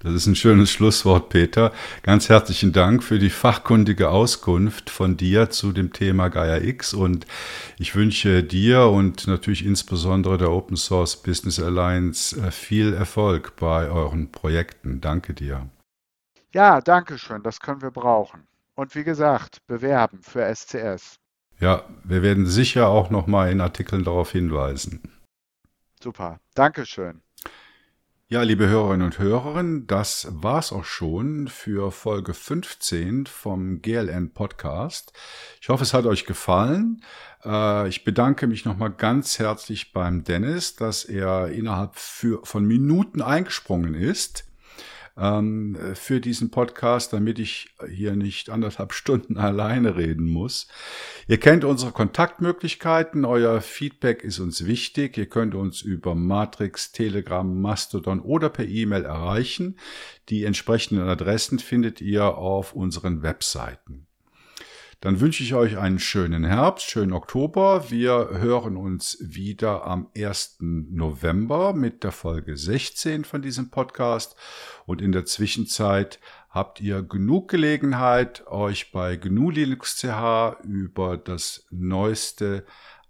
das 0.00 0.12
ist 0.12 0.26
ein 0.26 0.36
schönes 0.36 0.70
Schlusswort, 0.70 1.30
Peter. 1.30 1.72
Ganz 2.02 2.28
herzlichen 2.28 2.72
Dank 2.72 3.02
für 3.02 3.18
die 3.18 3.30
fachkundige 3.30 4.10
Auskunft 4.10 4.90
von 4.90 5.16
dir 5.16 5.48
zu 5.48 5.72
dem 5.72 5.94
Thema 5.94 6.28
Gaia 6.28 6.58
X 6.58 6.92
und 6.92 7.26
ich 7.78 7.94
wünsche 7.94 8.42
dir 8.42 8.88
und 8.88 9.26
natürlich 9.26 9.64
insbesondere 9.64 10.36
der 10.36 10.50
Open 10.50 10.76
Source 10.76 11.16
Business 11.16 11.58
Alliance 11.58 12.38
äh, 12.38 12.50
viel 12.50 12.92
Erfolg 12.92 13.56
bei 13.56 13.88
euren 13.88 14.30
Projekten. 14.30 15.00
Danke 15.00 15.32
dir. 15.32 15.70
Ja, 16.52 16.82
danke 16.82 17.16
schön. 17.16 17.42
Das 17.42 17.60
können 17.60 17.80
wir 17.80 17.90
brauchen. 17.90 18.42
Und 18.74 18.94
wie 18.94 19.04
gesagt, 19.04 19.66
bewerben 19.66 20.20
für 20.22 20.44
SCS. 20.54 21.16
Ja, 21.58 21.84
wir 22.04 22.22
werden 22.22 22.44
sicher 22.44 22.88
auch 22.88 23.08
noch 23.08 23.26
mal 23.26 23.50
in 23.50 23.62
Artikeln 23.62 24.04
darauf 24.04 24.32
hinweisen. 24.32 25.00
Super. 26.02 26.40
Dankeschön. 26.54 27.22
Ja, 28.26 28.42
liebe 28.42 28.66
Hörerinnen 28.66 29.06
und 29.06 29.18
Hörer, 29.20 29.62
das 29.86 30.26
war's 30.30 30.72
auch 30.72 30.84
schon 30.84 31.46
für 31.46 31.92
Folge 31.92 32.34
15 32.34 33.26
vom 33.26 33.82
GLN 33.82 34.32
Podcast. 34.32 35.12
Ich 35.60 35.68
hoffe, 35.68 35.84
es 35.84 35.94
hat 35.94 36.06
euch 36.06 36.26
gefallen. 36.26 37.04
Äh, 37.44 37.88
ich 37.88 38.02
bedanke 38.02 38.48
mich 38.48 38.64
nochmal 38.64 38.90
ganz 38.90 39.38
herzlich 39.38 39.92
beim 39.92 40.24
Dennis, 40.24 40.74
dass 40.74 41.04
er 41.04 41.50
innerhalb 41.50 41.94
von 41.96 42.64
Minuten 42.64 43.22
eingesprungen 43.22 43.94
ist 43.94 44.51
ähm, 45.16 45.76
für 45.94 46.20
diesen 46.20 46.50
Podcast, 46.50 47.12
damit 47.12 47.38
ich 47.38 47.74
hier 47.88 48.16
nicht 48.16 48.50
anderthalb 48.50 48.92
Stunden 48.92 49.36
alleine 49.36 49.96
reden 49.96 50.28
muss. 50.28 50.68
Ihr 51.28 51.38
kennt 51.38 51.64
unsere 51.64 51.92
Kontaktmöglichkeiten. 51.92 53.24
Euer 53.24 53.60
Feedback 53.60 54.24
ist 54.24 54.38
uns 54.38 54.66
wichtig. 54.66 55.16
Ihr 55.18 55.26
könnt 55.26 55.54
uns 55.54 55.82
über 55.82 56.14
Matrix, 56.14 56.92
Telegram, 56.92 57.60
Mastodon 57.60 58.20
oder 58.20 58.48
per 58.48 58.66
E-Mail 58.66 59.04
erreichen. 59.04 59.78
Die 60.28 60.44
entsprechenden 60.44 61.08
Adressen 61.08 61.58
findet 61.58 62.00
ihr 62.00 62.36
auf 62.36 62.72
unseren 62.72 63.22
Webseiten. 63.22 64.06
Dann 65.02 65.18
wünsche 65.18 65.42
ich 65.42 65.54
euch 65.54 65.78
einen 65.78 65.98
schönen 65.98 66.44
Herbst, 66.44 66.88
schönen 66.88 67.12
Oktober. 67.12 67.90
Wir 67.90 68.28
hören 68.34 68.76
uns 68.76 69.18
wieder 69.20 69.84
am 69.84 70.06
1. 70.16 70.58
November 70.60 71.72
mit 71.72 72.04
der 72.04 72.12
Folge 72.12 72.56
16 72.56 73.24
von 73.24 73.42
diesem 73.42 73.70
Podcast. 73.70 74.36
Und 74.86 75.02
in 75.02 75.10
der 75.10 75.24
Zwischenzeit 75.24 76.20
habt 76.50 76.80
ihr 76.80 77.02
genug 77.02 77.50
Gelegenheit, 77.50 78.46
euch 78.46 78.92
bei 78.92 79.16
GNU 79.16 79.50
Linux 79.50 79.96
CH 79.96 80.62
über 80.62 81.16
das 81.16 81.66
neueste 81.72 82.64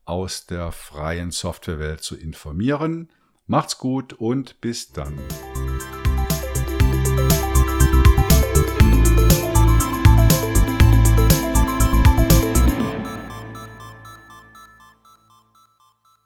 aus 0.06 0.47
der 0.47 0.73
freien 0.73 1.31
Softwarewelt 1.31 2.01
zu 2.01 2.16
informieren. 2.16 3.10
Macht's 3.47 3.77
gut 3.77 4.14
und 4.14 4.62
bis 4.62 4.93
dann. 4.93 5.19